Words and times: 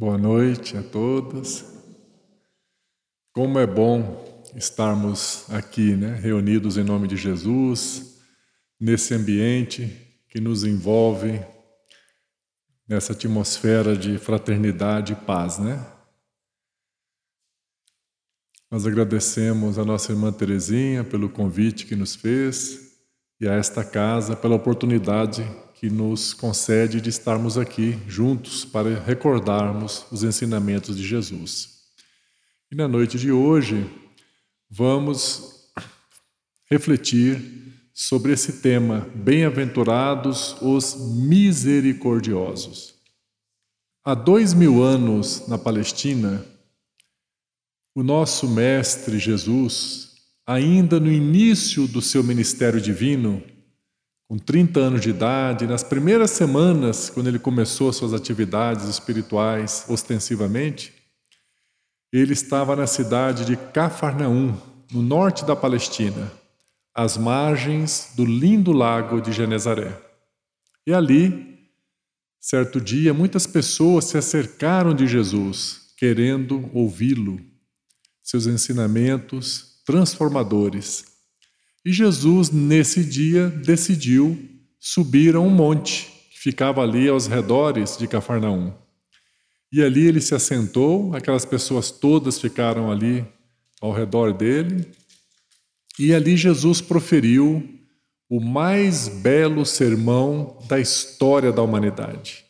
Boa 0.00 0.16
noite 0.16 0.76
a 0.76 0.82
todos. 0.84 1.64
Como 3.32 3.58
é 3.58 3.66
bom 3.66 4.44
estarmos 4.54 5.44
aqui, 5.50 5.96
né, 5.96 6.14
reunidos 6.14 6.76
em 6.76 6.84
nome 6.84 7.08
de 7.08 7.16
Jesus, 7.16 8.20
nesse 8.78 9.12
ambiente 9.12 10.22
que 10.28 10.40
nos 10.40 10.62
envolve, 10.62 11.44
nessa 12.86 13.12
atmosfera 13.12 13.96
de 13.96 14.18
fraternidade 14.18 15.14
e 15.14 15.16
paz, 15.16 15.58
né? 15.58 15.84
Nós 18.70 18.86
agradecemos 18.86 19.80
a 19.80 19.84
nossa 19.84 20.12
irmã 20.12 20.30
Terezinha 20.30 21.02
pelo 21.02 21.28
convite 21.28 21.86
que 21.86 21.96
nos 21.96 22.14
fez 22.14 23.00
e 23.40 23.48
a 23.48 23.54
esta 23.54 23.84
casa 23.84 24.36
pela 24.36 24.54
oportunidade 24.54 25.42
que 25.78 25.88
nos 25.88 26.34
concede 26.34 27.00
de 27.00 27.08
estarmos 27.08 27.56
aqui 27.56 27.96
juntos 28.08 28.64
para 28.64 28.98
recordarmos 28.98 30.04
os 30.10 30.24
ensinamentos 30.24 30.96
de 30.96 31.06
Jesus. 31.06 31.84
E 32.68 32.74
na 32.74 32.88
noite 32.88 33.16
de 33.16 33.30
hoje, 33.30 33.88
vamos 34.68 35.70
refletir 36.68 37.40
sobre 37.94 38.32
esse 38.32 38.54
tema: 38.54 39.08
Bem-aventurados 39.14 40.56
os 40.60 40.96
misericordiosos. 41.14 42.94
Há 44.04 44.14
dois 44.14 44.52
mil 44.52 44.82
anos 44.82 45.46
na 45.46 45.58
Palestina, 45.58 46.44
o 47.94 48.02
nosso 48.02 48.48
Mestre 48.48 49.16
Jesus, 49.16 50.16
ainda 50.44 50.98
no 50.98 51.12
início 51.12 51.86
do 51.86 52.02
seu 52.02 52.24
ministério 52.24 52.80
divino, 52.80 53.40
com 54.28 54.36
30 54.36 54.78
anos 54.78 55.00
de 55.00 55.08
idade, 55.08 55.66
nas 55.66 55.82
primeiras 55.82 56.32
semanas, 56.32 57.08
quando 57.08 57.28
ele 57.28 57.38
começou 57.38 57.90
suas 57.94 58.12
atividades 58.12 58.86
espirituais 58.86 59.86
ostensivamente, 59.88 60.92
ele 62.12 62.34
estava 62.34 62.76
na 62.76 62.86
cidade 62.86 63.46
de 63.46 63.56
Cafarnaum, 63.56 64.54
no 64.92 65.00
norte 65.00 65.46
da 65.46 65.56
Palestina, 65.56 66.30
às 66.94 67.16
margens 67.16 68.12
do 68.16 68.24
lindo 68.24 68.70
lago 68.70 69.18
de 69.20 69.32
Genezaré. 69.32 69.98
E 70.86 70.92
ali, 70.92 71.70
certo 72.38 72.78
dia, 72.78 73.14
muitas 73.14 73.46
pessoas 73.46 74.04
se 74.06 74.18
acercaram 74.18 74.94
de 74.94 75.06
Jesus, 75.06 75.92
querendo 75.96 76.68
ouvi-lo, 76.74 77.40
seus 78.22 78.46
ensinamentos 78.46 79.82
transformadores. 79.86 81.07
E 81.84 81.92
Jesus, 81.92 82.50
nesse 82.50 83.04
dia, 83.04 83.48
decidiu 83.48 84.38
subir 84.78 85.34
a 85.34 85.40
um 85.40 85.50
monte 85.50 86.12
que 86.30 86.38
ficava 86.38 86.82
ali 86.82 87.08
aos 87.08 87.26
redores 87.26 87.96
de 87.96 88.06
Cafarnaum. 88.06 88.72
E 89.72 89.82
ali 89.82 90.06
ele 90.06 90.20
se 90.20 90.34
assentou, 90.34 91.14
aquelas 91.14 91.44
pessoas 91.44 91.90
todas 91.90 92.40
ficaram 92.40 92.90
ali 92.90 93.24
ao 93.80 93.92
redor 93.92 94.32
dele, 94.32 94.88
e 95.98 96.14
ali 96.14 96.36
Jesus 96.36 96.80
proferiu 96.80 97.68
o 98.30 98.40
mais 98.40 99.08
belo 99.08 99.64
sermão 99.64 100.58
da 100.68 100.78
história 100.78 101.52
da 101.52 101.62
humanidade. 101.62 102.44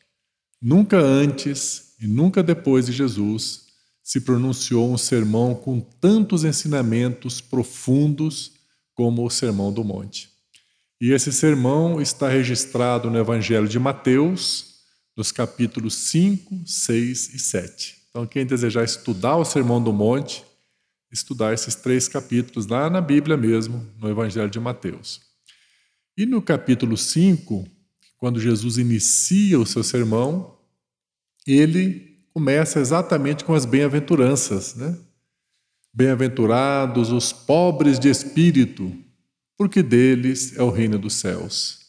Nunca 0.61 0.99
antes 0.99 1.95
e 2.01 2.07
nunca 2.07 2.43
depois 2.43 2.87
de 2.87 2.93
Jesus 2.93 3.67
se 4.03 4.21
pronunciou 4.21 4.93
um 4.93 4.99
sermão 4.99 5.55
com 5.55 5.81
tantos 5.81 6.45
ensinamentos 6.45 7.41
profundos 7.41 8.58
como 8.99 9.25
o 9.25 9.31
Sermão 9.31 9.73
do 9.73 9.85
Monte. 9.85 10.29
E 11.01 11.13
esse 11.13 11.33
sermão 11.33 12.03
está 12.03 12.29
registrado 12.29 13.09
no 13.09 13.17
Evangelho 13.17 13.69
de 13.69 13.79
Mateus, 13.79 14.81
nos 15.17 15.31
capítulos 15.31 15.95
5, 15.95 16.67
6 16.67 17.33
e 17.33 17.39
7. 17.39 17.97
Então, 18.11 18.27
quem 18.27 18.45
desejar 18.45 18.83
estudar 18.83 19.37
o 19.37 19.45
Sermão 19.45 19.81
do 19.81 19.93
Monte, 19.93 20.45
estudar 21.13 21.55
esses 21.55 21.77
três 21.77 22.09
capítulos 22.09 22.67
lá 22.67 22.91
na 22.91 23.01
Bíblia 23.01 23.37
mesmo, 23.37 23.89
no 24.01 24.11
Evangelho 24.11 24.51
de 24.51 24.59
Mateus. 24.59 25.21
E 26.17 26.27
no 26.27 26.43
capítulo 26.43 26.97
5, 26.97 27.69
quando 28.17 28.41
Jesus 28.41 28.79
inicia 28.79 29.61
o 29.61 29.67
seu 29.67 29.85
sermão, 29.85 30.59
ele 31.47 32.19
começa 32.35 32.81
exatamente 32.81 33.45
com 33.45 33.55
as 33.55 33.65
bem-aventuranças, 33.65 34.75
né? 34.75 34.99
Bem-aventurados 35.99 37.11
os 37.11 37.33
pobres 37.33 37.99
de 37.99 38.09
espírito, 38.09 38.93
porque 39.57 39.83
deles 39.83 40.57
é 40.57 40.63
o 40.63 40.71
reino 40.71 40.97
dos 40.97 41.15
céus. 41.15 41.81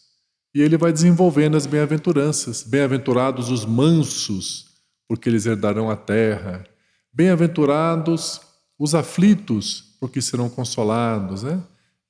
E 0.51 0.63
ele 0.63 0.77
vai 0.77 0.91
desenvolvendo 0.91 1.55
as 1.55 1.67
bem-aventuranças. 1.67 2.63
Bem-aventurados 2.63 3.51
os 3.51 3.65
mansos, 3.65 4.65
porque 5.07 5.29
eles 5.29 5.45
herdarão 5.45 5.91
a 5.91 5.95
terra. 5.95 6.65
Bem-aventurados 7.13 8.41
os 8.79 8.95
aflitos, 8.95 9.95
porque 9.99 10.23
serão 10.23 10.49
consolados. 10.49 11.43
Né? 11.43 11.61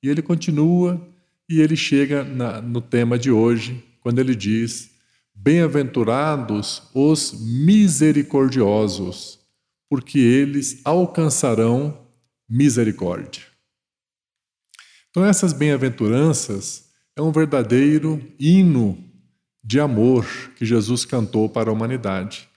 E 0.02 0.08
ele 0.08 0.22
continua 0.22 1.06
e 1.50 1.60
ele 1.60 1.76
chega 1.76 2.24
na, 2.24 2.62
no 2.62 2.80
tema 2.80 3.18
de 3.18 3.30
hoje, 3.30 3.84
quando 4.00 4.20
ele 4.20 4.34
diz: 4.34 4.90
Bem-aventurados 5.34 6.82
os 6.94 7.34
misericordiosos 7.38 9.39
porque 9.90 10.20
eles 10.20 10.80
alcançarão 10.84 12.06
misericórdia. 12.48 13.42
Então, 15.10 15.24
essas 15.24 15.52
bem-aventuranças 15.52 16.90
é 17.16 17.20
um 17.20 17.32
verdadeiro 17.32 18.22
hino 18.38 19.04
de 19.62 19.80
amor 19.80 20.24
que 20.54 20.64
Jesus 20.64 21.04
cantou 21.04 21.48
para 21.48 21.70
a 21.70 21.72
humanidade. 21.72 22.48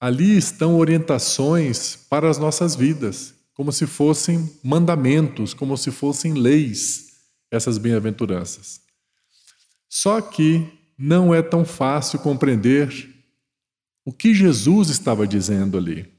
Ali 0.00 0.34
estão 0.34 0.76
orientações 0.76 1.94
para 2.08 2.30
as 2.30 2.38
nossas 2.38 2.74
vidas, 2.74 3.34
como 3.52 3.70
se 3.70 3.86
fossem 3.86 4.50
mandamentos, 4.64 5.52
como 5.52 5.76
se 5.76 5.90
fossem 5.90 6.32
leis, 6.32 7.18
essas 7.50 7.76
bem-aventuranças. 7.76 8.80
Só 9.90 10.22
que 10.22 10.66
não 10.98 11.34
é 11.34 11.42
tão 11.42 11.66
fácil 11.66 12.18
compreender 12.18 13.14
o 14.06 14.12
que 14.12 14.34
Jesus 14.34 14.88
estava 14.88 15.26
dizendo 15.26 15.76
ali. 15.76 16.15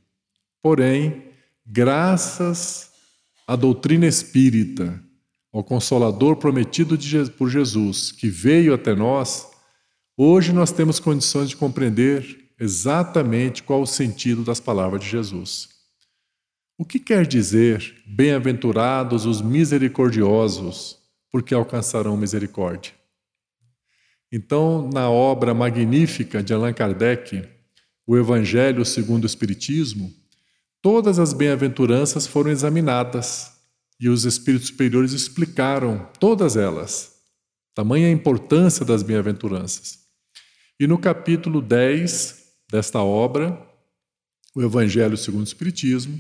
Porém, 0.68 1.24
graças 1.66 2.92
à 3.48 3.56
doutrina 3.56 4.06
espírita, 4.06 5.02
ao 5.50 5.64
Consolador 5.64 6.36
prometido 6.36 6.98
por 7.38 7.50
Jesus, 7.50 8.12
que 8.12 8.28
veio 8.28 8.74
até 8.74 8.94
nós, 8.94 9.48
hoje 10.18 10.52
nós 10.52 10.70
temos 10.70 11.00
condições 11.00 11.48
de 11.48 11.56
compreender 11.56 12.52
exatamente 12.60 13.64
qual 13.64 13.82
o 13.82 13.88
sentido 13.88 14.44
das 14.44 14.60
palavras 14.60 15.00
de 15.00 15.10
Jesus. 15.10 15.70
O 16.78 16.84
que 16.84 17.00
quer 17.00 17.26
dizer 17.26 18.04
bem-aventurados 18.06 19.26
os 19.26 19.42
misericordiosos, 19.42 20.98
porque 21.32 21.54
alcançarão 21.54 22.18
misericórdia? 22.18 22.92
Então, 24.30 24.90
na 24.94 25.10
obra 25.10 25.54
magnífica 25.54 26.44
de 26.44 26.54
Allan 26.54 26.74
Kardec, 26.74 27.42
O 28.06 28.18
Evangelho 28.18 28.84
segundo 28.84 29.24
o 29.24 29.28
Espiritismo, 29.28 30.14
Todas 30.82 31.20
as 31.20 31.34
bem-aventuranças 31.34 32.28
foram 32.28 32.52
examinadas 32.52 33.52
e 34.00 34.10
os 34.10 34.26
espíritos 34.26 34.68
superiores 34.68 35.12
explicaram 35.12 36.08
todas 36.20 36.56
elas. 36.56 37.16
Tamanha 37.74 38.08
a 38.08 38.12
importância 38.12 38.86
das 38.86 39.04
bem-aventuranças. 39.04 40.00
E 40.80 40.86
no 40.86 40.98
capítulo 40.98 41.62
10 41.62 42.44
desta 42.72 43.02
obra, 43.02 43.60
o 44.54 44.62
Evangelho 44.62 45.18
segundo 45.18 45.42
o 45.42 45.48
Espiritismo, 45.48 46.20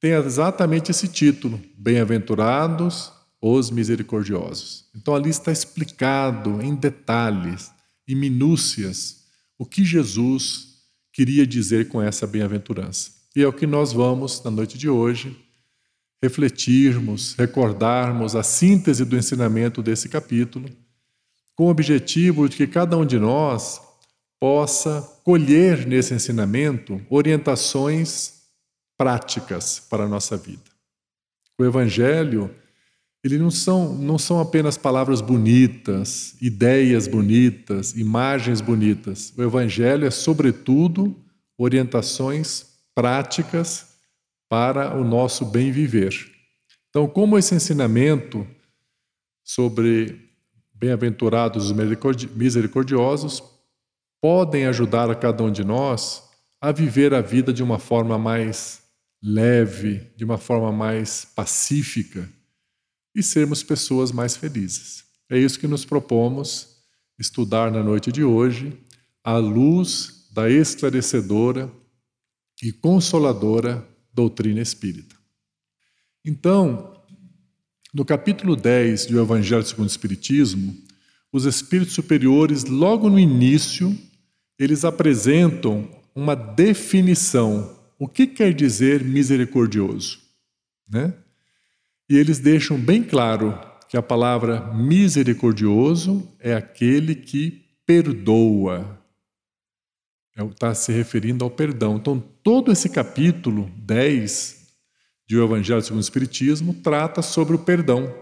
tem 0.00 0.12
exatamente 0.12 0.90
esse 0.90 1.08
título: 1.08 1.60
Bem-aventurados 1.76 3.12
os 3.40 3.70
misericordiosos. 3.70 4.88
Então 4.94 5.14
ali 5.14 5.30
está 5.30 5.52
explicado 5.52 6.60
em 6.62 6.74
detalhes, 6.74 7.70
em 8.06 8.14
minúcias, 8.14 9.24
o 9.58 9.64
que 9.64 9.84
Jesus 9.84 10.76
queria 11.12 11.46
dizer 11.46 11.88
com 11.88 12.00
essa 12.00 12.26
bem-aventurança. 12.26 13.15
E 13.36 13.42
é 13.42 13.46
o 13.46 13.52
que 13.52 13.66
nós 13.66 13.92
vamos, 13.92 14.42
na 14.42 14.50
noite 14.50 14.78
de 14.78 14.88
hoje, 14.88 15.36
refletirmos, 16.22 17.34
recordarmos 17.34 18.34
a 18.34 18.42
síntese 18.42 19.04
do 19.04 19.14
ensinamento 19.14 19.82
desse 19.82 20.08
capítulo, 20.08 20.66
com 21.54 21.66
o 21.66 21.68
objetivo 21.68 22.48
de 22.48 22.56
que 22.56 22.66
cada 22.66 22.96
um 22.96 23.04
de 23.04 23.18
nós 23.18 23.78
possa 24.40 25.02
colher 25.22 25.86
nesse 25.86 26.14
ensinamento 26.14 26.98
orientações 27.10 28.40
práticas 28.96 29.80
para 29.80 30.04
a 30.04 30.08
nossa 30.08 30.34
vida. 30.38 30.70
O 31.58 31.64
Evangelho, 31.64 32.50
ele 33.22 33.36
não 33.36 33.50
são, 33.50 33.94
não 33.94 34.16
são 34.16 34.40
apenas 34.40 34.78
palavras 34.78 35.20
bonitas, 35.20 36.34
ideias 36.40 37.06
bonitas, 37.06 37.94
imagens 37.94 38.62
bonitas. 38.62 39.34
O 39.36 39.42
Evangelho 39.42 40.06
é, 40.06 40.10
sobretudo, 40.10 41.14
orientações 41.58 42.75
práticas 42.96 43.98
para 44.48 44.96
o 44.96 45.04
nosso 45.04 45.44
bem 45.44 45.70
viver. 45.70 46.14
Então, 46.88 47.06
como 47.06 47.36
esse 47.36 47.54
ensinamento 47.54 48.46
sobre 49.44 50.18
bem-aventurados 50.72 51.70
os 51.70 52.30
misericordiosos 52.34 53.42
podem 54.18 54.66
ajudar 54.66 55.10
a 55.10 55.14
cada 55.14 55.44
um 55.44 55.52
de 55.52 55.62
nós 55.62 56.22
a 56.58 56.72
viver 56.72 57.12
a 57.12 57.20
vida 57.20 57.52
de 57.52 57.62
uma 57.62 57.78
forma 57.78 58.18
mais 58.18 58.82
leve, 59.22 60.10
de 60.16 60.24
uma 60.24 60.38
forma 60.38 60.72
mais 60.72 61.26
pacífica 61.36 62.26
e 63.14 63.22
sermos 63.22 63.62
pessoas 63.62 64.10
mais 64.10 64.36
felizes. 64.36 65.04
É 65.28 65.38
isso 65.38 65.60
que 65.60 65.66
nos 65.66 65.84
propomos 65.84 66.78
estudar 67.18 67.70
na 67.70 67.82
noite 67.82 68.10
de 68.10 68.24
hoje, 68.24 68.72
à 69.22 69.36
luz 69.36 70.30
da 70.32 70.48
esclarecedora 70.48 71.70
e 72.62 72.72
consoladora 72.72 73.86
doutrina 74.12 74.60
espírita. 74.60 75.14
Então, 76.24 77.02
no 77.92 78.04
capítulo 78.04 78.56
10 78.56 79.06
do 79.06 79.20
Evangelho 79.20 79.64
segundo 79.64 79.86
o 79.86 79.90
Espiritismo, 79.90 80.76
os 81.32 81.44
espíritos 81.44 81.94
superiores, 81.94 82.64
logo 82.64 83.08
no 83.10 83.18
início, 83.18 83.96
eles 84.58 84.84
apresentam 84.84 85.88
uma 86.14 86.34
definição. 86.34 87.76
O 87.98 88.08
que 88.08 88.26
quer 88.26 88.54
dizer 88.54 89.04
misericordioso? 89.04 90.18
Né? 90.88 91.12
E 92.08 92.16
eles 92.16 92.38
deixam 92.38 92.78
bem 92.78 93.02
claro 93.02 93.58
que 93.88 93.96
a 93.96 94.02
palavra 94.02 94.72
misericordioso 94.72 96.26
é 96.40 96.54
aquele 96.54 97.14
que 97.14 97.64
perdoa. 97.84 98.95
Está 100.36 100.68
é 100.68 100.74
se 100.74 100.92
referindo 100.92 101.44
ao 101.44 101.50
perdão. 101.50 101.96
Então, 101.96 102.22
todo 102.42 102.70
esse 102.70 102.90
capítulo 102.90 103.70
10 103.78 104.66
de 105.26 105.36
O 105.36 105.44
Evangelho 105.44 105.80
segundo 105.80 105.98
o 105.98 106.00
Espiritismo 106.00 106.74
trata 106.74 107.22
sobre 107.22 107.56
o 107.56 107.58
perdão. 107.58 108.12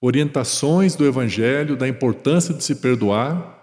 Orientações 0.00 0.96
do 0.96 1.06
Evangelho, 1.06 1.76
da 1.76 1.86
importância 1.86 2.52
de 2.52 2.64
se 2.64 2.74
perdoar. 2.74 3.56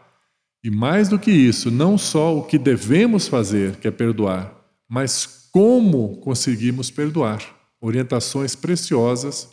E 0.63 0.69
mais 0.69 1.09
do 1.09 1.19
que 1.19 1.31
isso, 1.31 1.69
não 1.69 1.97
só 1.97 2.35
o 2.35 2.43
que 2.43 2.57
devemos 2.57 3.27
fazer, 3.27 3.75
que 3.75 3.87
é 3.87 3.91
perdoar, 3.91 4.51
mas 4.89 5.47
como 5.51 6.17
conseguimos 6.21 6.89
perdoar. 6.89 7.41
Orientações 7.79 8.55
preciosas 8.55 9.47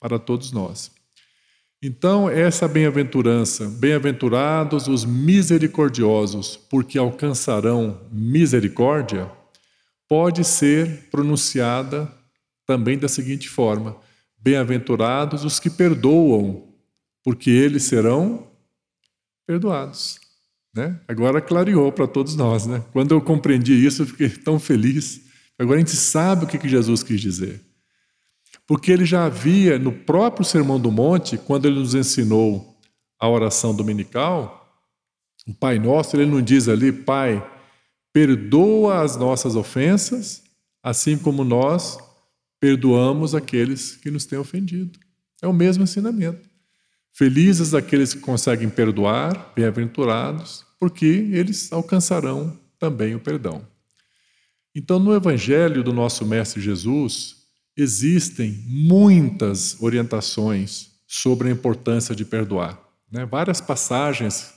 para 0.00 0.18
todos 0.18 0.50
nós. 0.50 0.90
Então, 1.80 2.28
essa 2.28 2.66
bem-aventurança, 2.66 3.68
bem-aventurados 3.68 4.88
os 4.88 5.04
misericordiosos, 5.04 6.56
porque 6.56 6.98
alcançarão 6.98 8.00
misericórdia, 8.10 9.30
pode 10.08 10.42
ser 10.44 11.08
pronunciada 11.08 12.12
também 12.66 12.98
da 12.98 13.06
seguinte 13.06 13.48
forma: 13.48 13.96
Bem-aventurados 14.36 15.44
os 15.44 15.60
que 15.60 15.70
perdoam, 15.70 16.66
porque 17.22 17.50
eles 17.50 17.84
serão 17.84 18.48
perdoados. 19.46 20.18
Né? 20.74 20.98
Agora 21.06 21.40
clareou 21.40 21.92
para 21.92 22.08
todos 22.08 22.34
nós. 22.34 22.66
Né? 22.66 22.82
Quando 22.92 23.12
eu 23.12 23.20
compreendi 23.20 23.72
isso, 23.72 24.02
eu 24.02 24.06
fiquei 24.06 24.28
tão 24.28 24.58
feliz. 24.58 25.20
Agora 25.56 25.76
a 25.76 25.80
gente 25.80 25.96
sabe 25.96 26.44
o 26.44 26.48
que 26.48 26.68
Jesus 26.68 27.04
quis 27.04 27.20
dizer. 27.20 27.67
Porque 28.68 28.92
ele 28.92 29.06
já 29.06 29.24
havia, 29.24 29.78
no 29.78 29.90
próprio 29.90 30.44
Sermão 30.44 30.78
do 30.78 30.92
Monte, 30.92 31.38
quando 31.38 31.66
ele 31.66 31.78
nos 31.78 31.94
ensinou 31.94 32.78
a 33.18 33.26
oração 33.26 33.74
dominical, 33.74 34.84
o 35.46 35.54
Pai 35.54 35.78
Nosso, 35.78 36.14
ele 36.14 36.30
não 36.30 36.42
diz 36.42 36.68
ali, 36.68 36.92
Pai, 36.92 37.42
perdoa 38.12 39.00
as 39.00 39.16
nossas 39.16 39.56
ofensas, 39.56 40.42
assim 40.82 41.16
como 41.16 41.44
nós 41.44 41.96
perdoamos 42.60 43.34
aqueles 43.34 43.96
que 43.96 44.10
nos 44.10 44.26
têm 44.26 44.38
ofendido. 44.38 44.98
É 45.40 45.46
o 45.46 45.52
mesmo 45.52 45.84
ensinamento. 45.84 46.46
Felizes 47.14 47.72
aqueles 47.72 48.12
que 48.12 48.20
conseguem 48.20 48.68
perdoar, 48.68 49.50
bem-aventurados, 49.56 50.66
porque 50.78 51.06
eles 51.32 51.72
alcançarão 51.72 52.58
também 52.78 53.14
o 53.14 53.20
perdão. 53.20 53.66
Então, 54.74 54.98
no 54.98 55.14
Evangelho 55.14 55.82
do 55.82 55.92
nosso 55.92 56.26
Mestre 56.26 56.60
Jesus, 56.60 57.37
existem 57.78 58.64
muitas 58.66 59.80
orientações 59.80 60.90
sobre 61.06 61.48
a 61.48 61.52
importância 61.52 62.12
de 62.12 62.24
perdoar. 62.24 62.76
Né? 63.10 63.24
Várias 63.24 63.60
passagens 63.60 64.52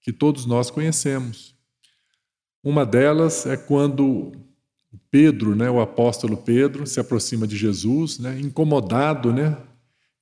que 0.00 0.12
todos 0.12 0.44
nós 0.44 0.68
conhecemos. 0.68 1.54
Uma 2.62 2.84
delas 2.84 3.46
é 3.46 3.56
quando 3.56 4.32
Pedro, 5.08 5.54
né, 5.54 5.70
o 5.70 5.80
apóstolo 5.80 6.36
Pedro, 6.36 6.84
se 6.84 6.98
aproxima 6.98 7.46
de 7.46 7.56
Jesus, 7.56 8.18
né, 8.18 8.38
incomodado 8.40 9.32
né, 9.32 9.56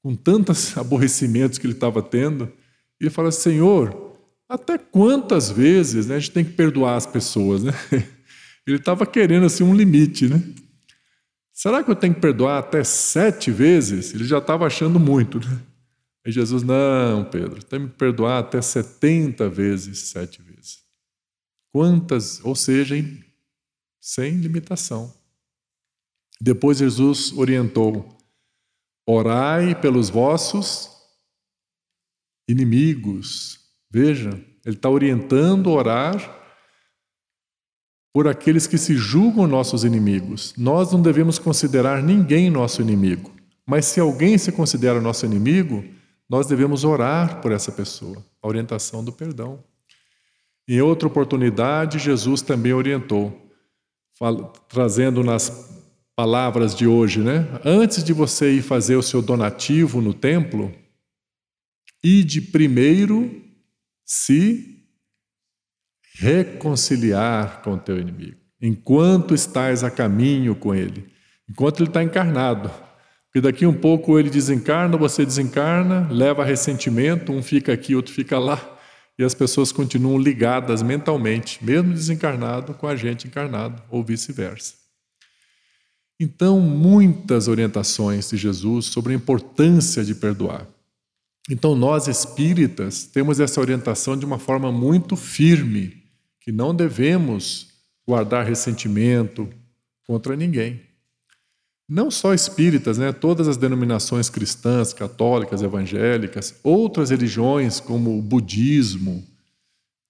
com 0.02 0.14
tantos 0.14 0.76
aborrecimentos 0.78 1.58
que 1.58 1.66
ele 1.66 1.72
estava 1.72 2.02
tendo, 2.02 2.52
ele 3.00 3.10
fala: 3.10 3.32
Senhor, 3.32 4.14
até 4.46 4.76
quantas 4.76 5.50
vezes 5.50 6.06
né, 6.06 6.16
a 6.16 6.18
gente 6.18 6.32
tem 6.32 6.44
que 6.44 6.52
perdoar 6.52 6.96
as 6.96 7.06
pessoas? 7.06 7.62
Né? 7.62 7.72
Ele 8.66 8.78
estava 8.78 9.06
querendo 9.06 9.46
assim, 9.46 9.62
um 9.62 9.74
limite. 9.74 10.26
Né? 10.26 10.42
Será 11.56 11.82
que 11.82 11.91
eu 11.91 11.97
tenho 11.97 12.14
que 12.14 12.20
perdoar 12.20 12.58
até 12.58 12.85
sete 12.85 13.50
vezes? 13.50 14.12
Ele 14.12 14.25
já 14.25 14.37
estava 14.37 14.67
achando 14.67 15.00
muito, 15.00 15.41
né? 15.41 15.58
Aí 16.23 16.31
Jesus, 16.31 16.62
não, 16.62 17.25
Pedro, 17.25 17.64
tem 17.64 17.88
que 17.88 17.94
perdoar 17.94 18.41
até 18.41 18.61
setenta 18.61 19.49
vezes 19.49 20.11
sete 20.11 20.43
vezes. 20.43 20.85
Quantas, 21.73 22.44
ou 22.44 22.55
seja, 22.55 22.94
sem 23.99 24.37
limitação. 24.37 25.14
Depois 26.38 26.76
Jesus 26.76 27.32
orientou: 27.32 28.19
orai 29.08 29.75
pelos 29.81 30.11
vossos 30.11 30.91
inimigos. 32.47 33.61
Veja, 33.91 34.29
ele 34.62 34.76
está 34.76 34.91
orientando 34.91 35.70
orar 35.70 36.35
por 38.16 38.26
aqueles 38.26 38.66
que 38.66 38.78
se 38.78 38.96
julgam 38.96 39.46
nossos 39.46 39.84
inimigos. 39.84 40.54
Nós 40.56 40.90
não 40.90 41.02
devemos 41.02 41.38
considerar 41.38 42.02
ninguém 42.02 42.48
nosso 42.48 42.80
inimigo, 42.80 43.30
mas 43.66 43.84
se 43.84 44.00
alguém 44.00 44.38
se 44.38 44.50
considera 44.50 45.02
nosso 45.02 45.26
inimigo, 45.26 45.84
nós 46.26 46.46
devemos 46.46 46.82
orar 46.82 47.42
por 47.42 47.52
essa 47.52 47.70
pessoa, 47.70 48.24
a 48.42 48.48
orientação 48.48 49.04
do 49.04 49.12
perdão. 49.12 49.62
Em 50.66 50.80
outra 50.80 51.06
oportunidade, 51.06 51.98
Jesus 51.98 52.40
também 52.40 52.72
orientou, 52.72 53.38
trazendo 54.66 55.22
nas 55.22 55.76
palavras 56.16 56.74
de 56.74 56.86
hoje, 56.86 57.20
né? 57.20 57.46
Antes 57.66 58.02
de 58.02 58.14
você 58.14 58.50
ir 58.50 58.62
fazer 58.62 58.96
o 58.96 59.02
seu 59.02 59.20
donativo 59.20 60.00
no 60.00 60.14
templo, 60.14 60.72
ide 62.02 62.40
primeiro 62.40 63.42
se 64.06 64.75
reconciliar 66.18 67.60
com 67.62 67.74
o 67.74 67.78
teu 67.78 67.98
inimigo, 67.98 68.36
enquanto 68.60 69.34
estás 69.34 69.84
a 69.84 69.90
caminho 69.90 70.54
com 70.54 70.74
ele, 70.74 71.06
enquanto 71.48 71.81
ele 71.81 71.91
está 71.91 72.02
encarnado. 72.02 72.70
Porque 73.26 73.41
daqui 73.43 73.67
um 73.67 73.74
pouco 73.74 74.19
ele 74.19 74.31
desencarna, 74.31 74.96
você 74.96 75.26
desencarna, 75.26 76.08
leva 76.10 76.43
ressentimento, 76.43 77.32
um 77.32 77.43
fica 77.43 77.72
aqui, 77.72 77.94
outro 77.94 78.14
fica 78.14 78.38
lá, 78.38 78.79
e 79.19 79.24
as 79.24 79.34
pessoas 79.34 79.72
continuam 79.72 80.19
ligadas 80.19 80.82
mentalmente, 80.82 81.62
mesmo 81.62 81.93
desencarnado, 81.93 82.72
com 82.72 82.86
a 82.86 82.96
gente 82.96 83.26
encarnado, 83.26 83.82
ou 83.91 84.02
vice-versa. 84.02 84.74
Então, 86.19 86.58
muitas 86.60 87.46
orientações 87.46 88.31
de 88.31 88.38
Jesus 88.38 88.86
sobre 88.86 89.12
a 89.12 89.17
importância 89.17 90.02
de 90.02 90.14
perdoar. 90.14 90.67
Então, 91.50 91.74
nós 91.76 92.08
espíritas 92.08 93.05
temos 93.05 93.38
essa 93.38 93.60
orientação 93.60 94.17
de 94.17 94.24
uma 94.24 94.38
forma 94.38 94.72
muito 94.72 95.14
firme 95.14 96.06
que 96.46 96.53
não 96.53 96.72
devemos 96.72 97.72
guardar 98.06 98.46
ressentimento 98.46 99.48
contra 100.06 100.36
ninguém. 100.36 100.81
Não 101.88 102.08
só 102.08 102.32
espíritas, 102.32 102.98
né? 102.98 103.12
todas 103.12 103.48
as 103.48 103.56
denominações 103.56 104.31
cristãs, 104.31 104.93
católicas, 104.93 105.60
evangélicas, 105.60 106.55
outras 106.62 107.10
religiões 107.10 107.81
como 107.81 108.17
o 108.17 108.22
budismo 108.22 109.24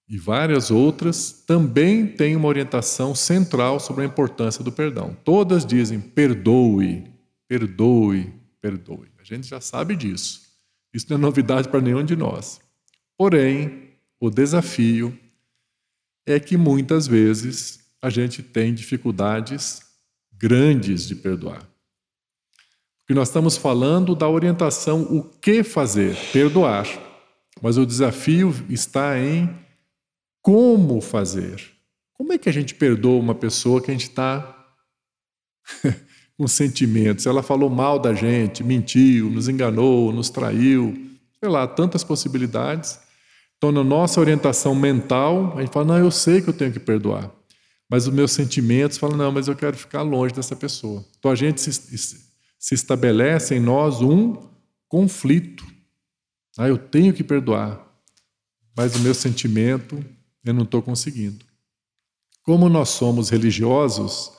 e 0.07 0.15
várias 0.15 0.69
outras 0.69 1.31
também 1.31 2.05
têm 2.05 2.35
uma 2.35 2.47
orientação 2.47 3.15
central 3.15 3.79
sobre 3.79 4.03
a 4.03 4.07
importância 4.07 4.63
do 4.63 4.71
perdão. 4.71 5.17
Todas 5.23 5.65
dizem 5.65 5.99
perdoe, 5.99 7.03
perdoe, 7.47 8.31
perdoe. 8.61 9.07
A 9.19 9.23
gente 9.23 9.47
já 9.47 9.59
sabe 9.59 9.95
disso. 9.95 10.43
Isso 10.93 11.07
não 11.09 11.17
é 11.17 11.19
novidade 11.19 11.67
para 11.67 11.81
nenhum 11.81 12.05
de 12.05 12.15
nós. 12.15 12.61
Porém, 13.17 13.89
o 14.19 14.29
desafio 14.29 15.17
é 16.27 16.39
que 16.41 16.57
muitas 16.57 17.07
vezes 17.07 17.79
a 18.01 18.09
gente 18.09 18.43
tem 18.43 18.73
dificuldades 18.73 19.81
grandes 20.33 21.07
de 21.07 21.15
perdoar. 21.15 21.65
Porque 22.99 23.13
nós 23.13 23.29
estamos 23.29 23.55
falando 23.55 24.13
da 24.13 24.27
orientação 24.27 25.03
o 25.03 25.23
que 25.23 25.63
fazer, 25.63 26.15
perdoar. 26.33 26.85
Mas 27.61 27.77
o 27.77 27.85
desafio 27.85 28.53
está 28.69 29.17
em 29.17 29.49
como 30.41 30.99
fazer. 30.99 31.63
Como 32.13 32.33
é 32.33 32.37
que 32.37 32.49
a 32.49 32.51
gente 32.51 32.75
perdoa 32.75 33.19
uma 33.19 33.33
pessoa 33.33 33.81
que 33.81 33.89
a 33.89 33.93
gente 33.93 34.09
está 34.09 34.67
com 36.37 36.47
sentimentos? 36.47 37.25
Ela 37.25 37.41
falou 37.41 37.69
mal 37.69 37.97
da 37.97 38.13
gente, 38.13 38.63
mentiu, 38.63 39.29
nos 39.29 39.47
enganou, 39.47 40.11
nos 40.11 40.29
traiu, 40.29 40.93
sei 41.39 41.47
lá, 41.47 41.65
tantas 41.65 42.03
possibilidades. 42.03 43.06
Então, 43.57 43.71
na 43.71 43.83
nossa 43.83 44.19
orientação 44.19 44.75
mental, 44.75 45.57
a 45.57 45.61
gente 45.61 45.73
fala: 45.73 45.85
não, 45.85 45.97
eu 45.97 46.11
sei 46.11 46.41
que 46.41 46.49
eu 46.49 46.53
tenho 46.53 46.71
que 46.71 46.79
perdoar. 46.79 47.31
mas 47.89 48.07
os 48.07 48.13
meus 48.13 48.31
sentimentos 48.31 48.97
falam: 48.97 49.17
não, 49.17 49.31
mas 49.31 49.47
eu 49.47 49.55
quero 49.55 49.75
ficar 49.75 50.03
longe 50.03 50.33
dessa 50.33 50.55
pessoa. 50.55 51.03
Então 51.17 51.31
a 51.31 51.35
gente 51.35 51.59
se, 51.61 51.71
se 51.71 52.75
estabelece 52.75 53.55
em 53.55 53.59
nós 53.59 54.01
um 54.01 54.47
conflito. 54.87 55.65
Ah, 56.57 56.67
eu 56.67 56.77
tenho 56.77 57.13
que 57.13 57.23
perdoar, 57.23 57.85
mas 58.75 58.95
o 58.95 58.99
meu 58.99 59.13
sentimento 59.13 60.03
eu 60.43 60.53
não 60.53 60.63
estou 60.63 60.81
conseguindo. 60.81 61.45
Como 62.43 62.69
nós 62.69 62.89
somos 62.89 63.29
religiosos, 63.29 64.31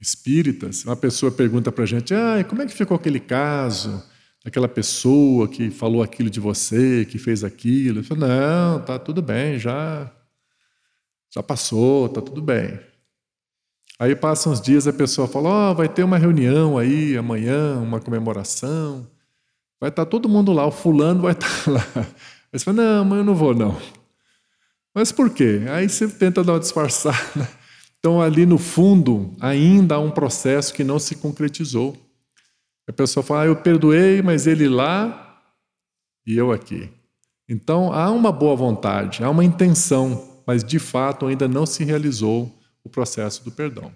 espíritas, 0.00 0.84
uma 0.84 0.96
pessoa 0.96 1.30
pergunta 1.32 1.72
para 1.72 1.84
a 1.84 1.86
gente: 1.86 2.14
ah, 2.14 2.44
como 2.48 2.62
é 2.62 2.66
que 2.66 2.72
ficou 2.72 2.96
aquele 2.96 3.20
caso? 3.20 4.02
Aquela 4.44 4.68
pessoa 4.68 5.48
que 5.48 5.70
falou 5.70 6.02
aquilo 6.02 6.28
de 6.28 6.38
você, 6.38 7.06
que 7.06 7.18
fez 7.18 7.42
aquilo. 7.42 8.00
Eu 8.00 8.04
falo, 8.04 8.20
não, 8.20 8.80
tá 8.80 8.98
tudo 8.98 9.22
bem, 9.22 9.58
já 9.58 10.10
já 11.34 11.42
passou, 11.42 12.08
tá 12.08 12.20
tudo 12.20 12.40
bem. 12.40 12.78
Aí 13.98 14.14
passam 14.14 14.52
uns 14.52 14.60
dias 14.60 14.86
a 14.86 14.92
pessoa 14.92 15.26
fala: 15.26 15.48
Ó, 15.48 15.70
oh, 15.70 15.74
vai 15.74 15.88
ter 15.88 16.04
uma 16.04 16.18
reunião 16.18 16.78
aí 16.78 17.16
amanhã, 17.16 17.76
uma 17.78 18.00
comemoração. 18.00 19.06
Vai 19.80 19.90
estar 19.90 20.04
tá 20.04 20.10
todo 20.10 20.28
mundo 20.28 20.52
lá, 20.52 20.66
o 20.66 20.70
fulano 20.70 21.22
vai 21.22 21.32
estar 21.32 21.48
tá 21.64 21.70
lá. 21.70 21.86
Aí 22.52 22.58
você 22.58 22.64
fala: 22.64 22.76
Não, 22.76 23.04
mas 23.04 23.18
eu 23.18 23.24
não 23.24 23.34
vou, 23.34 23.54
não. 23.54 23.76
Mas 24.94 25.10
por 25.10 25.30
quê? 25.30 25.62
Aí 25.70 25.88
você 25.88 26.06
tenta 26.06 26.44
dar 26.44 26.52
uma 26.52 26.60
disfarçada. 26.60 27.48
Então, 27.98 28.20
ali 28.20 28.44
no 28.46 28.58
fundo, 28.58 29.34
ainda 29.40 29.94
há 29.94 29.98
um 29.98 30.10
processo 30.10 30.74
que 30.74 30.84
não 30.84 30.98
se 30.98 31.16
concretizou. 31.16 31.96
A 32.88 32.92
pessoa 32.92 33.22
fala: 33.22 33.42
ah, 33.42 33.46
Eu 33.46 33.56
perdoei, 33.56 34.22
mas 34.22 34.46
ele 34.46 34.68
lá 34.68 35.42
e 36.26 36.36
eu 36.36 36.52
aqui. 36.52 36.90
Então, 37.48 37.92
há 37.92 38.10
uma 38.10 38.32
boa 38.32 38.56
vontade, 38.56 39.22
há 39.22 39.30
uma 39.30 39.44
intenção 39.44 40.34
mas 40.46 40.62
de 40.62 40.78
fato 40.78 41.26
ainda 41.26 41.48
não 41.48 41.66
se 41.66 41.84
realizou 41.84 42.52
o 42.82 42.88
processo 42.88 43.44
do 43.44 43.50
perdão. 43.50 43.92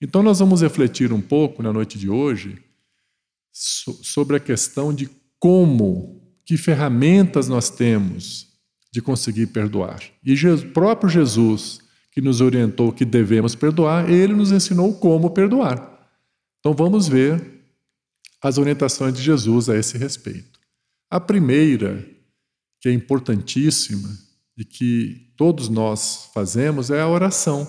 Então, 0.00 0.22
nós 0.22 0.38
vamos 0.38 0.62
refletir 0.62 1.12
um 1.12 1.20
pouco 1.20 1.62
na 1.62 1.72
noite 1.72 1.98
de 1.98 2.08
hoje 2.08 2.58
sobre 3.52 4.36
a 4.36 4.40
questão 4.40 4.92
de 4.92 5.08
como, 5.38 6.20
que 6.44 6.56
ferramentas 6.56 7.48
nós 7.48 7.68
temos 7.70 8.48
de 8.90 9.00
conseguir 9.00 9.48
perdoar. 9.48 10.02
E 10.24 10.34
o 10.46 10.72
próprio 10.72 11.08
Jesus, 11.08 11.80
que 12.10 12.20
nos 12.20 12.40
orientou 12.40 12.92
que 12.92 13.04
devemos 13.04 13.54
perdoar, 13.54 14.10
ele 14.10 14.34
nos 14.34 14.50
ensinou 14.50 14.94
como 14.94 15.30
perdoar. 15.30 16.08
Então, 16.58 16.74
vamos 16.74 17.06
ver 17.06 17.61
as 18.42 18.58
orientações 18.58 19.14
de 19.14 19.22
Jesus 19.22 19.68
a 19.68 19.76
esse 19.76 19.96
respeito. 19.96 20.58
A 21.08 21.20
primeira, 21.20 22.04
que 22.80 22.88
é 22.88 22.92
importantíssima 22.92 24.08
e 24.56 24.64
que 24.64 25.32
todos 25.36 25.68
nós 25.68 26.30
fazemos 26.34 26.90
é 26.90 27.00
a 27.00 27.08
oração. 27.08 27.66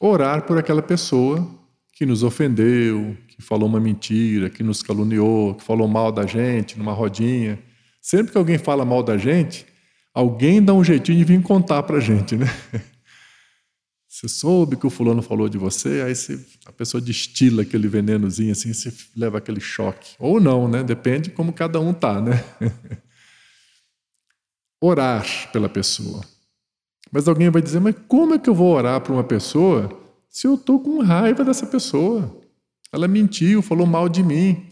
Orar 0.00 0.46
por 0.46 0.56
aquela 0.58 0.82
pessoa 0.82 1.46
que 1.92 2.06
nos 2.06 2.22
ofendeu, 2.22 3.16
que 3.28 3.42
falou 3.42 3.68
uma 3.68 3.80
mentira, 3.80 4.48
que 4.48 4.62
nos 4.62 4.82
caluniou, 4.82 5.54
que 5.54 5.64
falou 5.64 5.86
mal 5.86 6.10
da 6.10 6.26
gente 6.26 6.78
numa 6.78 6.92
rodinha. 6.92 7.58
Sempre 8.00 8.32
que 8.32 8.38
alguém 8.38 8.58
fala 8.58 8.84
mal 8.84 9.02
da 9.02 9.18
gente, 9.18 9.66
alguém 10.14 10.62
dá 10.62 10.72
um 10.72 10.84
jeitinho 10.84 11.18
de 11.18 11.24
vir 11.24 11.42
contar 11.42 11.82
para 11.82 11.96
a 11.96 12.00
gente, 12.00 12.36
né? 12.36 12.46
Você 14.16 14.28
soube 14.28 14.76
que 14.76 14.86
o 14.86 14.90
fulano 14.90 15.20
falou 15.20 15.46
de 15.46 15.58
você, 15.58 16.00
aí 16.00 16.14
você, 16.14 16.42
a 16.64 16.72
pessoa 16.72 17.02
destila 17.02 17.60
aquele 17.60 17.86
venenozinho 17.86 18.50
assim, 18.50 18.72
você 18.72 18.90
leva 19.14 19.36
aquele 19.36 19.60
choque. 19.60 20.14
Ou 20.18 20.40
não, 20.40 20.66
né? 20.66 20.82
Depende 20.82 21.28
como 21.28 21.52
cada 21.52 21.78
um 21.78 21.92
tá, 21.92 22.18
né? 22.18 22.42
orar 24.80 25.52
pela 25.52 25.68
pessoa. 25.68 26.24
Mas 27.12 27.28
alguém 27.28 27.50
vai 27.50 27.60
dizer: 27.60 27.78
mas 27.78 27.94
como 28.08 28.32
é 28.32 28.38
que 28.38 28.48
eu 28.48 28.54
vou 28.54 28.74
orar 28.74 29.02
para 29.02 29.12
uma 29.12 29.22
pessoa 29.22 29.90
se 30.30 30.46
eu 30.46 30.54
estou 30.54 30.80
com 30.80 31.02
raiva 31.02 31.44
dessa 31.44 31.66
pessoa? 31.66 32.40
Ela 32.90 33.06
mentiu, 33.06 33.60
falou 33.60 33.86
mal 33.86 34.08
de 34.08 34.22
mim. 34.22 34.64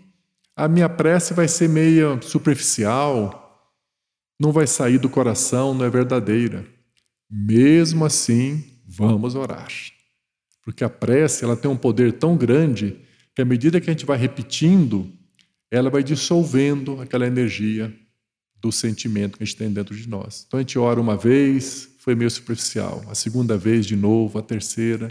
A 0.56 0.66
minha 0.66 0.88
prece 0.88 1.34
vai 1.34 1.48
ser 1.48 1.68
meia 1.68 2.18
superficial, 2.22 3.70
não 4.40 4.52
vai 4.52 4.66
sair 4.66 4.96
do 4.96 5.10
coração, 5.10 5.74
não 5.74 5.84
é 5.84 5.90
verdadeira. 5.90 6.64
Mesmo 7.30 8.06
assim, 8.06 8.74
vamos 8.86 9.34
orar. 9.34 9.68
Porque 10.62 10.82
a 10.84 10.90
prece 10.90 11.44
ela 11.44 11.56
tem 11.56 11.70
um 11.70 11.76
poder 11.76 12.12
tão 12.12 12.36
grande 12.36 13.00
que 13.34 13.42
à 13.42 13.44
medida 13.44 13.80
que 13.80 13.90
a 13.90 13.92
gente 13.92 14.06
vai 14.06 14.16
repetindo, 14.16 15.12
ela 15.70 15.90
vai 15.90 16.02
dissolvendo 16.02 17.00
aquela 17.00 17.26
energia 17.26 17.92
do 18.60 18.72
sentimento 18.72 19.36
que 19.36 19.42
a 19.42 19.46
gente 19.46 19.56
tem 19.56 19.70
dentro 19.70 19.94
de 19.94 20.08
nós. 20.08 20.44
Então 20.46 20.58
a 20.58 20.62
gente 20.62 20.78
ora 20.78 21.00
uma 21.00 21.16
vez, 21.16 21.90
foi 21.98 22.14
meio 22.14 22.30
superficial. 22.30 23.04
A 23.08 23.14
segunda 23.14 23.56
vez, 23.56 23.86
de 23.86 23.96
novo. 23.96 24.38
A 24.38 24.42
terceira, 24.42 25.08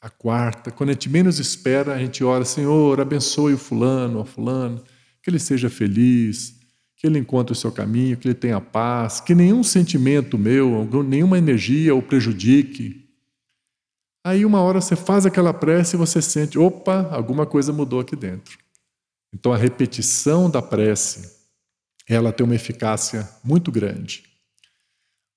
a 0.00 0.10
quarta. 0.10 0.70
Quando 0.70 0.90
a 0.90 0.92
gente 0.92 1.08
menos 1.08 1.38
espera, 1.38 1.94
a 1.94 1.98
gente 1.98 2.22
ora: 2.22 2.44
Senhor, 2.44 3.00
abençoe 3.00 3.54
o 3.54 3.58
fulano, 3.58 4.20
a 4.20 4.24
fulano, 4.24 4.82
que 5.22 5.30
ele 5.30 5.38
seja 5.38 5.70
feliz, 5.70 6.54
que 6.96 7.06
ele 7.06 7.18
encontre 7.18 7.52
o 7.52 7.56
seu 7.56 7.72
caminho, 7.72 8.16
que 8.16 8.28
ele 8.28 8.34
tenha 8.34 8.60
paz, 8.60 9.20
que 9.20 9.34
nenhum 9.34 9.62
sentimento 9.62 10.36
meu, 10.36 10.88
nenhuma 11.04 11.38
energia 11.38 11.94
o 11.94 12.02
prejudique. 12.02 13.03
Aí 14.24 14.46
uma 14.46 14.62
hora 14.62 14.80
você 14.80 14.96
faz 14.96 15.26
aquela 15.26 15.52
prece 15.52 15.96
e 15.96 15.98
você 15.98 16.22
sente, 16.22 16.58
opa, 16.58 17.10
alguma 17.12 17.44
coisa 17.44 17.74
mudou 17.74 18.00
aqui 18.00 18.16
dentro. 18.16 18.58
Então 19.34 19.52
a 19.52 19.56
repetição 19.56 20.48
da 20.48 20.62
prece 20.62 21.34
ela 22.08 22.32
tem 22.32 22.44
uma 22.44 22.54
eficácia 22.54 23.28
muito 23.42 23.70
grande. 23.70 24.24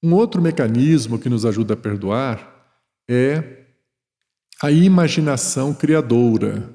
Um 0.01 0.13
outro 0.13 0.41
mecanismo 0.41 1.20
que 1.20 1.27
nos 1.27 1.46
ajuda 1.46 1.74
a 1.74 1.77
perdoar 1.77 2.56
é 3.10 3.65
a 4.62 4.72
imaginação 4.72 5.74
criadora. 5.74 6.70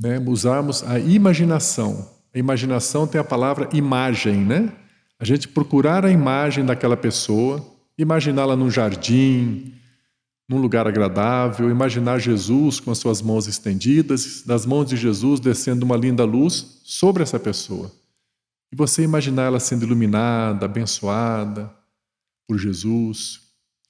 Né? 0.00 0.18
Usarmos 0.18 0.82
a 0.82 0.98
imaginação. 0.98 2.10
A 2.34 2.38
imaginação 2.38 3.06
tem 3.06 3.20
a 3.20 3.24
palavra 3.24 3.68
imagem, 3.72 4.36
né? 4.36 4.72
A 5.18 5.24
gente 5.24 5.46
procurar 5.46 6.04
a 6.04 6.10
imagem 6.10 6.64
daquela 6.64 6.96
pessoa, 6.96 7.64
imaginá-la 7.98 8.56
num 8.56 8.70
jardim, 8.70 9.74
num 10.52 10.60
lugar 10.60 10.86
agradável, 10.86 11.70
imaginar 11.70 12.18
Jesus 12.18 12.78
com 12.78 12.90
as 12.90 12.98
suas 12.98 13.22
mãos 13.22 13.46
estendidas, 13.46 14.42
das 14.42 14.66
mãos 14.66 14.84
de 14.84 14.96
Jesus 14.96 15.40
descendo 15.40 15.84
uma 15.84 15.96
linda 15.96 16.24
luz 16.24 16.80
sobre 16.84 17.22
essa 17.22 17.40
pessoa. 17.40 17.90
E 18.70 18.76
você 18.76 19.02
imaginar 19.02 19.44
ela 19.44 19.58
sendo 19.58 19.84
iluminada, 19.84 20.66
abençoada 20.66 21.72
por 22.46 22.58
Jesus. 22.58 23.40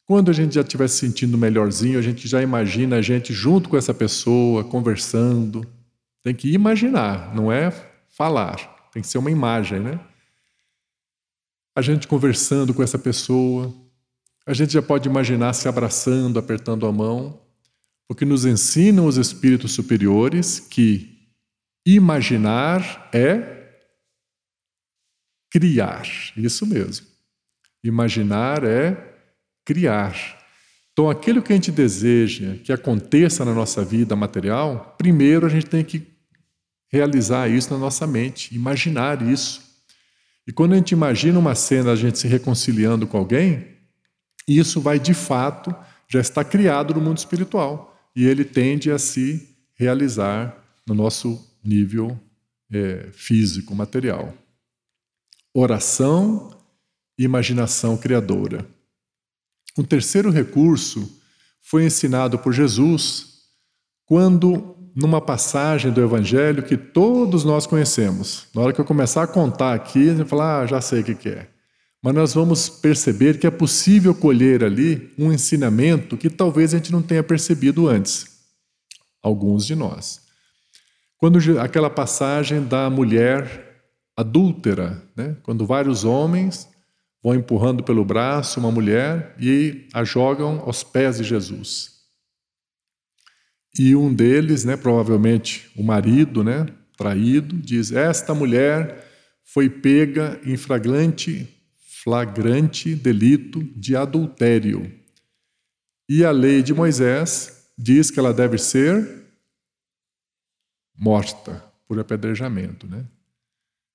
Quando 0.04 0.30
a 0.30 0.34
gente 0.34 0.54
já 0.54 0.60
estiver 0.60 0.88
se 0.88 0.98
sentindo 0.98 1.36
melhorzinho, 1.36 1.98
a 1.98 2.02
gente 2.02 2.28
já 2.28 2.40
imagina 2.40 2.96
a 2.96 3.02
gente 3.02 3.32
junto 3.32 3.68
com 3.68 3.76
essa 3.76 3.92
pessoa, 3.92 4.62
conversando. 4.62 5.66
Tem 6.22 6.34
que 6.34 6.52
imaginar, 6.52 7.34
não 7.34 7.50
é 7.50 7.70
falar. 8.08 8.56
Tem 8.92 9.02
que 9.02 9.08
ser 9.08 9.18
uma 9.18 9.30
imagem, 9.30 9.80
né? 9.80 9.98
A 11.74 11.82
gente 11.82 12.06
conversando 12.06 12.72
com 12.72 12.82
essa 12.82 12.98
pessoa. 12.98 13.74
A 14.46 14.52
gente 14.52 14.72
já 14.72 14.82
pode 14.82 15.08
imaginar 15.08 15.52
se 15.52 15.68
abraçando, 15.68 16.38
apertando 16.38 16.86
a 16.86 16.92
mão, 16.92 17.40
porque 18.08 18.24
nos 18.24 18.44
ensinam 18.44 19.06
os 19.06 19.16
espíritos 19.16 19.72
superiores 19.72 20.58
que 20.58 21.30
imaginar 21.86 23.08
é 23.12 23.62
criar. 25.50 26.06
Isso 26.36 26.66
mesmo. 26.66 27.06
Imaginar 27.84 28.64
é 28.64 28.96
criar. 29.64 30.14
Então, 30.92 31.08
aquilo 31.08 31.40
que 31.40 31.52
a 31.52 31.56
gente 31.56 31.70
deseja 31.70 32.56
que 32.62 32.72
aconteça 32.72 33.44
na 33.44 33.54
nossa 33.54 33.84
vida 33.84 34.14
material, 34.14 34.94
primeiro 34.98 35.46
a 35.46 35.48
gente 35.48 35.66
tem 35.66 35.84
que 35.84 36.06
realizar 36.90 37.48
isso 37.48 37.72
na 37.72 37.78
nossa 37.78 38.06
mente, 38.06 38.54
imaginar 38.54 39.22
isso. 39.22 39.62
E 40.46 40.52
quando 40.52 40.72
a 40.72 40.76
gente 40.76 40.92
imagina 40.92 41.38
uma 41.38 41.54
cena, 41.54 41.92
a 41.92 41.96
gente 41.96 42.18
se 42.18 42.28
reconciliando 42.28 43.06
com 43.06 43.16
alguém, 43.16 43.71
isso 44.46 44.80
vai 44.80 44.98
de 44.98 45.14
fato 45.14 45.74
já 46.08 46.20
estar 46.20 46.44
criado 46.44 46.94
no 46.94 47.00
mundo 47.00 47.18
espiritual 47.18 47.96
e 48.14 48.26
ele 48.26 48.44
tende 48.44 48.90
a 48.90 48.98
se 48.98 49.56
realizar 49.74 50.56
no 50.86 50.94
nosso 50.94 51.40
nível 51.64 52.18
é, 52.70 53.08
físico, 53.12 53.74
material 53.74 54.34
oração 55.54 56.50
e 57.18 57.24
imaginação 57.24 57.96
criadora. 57.96 58.66
Um 59.76 59.84
terceiro 59.84 60.30
recurso 60.30 61.20
foi 61.60 61.84
ensinado 61.84 62.38
por 62.38 62.52
Jesus 62.52 63.42
quando, 64.06 64.76
numa 64.94 65.20
passagem 65.20 65.92
do 65.92 66.02
Evangelho 66.02 66.62
que 66.62 66.76
todos 66.76 67.44
nós 67.44 67.66
conhecemos, 67.66 68.46
na 68.54 68.62
hora 68.62 68.72
que 68.72 68.80
eu 68.80 68.84
começar 68.84 69.22
a 69.22 69.26
contar 69.26 69.74
aqui, 69.74 70.08
gente 70.08 70.18
vai 70.18 70.26
falar, 70.26 70.60
ah, 70.60 70.66
já 70.66 70.80
sei 70.80 71.00
o 71.00 71.04
que 71.04 71.28
é. 71.28 71.48
Mas 72.02 72.14
nós 72.14 72.34
vamos 72.34 72.68
perceber 72.68 73.38
que 73.38 73.46
é 73.46 73.50
possível 73.50 74.12
colher 74.12 74.64
ali 74.64 75.12
um 75.16 75.32
ensinamento 75.32 76.16
que 76.16 76.28
talvez 76.28 76.74
a 76.74 76.78
gente 76.78 76.90
não 76.90 77.00
tenha 77.00 77.22
percebido 77.22 77.88
antes, 77.88 78.26
alguns 79.22 79.64
de 79.64 79.76
nós. 79.76 80.20
Quando 81.16 81.38
aquela 81.60 81.88
passagem 81.88 82.64
da 82.64 82.90
mulher 82.90 83.84
adúltera, 84.16 85.00
né? 85.16 85.36
quando 85.44 85.64
vários 85.64 86.04
homens 86.04 86.68
vão 87.22 87.36
empurrando 87.36 87.84
pelo 87.84 88.04
braço 88.04 88.58
uma 88.58 88.70
mulher 88.70 89.36
e 89.38 89.86
a 89.94 90.02
jogam 90.02 90.60
aos 90.66 90.82
pés 90.82 91.18
de 91.18 91.24
Jesus. 91.24 91.92
E 93.78 93.94
um 93.94 94.12
deles, 94.12 94.64
né, 94.64 94.76
provavelmente 94.76 95.70
o 95.76 95.82
marido, 95.82 96.44
né, 96.44 96.66
traído, 96.96 97.56
diz: 97.56 97.90
Esta 97.90 98.34
mulher 98.34 99.08
foi 99.44 99.70
pega 99.70 100.40
em 100.44 100.56
flagrante, 100.56 101.48
flagrante 102.02 102.94
delito 102.94 103.62
de 103.76 103.94
adultério. 103.94 104.92
E 106.08 106.24
a 106.24 106.32
lei 106.32 106.62
de 106.62 106.74
Moisés 106.74 107.70
diz 107.78 108.10
que 108.10 108.18
ela 108.18 108.34
deve 108.34 108.58
ser 108.58 109.22
morta 110.98 111.62
por 111.86 111.98
apedrejamento, 111.98 112.86
né? 112.86 113.04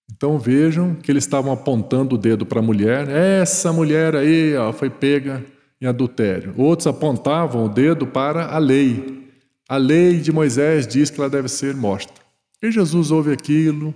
Então 0.10 0.40
vejam 0.40 0.96
que 0.96 1.12
eles 1.12 1.26
estavam 1.26 1.52
apontando 1.52 2.16
o 2.16 2.18
dedo 2.18 2.46
para 2.46 2.60
a 2.60 2.64
mulher, 2.64 3.10
essa 3.10 3.74
mulher 3.74 4.16
aí 4.16 4.56
ó, 4.56 4.72
foi 4.72 4.90
pega 4.90 5.46
em 5.82 5.86
adultério. 5.86 6.54
Outros 6.58 6.88
apontavam 6.88 7.66
o 7.66 7.70
dedo 7.70 8.08
para 8.08 8.48
a 8.48 8.58
lei. 8.58 9.30
A 9.68 9.76
lei 9.76 10.22
de 10.22 10.32
Moisés 10.32 10.88
diz 10.88 11.10
que 11.10 11.20
ela 11.20 11.30
deve 11.30 11.50
ser 11.50 11.76
morta. 11.76 12.14
E 12.62 12.72
Jesus 12.72 13.12
ouve 13.12 13.34
aquilo, 13.34 13.94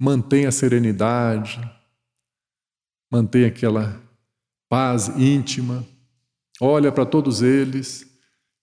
mantém 0.00 0.46
a 0.46 0.50
serenidade, 0.50 1.60
mantém 3.10 3.44
aquela 3.44 4.00
paz 4.68 5.08
íntima, 5.16 5.86
olha 6.60 6.92
para 6.92 7.06
todos 7.06 7.42
eles 7.42 8.06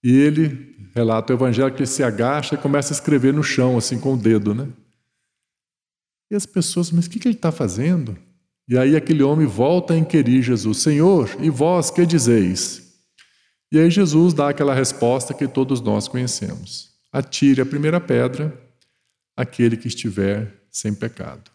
e 0.03 0.11
ele, 0.11 0.89
relata 0.93 1.33
o 1.33 1.35
evangelho, 1.35 1.73
que 1.73 1.79
ele 1.79 1.87
se 1.87 2.03
agacha 2.03 2.55
e 2.55 2.57
começa 2.57 2.93
a 2.93 2.95
escrever 2.95 3.33
no 3.33 3.43
chão, 3.43 3.77
assim 3.77 3.99
com 3.99 4.13
o 4.13 4.17
dedo, 4.17 4.53
né? 4.53 4.67
E 6.29 6.35
as 6.35 6.45
pessoas, 6.45 6.91
mas 6.91 7.05
o 7.05 7.09
que, 7.09 7.19
que 7.19 7.27
ele 7.27 7.35
está 7.35 7.51
fazendo? 7.51 8.17
E 8.67 8.77
aí 8.77 8.95
aquele 8.95 9.23
homem 9.23 9.45
volta 9.45 9.93
a 9.93 9.97
inquirir 9.97 10.41
Jesus: 10.41 10.79
Senhor, 10.79 11.29
e 11.39 11.49
vós 11.49 11.91
que 11.91 12.05
dizeis? 12.05 12.85
E 13.71 13.79
aí 13.79 13.89
Jesus 13.89 14.33
dá 14.33 14.49
aquela 14.49 14.73
resposta 14.73 15.33
que 15.33 15.47
todos 15.47 15.81
nós 15.81 16.07
conhecemos: 16.07 16.91
Atire 17.11 17.61
a 17.61 17.65
primeira 17.65 17.99
pedra 17.99 18.55
aquele 19.35 19.77
que 19.77 19.87
estiver 19.87 20.65
sem 20.71 20.93
pecado. 20.93 21.51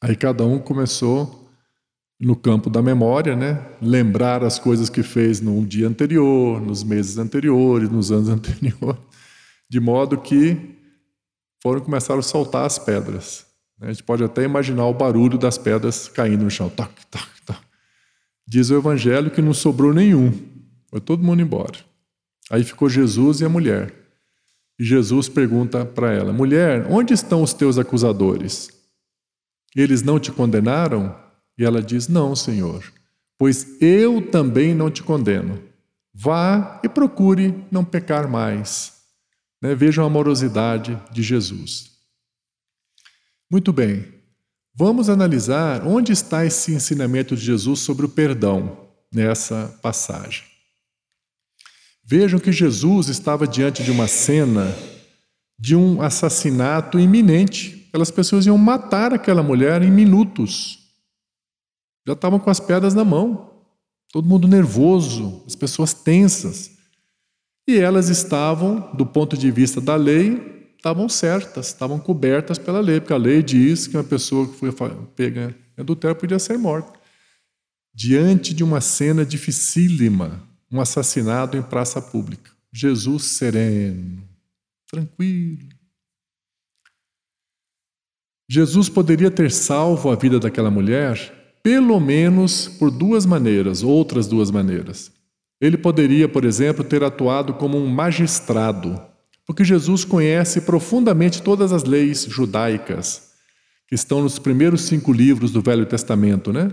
Aí 0.00 0.16
cada 0.16 0.44
um 0.44 0.58
começou 0.58 1.39
no 2.20 2.36
campo 2.36 2.68
da 2.68 2.82
memória, 2.82 3.34
né? 3.34 3.64
Lembrar 3.80 4.44
as 4.44 4.58
coisas 4.58 4.90
que 4.90 5.02
fez 5.02 5.40
no 5.40 5.64
dia 5.64 5.88
anterior, 5.88 6.60
nos 6.60 6.84
meses 6.84 7.16
anteriores, 7.16 7.88
nos 7.88 8.12
anos 8.12 8.28
anteriores, 8.30 9.00
de 9.68 9.80
modo 9.80 10.18
que 10.18 10.76
foram 11.62 11.80
começar 11.80 12.18
a 12.18 12.22
soltar 12.22 12.66
as 12.66 12.78
pedras. 12.78 13.46
Né? 13.78 13.88
A 13.88 13.92
gente 13.92 14.04
pode 14.04 14.22
até 14.22 14.42
imaginar 14.44 14.86
o 14.86 14.94
barulho 14.94 15.38
das 15.38 15.56
pedras 15.56 16.08
caindo 16.08 16.44
no 16.44 16.50
chão. 16.50 16.68
Toc, 16.68 16.90
toc, 17.10 17.28
toc. 17.46 17.58
Diz 18.46 18.68
o 18.68 18.76
Evangelho 18.76 19.30
que 19.30 19.40
não 19.40 19.54
sobrou 19.54 19.94
nenhum. 19.94 20.32
Foi 20.88 21.00
todo 21.00 21.24
mundo 21.24 21.40
embora. 21.40 21.78
Aí 22.50 22.64
ficou 22.64 22.88
Jesus 22.88 23.40
e 23.40 23.44
a 23.44 23.48
mulher. 23.48 23.94
E 24.78 24.84
Jesus 24.84 25.28
pergunta 25.28 25.86
para 25.86 26.12
ela: 26.12 26.32
Mulher, 26.32 26.86
onde 26.90 27.14
estão 27.14 27.42
os 27.42 27.54
teus 27.54 27.78
acusadores? 27.78 28.70
Eles 29.74 30.02
não 30.02 30.18
te 30.18 30.32
condenaram? 30.32 31.14
E 31.60 31.64
ela 31.64 31.82
diz: 31.82 32.08
Não, 32.08 32.34
Senhor, 32.34 32.82
pois 33.36 33.76
eu 33.82 34.30
também 34.30 34.74
não 34.74 34.90
te 34.90 35.02
condeno. 35.02 35.62
Vá 36.12 36.80
e 36.82 36.88
procure 36.88 37.54
não 37.70 37.84
pecar 37.84 38.26
mais. 38.26 38.94
Né? 39.60 39.74
Vejam 39.74 40.02
a 40.02 40.06
amorosidade 40.06 40.98
de 41.12 41.22
Jesus. 41.22 41.90
Muito 43.50 43.74
bem, 43.74 44.06
vamos 44.74 45.10
analisar 45.10 45.86
onde 45.86 46.12
está 46.12 46.46
esse 46.46 46.72
ensinamento 46.72 47.36
de 47.36 47.44
Jesus 47.44 47.80
sobre 47.80 48.06
o 48.06 48.08
perdão 48.08 48.88
nessa 49.12 49.78
passagem. 49.82 50.44
Vejam 52.02 52.40
que 52.40 52.50
Jesus 52.50 53.08
estava 53.08 53.46
diante 53.46 53.84
de 53.84 53.90
uma 53.90 54.08
cena 54.08 54.74
de 55.58 55.76
um 55.76 56.00
assassinato 56.00 56.98
iminente. 56.98 57.86
Aquelas 57.90 58.10
pessoas 58.10 58.46
iam 58.46 58.56
matar 58.56 59.12
aquela 59.12 59.42
mulher 59.42 59.82
em 59.82 59.90
minutos. 59.90 60.79
Já 62.10 62.14
estavam 62.14 62.40
com 62.40 62.50
as 62.50 62.58
pedras 62.58 62.92
na 62.92 63.04
mão, 63.04 63.52
todo 64.12 64.26
mundo 64.26 64.48
nervoso, 64.48 65.44
as 65.46 65.54
pessoas 65.54 65.94
tensas. 65.94 66.76
E 67.68 67.78
elas 67.78 68.08
estavam, 68.08 68.90
do 68.96 69.06
ponto 69.06 69.36
de 69.36 69.48
vista 69.48 69.80
da 69.80 69.94
lei, 69.94 70.72
estavam 70.76 71.08
certas, 71.08 71.68
estavam 71.68 72.00
cobertas 72.00 72.58
pela 72.58 72.80
lei, 72.80 72.98
porque 72.98 73.12
a 73.12 73.16
lei 73.16 73.44
diz 73.44 73.86
que 73.86 73.96
uma 73.96 74.02
pessoa 74.02 74.48
que 74.48 74.56
foi 74.56 74.72
pega 75.14 75.54
em 75.78 75.82
adultério 75.82 76.16
podia 76.16 76.40
ser 76.40 76.58
morta. 76.58 76.98
Diante 77.94 78.52
de 78.52 78.64
uma 78.64 78.80
cena 78.80 79.24
dificílima, 79.24 80.42
um 80.68 80.80
assassinato 80.80 81.56
em 81.56 81.62
praça 81.62 82.02
pública. 82.02 82.50
Jesus 82.72 83.22
sereno, 83.22 84.28
tranquilo. 84.90 85.68
Jesus 88.48 88.88
poderia 88.88 89.30
ter 89.30 89.52
salvo 89.52 90.10
a 90.10 90.16
vida 90.16 90.40
daquela 90.40 90.72
mulher, 90.72 91.39
pelo 91.62 92.00
menos 92.00 92.68
por 92.68 92.90
duas 92.90 93.26
maneiras, 93.26 93.82
outras 93.82 94.26
duas 94.26 94.50
maneiras. 94.50 95.12
Ele 95.60 95.76
poderia, 95.76 96.28
por 96.28 96.44
exemplo, 96.44 96.82
ter 96.82 97.04
atuado 97.04 97.54
como 97.54 97.76
um 97.76 97.86
magistrado, 97.86 99.00
porque 99.46 99.64
Jesus 99.64 100.04
conhece 100.04 100.62
profundamente 100.62 101.42
todas 101.42 101.72
as 101.72 101.84
leis 101.84 102.24
judaicas 102.24 103.30
que 103.86 103.94
estão 103.94 104.22
nos 104.22 104.38
primeiros 104.38 104.82
cinco 104.82 105.12
livros 105.12 105.50
do 105.50 105.60
Velho 105.60 105.84
Testamento, 105.84 106.52
né? 106.52 106.72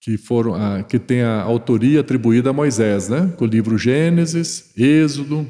Que 0.00 0.16
foram, 0.16 0.54
a, 0.54 0.82
que 0.82 0.98
tem 0.98 1.22
a 1.22 1.42
autoria 1.42 2.00
atribuída 2.00 2.50
a 2.50 2.52
Moisés, 2.52 3.08
né? 3.08 3.32
Com 3.36 3.44
o 3.44 3.48
livro 3.48 3.76
Gênesis, 3.76 4.72
Êxodo, 4.76 5.46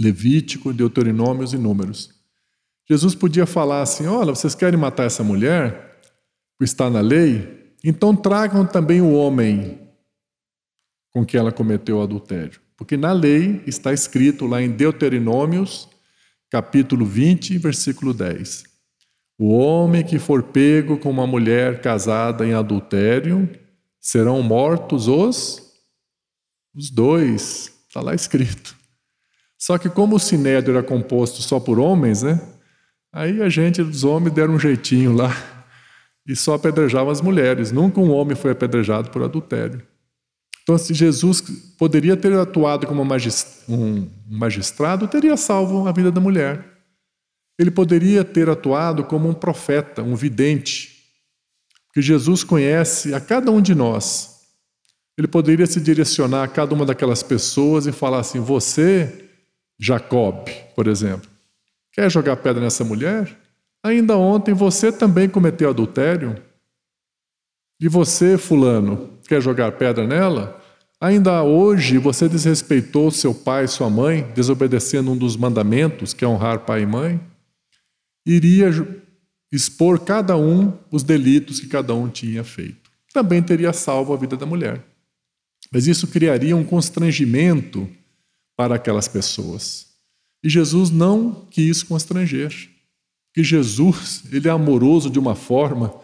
Levítico, 0.00 0.72
Deuteronômios 0.72 1.52
e 1.52 1.58
Números. 1.58 2.10
Jesus 2.88 3.14
podia 3.14 3.46
falar 3.46 3.82
assim: 3.82 4.06
olha, 4.06 4.34
vocês 4.34 4.56
querem 4.56 4.78
matar 4.78 5.04
essa 5.04 5.22
mulher, 5.22 5.89
está 6.64 6.90
na 6.90 7.00
lei? 7.00 7.74
Então 7.82 8.14
tragam 8.14 8.66
também 8.66 9.00
o 9.00 9.12
homem 9.12 9.78
com 11.10 11.24
que 11.24 11.36
ela 11.36 11.50
cometeu 11.50 11.98
o 11.98 12.02
adultério. 12.02 12.60
Porque 12.76 12.96
na 12.96 13.12
lei 13.12 13.62
está 13.66 13.92
escrito 13.92 14.46
lá 14.46 14.62
em 14.62 14.70
Deuteronômios, 14.70 15.88
capítulo 16.50 17.04
20, 17.04 17.58
versículo 17.58 18.14
10. 18.14 18.64
O 19.38 19.48
homem 19.54 20.04
que 20.04 20.18
for 20.18 20.42
pego 20.42 20.98
com 20.98 21.10
uma 21.10 21.26
mulher 21.26 21.80
casada 21.80 22.46
em 22.46 22.52
adultério, 22.52 23.48
serão 24.00 24.42
mortos 24.42 25.08
os 25.08 25.70
os 26.74 26.90
dois. 26.90 27.72
Está 27.88 28.00
lá 28.00 28.14
escrito. 28.14 28.76
Só 29.58 29.76
que 29.76 29.90
como 29.90 30.16
o 30.16 30.20
sinédrio 30.20 30.76
era 30.76 30.86
composto 30.86 31.42
só 31.42 31.58
por 31.60 31.78
homens, 31.78 32.22
né? 32.22 32.40
Aí 33.12 33.42
a 33.42 33.48
gente, 33.48 33.82
os 33.82 34.04
homens, 34.04 34.34
deram 34.34 34.54
um 34.54 34.58
jeitinho 34.58 35.12
lá 35.12 35.34
e 36.26 36.36
só 36.36 36.54
apedrejavam 36.54 37.10
as 37.10 37.20
mulheres. 37.20 37.72
Nunca 37.72 38.00
um 38.00 38.10
homem 38.10 38.36
foi 38.36 38.52
apedrejado 38.52 39.10
por 39.10 39.22
adultério. 39.22 39.82
Então, 40.62 40.78
se 40.78 40.94
Jesus 40.94 41.40
poderia 41.76 42.16
ter 42.16 42.32
atuado 42.34 42.86
como 42.86 43.02
um 43.02 44.08
magistrado, 44.28 45.08
teria 45.08 45.36
salvo 45.36 45.88
a 45.88 45.92
vida 45.92 46.12
da 46.12 46.20
mulher. 46.20 46.64
Ele 47.58 47.70
poderia 47.70 48.24
ter 48.24 48.48
atuado 48.48 49.04
como 49.04 49.28
um 49.28 49.34
profeta, 49.34 50.02
um 50.02 50.14
vidente, 50.14 51.00
porque 51.86 52.00
Jesus 52.00 52.44
conhece 52.44 53.12
a 53.12 53.20
cada 53.20 53.50
um 53.50 53.60
de 53.60 53.74
nós. 53.74 54.40
Ele 55.18 55.26
poderia 55.26 55.66
se 55.66 55.80
direcionar 55.80 56.44
a 56.44 56.48
cada 56.48 56.74
uma 56.74 56.86
daquelas 56.86 57.22
pessoas 57.22 57.86
e 57.86 57.92
falar 57.92 58.20
assim: 58.20 58.40
Você, 58.40 59.28
Jacob, 59.78 60.48
por 60.74 60.86
exemplo, 60.86 61.28
quer 61.92 62.10
jogar 62.10 62.36
pedra 62.36 62.62
nessa 62.62 62.84
mulher? 62.84 63.36
Ainda 63.82 64.16
ontem 64.16 64.52
você 64.52 64.92
também 64.92 65.28
cometeu 65.28 65.70
adultério. 65.70 66.40
E 67.80 67.88
você, 67.88 68.36
Fulano, 68.36 69.18
quer 69.26 69.40
jogar 69.40 69.72
pedra 69.72 70.06
nela? 70.06 70.60
Ainda 71.00 71.42
hoje 71.42 71.96
você 71.96 72.28
desrespeitou 72.28 73.10
seu 73.10 73.34
pai 73.34 73.64
e 73.64 73.68
sua 73.68 73.88
mãe, 73.88 74.30
desobedecendo 74.34 75.10
um 75.10 75.16
dos 75.16 75.34
mandamentos, 75.34 76.12
que 76.12 76.24
é 76.24 76.28
honrar 76.28 76.60
pai 76.66 76.82
e 76.82 76.86
mãe? 76.86 77.18
Iria 78.26 78.70
expor 79.50 80.00
cada 80.00 80.36
um 80.36 80.76
os 80.90 81.02
delitos 81.02 81.58
que 81.58 81.66
cada 81.66 81.94
um 81.94 82.08
tinha 82.08 82.44
feito. 82.44 82.90
Também 83.14 83.42
teria 83.42 83.72
salvo 83.72 84.12
a 84.12 84.16
vida 84.16 84.36
da 84.36 84.44
mulher. 84.44 84.84
Mas 85.72 85.86
isso 85.86 86.06
criaria 86.06 86.54
um 86.54 86.64
constrangimento 86.64 87.88
para 88.56 88.74
aquelas 88.74 89.08
pessoas. 89.08 89.86
E 90.44 90.48
Jesus 90.48 90.90
não 90.90 91.46
quis 91.50 91.82
constranger. 91.82 92.69
Porque 93.30 93.44
Jesus, 93.44 94.24
ele 94.32 94.48
é 94.48 94.50
amoroso 94.50 95.08
de 95.08 95.18
uma 95.18 95.34
forma 95.34 95.94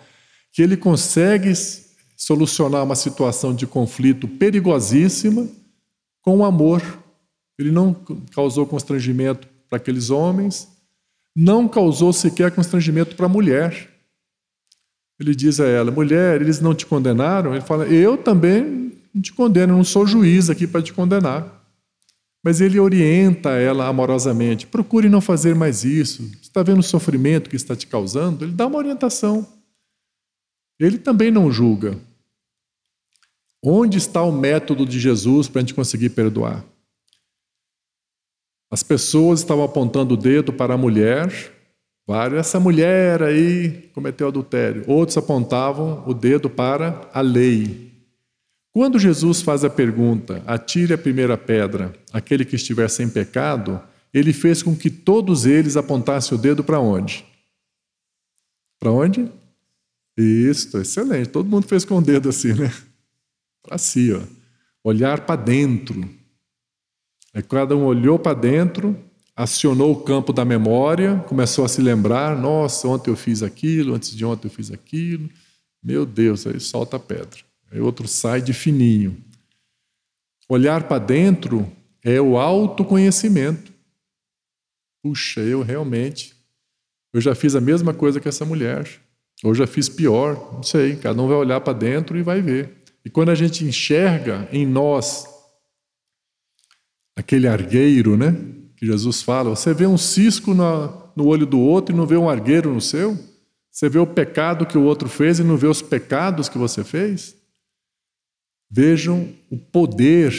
que 0.53 0.63
ele 0.63 0.77
consegue 0.77 1.53
solucionar 2.17 2.85
uma 2.85 2.95
situação 2.95 3.55
de 3.55 3.67
conflito 3.67 4.27
perigosíssima 4.27 5.47
com 6.23 6.45
amor. 6.45 6.83
Ele 7.59 7.71
não 7.71 7.95
causou 8.33 8.65
constrangimento 8.67 9.49
para 9.69 9.77
aqueles 9.77 10.09
homens, 10.09 10.69
não 11.35 11.69
causou 11.69 12.13
sequer 12.13 12.51
constrangimento 12.53 13.17
para 13.17 13.27
a 13.27 13.29
mulher. 13.29 13.91
Ele 15.19 15.35
diz 15.35 15.61
a 15.61 15.67
ela: 15.67 15.91
mulher, 15.91 16.41
eles 16.41 16.61
não 16.61 16.75
te 16.75 16.87
condenaram? 16.87 17.53
Ele 17.53 17.65
fala: 17.65 17.87
eu 17.87 18.17
também 18.17 18.93
não 19.13 19.21
te 19.21 19.33
condeno, 19.33 19.77
não 19.77 19.85
sou 19.85 20.07
juiz 20.07 20.49
aqui 20.49 20.67
para 20.67 20.83
te 20.83 20.93
condenar. 20.93 21.57
Mas 22.45 22.61
ele 22.61 22.79
orienta 22.79 23.51
ela 23.51 23.89
amorosamente: 23.89 24.67
procure 24.67 25.09
não 25.09 25.21
fazer 25.21 25.55
mais 25.55 25.85
isso. 25.85 26.31
Está 26.57 26.63
vendo 26.63 26.81
o 26.81 26.83
sofrimento 26.83 27.51
que 27.51 27.57
está 27.57 27.77
te 27.77 27.87
causando? 27.87 28.43
Ele 28.43 28.55
dá 28.55 28.67
uma 28.67 28.79
orientação. 28.79 29.47
Ele 30.81 30.97
também 30.97 31.31
não 31.31 31.53
julga. 31.53 31.99
Onde 33.63 33.99
está 33.99 34.23
o 34.23 34.33
método 34.33 34.87
de 34.87 34.99
Jesus 34.99 35.49
para 35.49 35.59
a 35.59 35.63
gente 35.63 35.75
conseguir 35.75 36.09
perdoar? 36.09 36.65
As 38.71 38.83
pessoas 38.83 39.41
estavam 39.41 39.65
apontando 39.65 40.15
o 40.15 40.17
dedo 40.17 40.51
para 40.51 40.73
a 40.73 40.79
mulher, 40.79 41.31
várias, 42.07 42.41
essa 42.47 42.59
mulher 42.59 43.23
aí 43.23 43.91
cometeu 43.93 44.29
adultério. 44.29 44.83
Outros 44.87 45.19
apontavam 45.19 46.05
o 46.07 46.15
dedo 46.15 46.49
para 46.49 47.07
a 47.13 47.21
lei. 47.21 47.93
Quando 48.73 48.99
Jesus 48.99 49.43
faz 49.43 49.63
a 49.63 49.69
pergunta, 49.69 50.43
atire 50.47 50.95
a 50.95 50.99
primeira 50.99 51.37
pedra, 51.37 51.93
aquele 52.15 52.47
que 52.47 52.57
estiver 52.57 52.89
sem 52.89 53.11
pecado, 53.11 53.79
ele 54.17 54.33
fez 54.33 54.63
com 54.63 54.75
que 54.75 54.89
todos 54.89 55.45
eles 55.45 55.77
apontassem 55.77 56.39
o 56.39 56.41
dedo 56.41 56.65
para 56.65 56.81
onde? 56.81 57.23
Para 58.81 58.91
onde? 58.91 59.31
Isso, 60.17 60.79
excelente. 60.79 61.29
Todo 61.29 61.51
mundo 61.51 61.69
fez 61.69 61.85
com 61.85 61.99
o 61.99 62.01
dedo 62.01 62.31
assim, 62.31 62.55
né? 62.55 62.73
Para 63.63 63.77
si, 63.77 64.11
ó. 64.15 64.23
Olhar 64.83 65.27
para 65.27 65.37
dentro. 65.37 66.09
Aí 67.35 67.43
cada 67.43 67.77
um 67.77 67.85
olhou 67.85 68.19
para 68.19 68.33
dentro, 68.33 68.99
acionou 69.37 69.93
o 69.93 70.01
campo 70.01 70.33
da 70.33 70.47
memória, 70.47 71.23
começou 71.29 71.67
a 71.67 71.69
se 71.69 71.83
lembrar: 71.83 72.41
nossa, 72.41 72.89
ontem 72.89 73.11
eu 73.11 73.17
fiz 73.17 73.43
aquilo, 73.43 73.95
antes 73.95 74.17
de 74.17 74.25
ontem 74.25 74.47
eu 74.47 74.51
fiz 74.51 74.73
aquilo. 74.73 75.29
Meu 75.83 76.07
Deus, 76.07 76.47
aí 76.47 76.59
solta 76.59 76.97
a 76.97 77.01
pedra. 77.01 77.41
Aí 77.71 77.81
outro 77.81 78.09
sai 78.09 78.41
de 78.41 78.55
fininho. 78.55 79.23
Olhar 80.49 80.85
para 80.85 81.05
dentro 81.05 81.71
é 82.03 82.19
o 82.19 82.39
autoconhecimento. 82.39 83.76
Puxa, 85.07 85.41
eu 85.41 85.63
realmente, 85.63 86.35
eu 87.15 87.21
já 87.21 87.33
fiz 87.33 87.55
a 87.55 87.61
mesma 87.61 87.95
coisa 87.95 88.19
que 88.19 88.27
essa 88.27 88.45
mulher. 88.45 88.89
Ou 89.45 89.55
já 89.55 89.65
fiz 89.65 89.89
pior, 89.89 90.55
não 90.55 90.65
sei. 90.65 90.97
Cada 90.97 91.23
um 91.23 91.29
vai 91.29 91.37
olhar 91.37 91.61
para 91.61 91.73
dentro 91.73 92.19
e 92.19 92.25
vai 92.25 92.43
ver. 92.43 92.83
E 93.05 93.09
quando 93.09 93.29
a 93.29 93.35
gente 93.37 93.65
enxerga 93.65 94.49
em 94.51 94.67
nós 94.67 95.25
aquele 97.15 97.47
argueiro, 97.47 98.17
né? 98.17 98.37
Que 98.77 98.85
Jesus 98.85 99.23
fala. 99.23 99.51
Você 99.51 99.73
vê 99.73 99.87
um 99.87 99.97
cisco 99.97 100.53
no 100.53 101.25
olho 101.25 101.47
do 101.47 101.61
outro 101.61 101.95
e 101.95 101.97
não 101.97 102.05
vê 102.05 102.17
um 102.17 102.29
argueiro 102.29 102.75
no 102.75 102.81
seu? 102.81 103.17
Você 103.71 103.89
vê 103.89 104.01
o 104.01 104.09
pecado 104.09 104.67
que 104.67 104.77
o 104.77 104.83
outro 104.83 105.09
fez 105.09 105.39
e 105.39 105.45
não 105.45 105.57
vê 105.57 105.69
os 105.69 105.83
pecados 105.83 106.49
que 106.49 106.59
você 106.59 106.83
fez? 106.83 107.37
Vejam 108.69 109.33
o 109.53 109.57
poder 109.57 110.35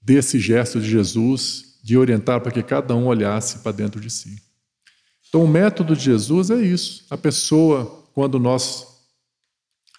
desse 0.00 0.38
gesto 0.38 0.80
de 0.80 0.88
Jesus 0.88 1.66
de 1.88 1.96
orientar 1.96 2.38
para 2.42 2.52
que 2.52 2.62
cada 2.62 2.94
um 2.94 3.06
olhasse 3.06 3.60
para 3.60 3.72
dentro 3.72 3.98
de 3.98 4.10
si. 4.10 4.36
Então, 5.26 5.42
o 5.42 5.48
método 5.48 5.96
de 5.96 6.04
Jesus 6.04 6.50
é 6.50 6.60
isso. 6.60 7.06
A 7.08 7.16
pessoa, 7.16 8.04
quando 8.12 8.38
nós 8.38 8.86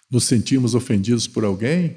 nos 0.08 0.22
sentimos 0.22 0.76
ofendidos 0.76 1.26
por 1.26 1.44
alguém, 1.44 1.96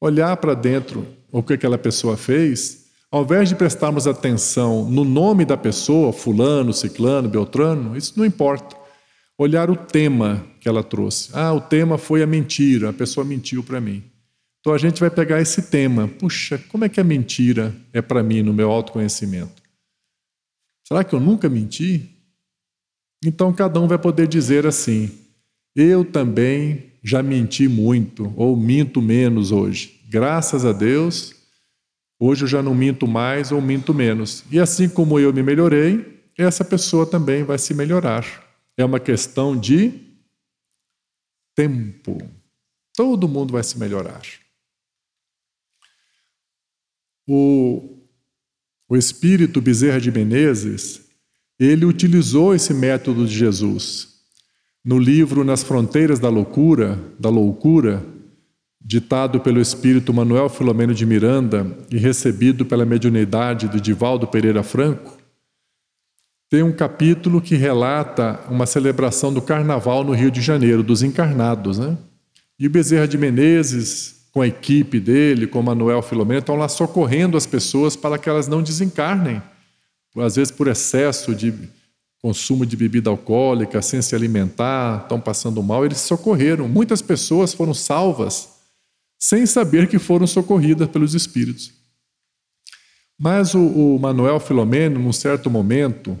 olhar 0.00 0.36
para 0.38 0.54
dentro 0.54 1.06
o 1.30 1.40
que 1.40 1.52
aquela 1.52 1.78
pessoa 1.78 2.16
fez 2.16 2.88
ao 3.12 3.22
invés 3.22 3.48
de 3.48 3.54
prestarmos 3.54 4.08
atenção 4.08 4.90
no 4.90 5.04
nome 5.04 5.44
da 5.44 5.56
pessoa, 5.56 6.12
fulano, 6.12 6.74
ciclano, 6.74 7.28
beltrano, 7.28 7.96
isso 7.96 8.14
não 8.16 8.26
importa. 8.26 8.76
Olhar 9.38 9.70
o 9.70 9.76
tema 9.76 10.44
que 10.60 10.68
ela 10.68 10.82
trouxe. 10.82 11.30
Ah, 11.32 11.52
o 11.52 11.60
tema 11.60 11.96
foi 11.96 12.24
a 12.24 12.26
mentira, 12.26 12.90
a 12.90 12.92
pessoa 12.92 13.24
mentiu 13.24 13.62
para 13.62 13.80
mim. 13.80 14.02
Então 14.68 14.74
a 14.74 14.78
gente 14.78 15.00
vai 15.00 15.08
pegar 15.08 15.40
esse 15.40 15.62
tema. 15.62 16.06
Puxa, 16.06 16.58
como 16.68 16.84
é 16.84 16.90
que 16.90 17.00
a 17.00 17.04
mentira 17.04 17.74
é 17.90 18.02
para 18.02 18.22
mim 18.22 18.42
no 18.42 18.52
meu 18.52 18.70
autoconhecimento? 18.70 19.62
Será 20.86 21.02
que 21.02 21.14
eu 21.14 21.20
nunca 21.20 21.48
menti? 21.48 22.06
Então 23.24 23.50
cada 23.50 23.80
um 23.80 23.88
vai 23.88 23.96
poder 23.96 24.28
dizer 24.28 24.66
assim: 24.66 25.10
eu 25.74 26.04
também 26.04 26.92
já 27.02 27.22
menti 27.22 27.66
muito, 27.66 28.30
ou 28.36 28.54
minto 28.58 29.00
menos 29.00 29.52
hoje. 29.52 30.02
Graças 30.06 30.66
a 30.66 30.72
Deus, 30.72 31.34
Hoje 32.20 32.44
eu 32.44 32.48
já 32.48 32.62
não 32.62 32.74
minto 32.74 33.06
mais 33.06 33.52
ou 33.52 33.62
minto 33.62 33.94
menos. 33.94 34.44
E 34.50 34.58
assim 34.58 34.86
como 34.88 35.18
eu 35.18 35.32
me 35.32 35.42
melhorei, 35.42 36.30
essa 36.36 36.64
pessoa 36.64 37.06
também 37.06 37.42
vai 37.42 37.56
se 37.58 37.72
melhorar. 37.72 38.26
É 38.76 38.84
uma 38.84 39.00
questão 39.00 39.56
de 39.56 39.92
tempo. 41.56 42.18
Todo 42.94 43.28
mundo 43.28 43.52
vai 43.52 43.62
se 43.62 43.78
melhorar. 43.78 44.20
O, 47.30 47.98
o 48.88 48.96
espírito 48.96 49.60
Bezerra 49.60 50.00
de 50.00 50.10
Menezes, 50.10 51.02
ele 51.60 51.84
utilizou 51.84 52.54
esse 52.54 52.72
método 52.72 53.26
de 53.26 53.34
Jesus. 53.34 54.08
No 54.82 54.98
livro 54.98 55.44
Nas 55.44 55.62
Fronteiras 55.62 56.18
da 56.18 56.30
Loucura, 56.30 56.98
da 57.20 57.28
Loucura, 57.28 58.02
ditado 58.80 59.40
pelo 59.40 59.60
espírito 59.60 60.14
Manuel 60.14 60.48
Filomeno 60.48 60.94
de 60.94 61.04
Miranda 61.04 61.76
e 61.90 61.98
recebido 61.98 62.64
pela 62.64 62.86
mediunidade 62.86 63.68
do 63.68 63.78
Divaldo 63.78 64.26
Pereira 64.26 64.62
Franco, 64.62 65.18
tem 66.48 66.62
um 66.62 66.72
capítulo 66.72 67.42
que 67.42 67.56
relata 67.56 68.40
uma 68.48 68.64
celebração 68.64 69.30
do 69.30 69.42
carnaval 69.42 70.02
no 70.02 70.12
Rio 70.14 70.30
de 70.30 70.40
Janeiro, 70.40 70.82
dos 70.82 71.02
encarnados. 71.02 71.78
Né? 71.78 71.98
E 72.58 72.66
o 72.66 72.70
Bezerra 72.70 73.06
de 73.06 73.18
Menezes, 73.18 74.17
com 74.38 74.42
a 74.42 74.46
equipe 74.46 75.00
dele, 75.00 75.48
com 75.48 75.60
Manuel 75.60 76.00
Filomeno, 76.00 76.38
estão 76.38 76.54
lá 76.54 76.68
socorrendo 76.68 77.36
as 77.36 77.44
pessoas 77.44 77.96
para 77.96 78.16
que 78.16 78.28
elas 78.28 78.46
não 78.46 78.62
desencarnem, 78.62 79.42
às 80.16 80.36
vezes 80.36 80.52
por 80.52 80.68
excesso 80.68 81.34
de 81.34 81.52
consumo 82.22 82.64
de 82.64 82.76
bebida 82.76 83.10
alcoólica, 83.10 83.82
sem 83.82 84.00
se 84.00 84.14
alimentar, 84.14 85.02
estão 85.02 85.20
passando 85.20 85.60
mal. 85.60 85.84
Eles 85.84 85.98
socorreram. 85.98 86.68
Muitas 86.68 87.02
pessoas 87.02 87.52
foram 87.52 87.74
salvas 87.74 88.50
sem 89.18 89.44
saber 89.44 89.88
que 89.88 89.98
foram 89.98 90.24
socorridas 90.24 90.86
pelos 90.86 91.16
espíritos. 91.16 91.72
Mas 93.18 93.56
o, 93.56 93.60
o 93.60 93.98
Manuel 93.98 94.38
Filomeno, 94.38 95.00
num 95.00 95.12
certo 95.12 95.50
momento, 95.50 96.16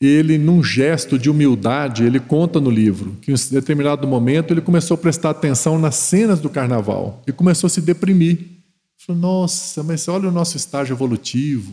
ele, 0.00 0.38
num 0.38 0.62
gesto 0.62 1.18
de 1.18 1.28
humildade, 1.28 2.04
ele 2.04 2.20
conta 2.20 2.60
no 2.60 2.70
livro 2.70 3.16
que 3.20 3.32
em 3.32 3.34
um 3.34 3.36
determinado 3.50 4.06
momento 4.06 4.52
ele 4.52 4.60
começou 4.60 4.94
a 4.94 4.98
prestar 4.98 5.30
atenção 5.30 5.78
nas 5.78 5.96
cenas 5.96 6.40
do 6.40 6.48
carnaval 6.48 7.22
e 7.26 7.32
começou 7.32 7.66
a 7.66 7.70
se 7.70 7.80
deprimir. 7.80 8.38
Falou, 8.96 9.20
nossa, 9.20 9.82
mas 9.82 10.06
olha 10.06 10.28
o 10.28 10.32
nosso 10.32 10.56
estágio 10.56 10.94
evolutivo, 10.94 11.72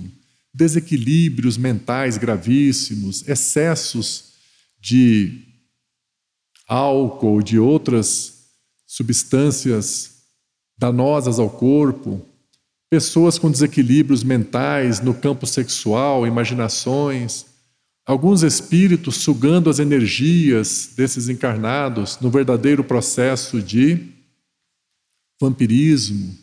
desequilíbrios 0.51 1.57
mentais 1.57 2.17
gravíssimos, 2.17 3.27
excessos 3.27 4.33
de 4.79 5.43
álcool, 6.67 7.43
de 7.43 7.59
outras 7.59 8.45
substâncias 8.87 10.15
danosas 10.77 11.37
ao 11.37 11.49
corpo, 11.49 12.25
pessoas 12.89 13.37
com 13.37 13.51
desequilíbrios 13.51 14.23
mentais 14.23 14.99
no 14.99 15.13
campo 15.13 15.45
sexual, 15.45 16.25
imaginações, 16.25 17.45
alguns 18.05 18.43
espíritos 18.43 19.15
sugando 19.15 19.69
as 19.69 19.79
energias 19.79 20.91
desses 20.95 21.27
encarnados 21.27 22.19
no 22.21 22.29
verdadeiro 22.29 22.83
processo 22.83 23.61
de 23.61 23.99
vampirismo. 25.41 26.37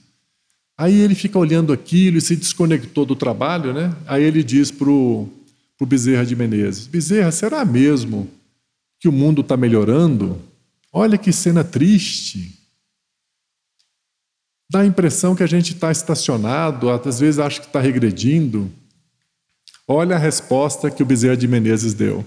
Aí 0.77 1.01
ele 1.01 1.15
fica 1.15 1.39
olhando 1.39 1.73
aquilo 1.73 2.19
e 2.19 2.21
se 2.21 2.35
desconectou 2.35 3.07
do 3.07 3.15
trabalho, 3.15 3.73
né? 3.73 3.95
Aí 4.07 4.25
ele 4.25 4.43
diz 4.43 4.71
para 4.71 4.91
o 4.91 5.31
Bezerra 5.87 6.27
de 6.27 6.35
Menezes: 6.35 6.87
Bezerra, 6.87 7.31
será 7.31 7.65
mesmo 7.65 8.29
que 8.99 9.09
o 9.09 9.13
mundo 9.13 9.43
está 9.43 9.57
melhorando? 9.57 10.41
Olha 10.93 11.17
que 11.17 11.33
cena 11.33 11.63
triste. 11.63 12.59
Dá 14.71 14.81
a 14.81 14.87
impressão 14.87 15.35
que 15.35 15.43
a 15.43 15.47
gente 15.47 15.75
está 15.75 15.93
estacionado, 15.93 16.89
às 16.89 17.21
vezes 17.21 17.39
acha 17.39 17.61
que 17.61 17.67
está 17.67 17.81
regredindo. 17.81 18.71
Olha 19.87 20.17
a 20.17 20.19
resposta 20.19 20.91
que 20.91 21.03
o 21.03 21.07
Bezerra 21.07 21.37
de 21.37 21.49
Menezes 21.49 21.95
deu. 21.95 22.25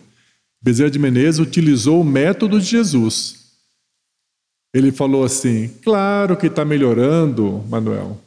Bezerra 0.61 0.89
de 0.89 0.99
Menezes 0.99 1.39
utilizou 1.39 2.01
o 2.01 2.03
método 2.03 2.59
de 2.59 2.65
Jesus. 2.65 3.45
Ele 4.73 4.91
falou 4.91 5.23
assim: 5.23 5.69
Claro 5.83 6.35
que 6.35 6.47
está 6.47 6.65
melhorando, 6.65 7.63
Manuel. 7.69 8.19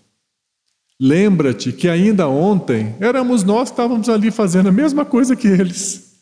Lembra-te 1.01 1.73
que 1.73 1.89
ainda 1.89 2.29
ontem 2.29 2.95
éramos 3.01 3.45
nós 3.45 3.69
que 3.69 3.75
estávamos 3.75 4.09
ali 4.09 4.31
fazendo 4.31 4.69
a 4.69 4.73
mesma 4.73 5.05
coisa 5.05 5.37
que 5.37 5.47
eles. 5.47 6.15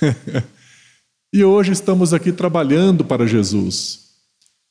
e 1.32 1.44
hoje 1.44 1.72
estamos 1.72 2.14
aqui 2.14 2.32
trabalhando 2.32 3.04
para 3.04 3.26
Jesus. 3.26 4.04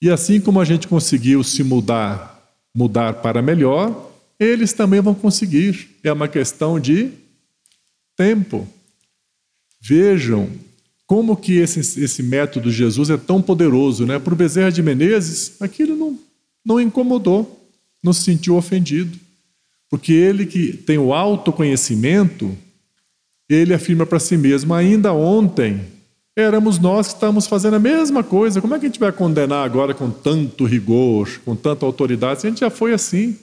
E 0.02 0.10
assim 0.10 0.42
como 0.42 0.60
a 0.60 0.66
gente 0.66 0.88
conseguiu 0.88 1.44
se 1.44 1.64
mudar 1.64 2.34
mudar 2.76 3.14
para 3.16 3.42
melhor, 3.42 4.10
eles 4.40 4.74
também 4.74 5.00
vão 5.00 5.14
conseguir. 5.14 5.98
É 6.04 6.12
uma 6.12 6.28
questão 6.28 6.80
de 6.80 7.12
tempo. 8.16 8.68
Vejam 9.82 10.50
como 11.06 11.36
que 11.36 11.58
esse, 11.58 11.80
esse 12.02 12.24
método 12.24 12.70
de 12.70 12.76
Jesus 12.76 13.10
é 13.10 13.18
tão 13.18 13.42
poderoso, 13.42 14.06
né? 14.06 14.18
Para 14.18 14.34
o 14.34 14.38
Bezerra 14.38 14.72
de 14.72 14.82
Menezes, 14.82 15.62
aquilo 15.62 15.96
não, 15.96 16.18
não 16.66 16.80
incomodou, 16.80 17.70
não 18.02 18.14
se 18.14 18.24
sentiu 18.24 18.56
ofendido. 18.56 19.18
Porque 19.90 20.12
ele 20.12 20.46
que 20.46 20.74
tem 20.74 20.98
o 20.98 21.14
autoconhecimento, 21.14 22.58
ele 23.48 23.74
afirma 23.74 24.06
para 24.06 24.20
si 24.20 24.38
mesmo: 24.38 24.74
ainda 24.74 25.14
ontem 25.14 25.82
éramos 26.36 26.80
nós 26.80 27.10
que 27.10 27.14
estávamos 27.14 27.46
fazendo 27.46 27.76
a 27.76 27.80
mesma 27.80 28.24
coisa. 28.24 28.60
Como 28.60 28.74
é 28.74 28.80
que 28.80 28.86
a 28.86 28.90
gente 28.90 29.00
vai 29.00 29.12
condenar 29.12 29.64
agora 29.64 29.94
com 29.94 30.10
tanto 30.10 30.66
rigor, 30.66 31.30
com 31.46 31.56
tanta 31.56 31.86
autoridade? 31.86 32.42
Se 32.42 32.48
a 32.48 32.50
gente 32.50 32.62
já 32.62 32.70
foi 32.70 32.94
assim. 32.94 33.38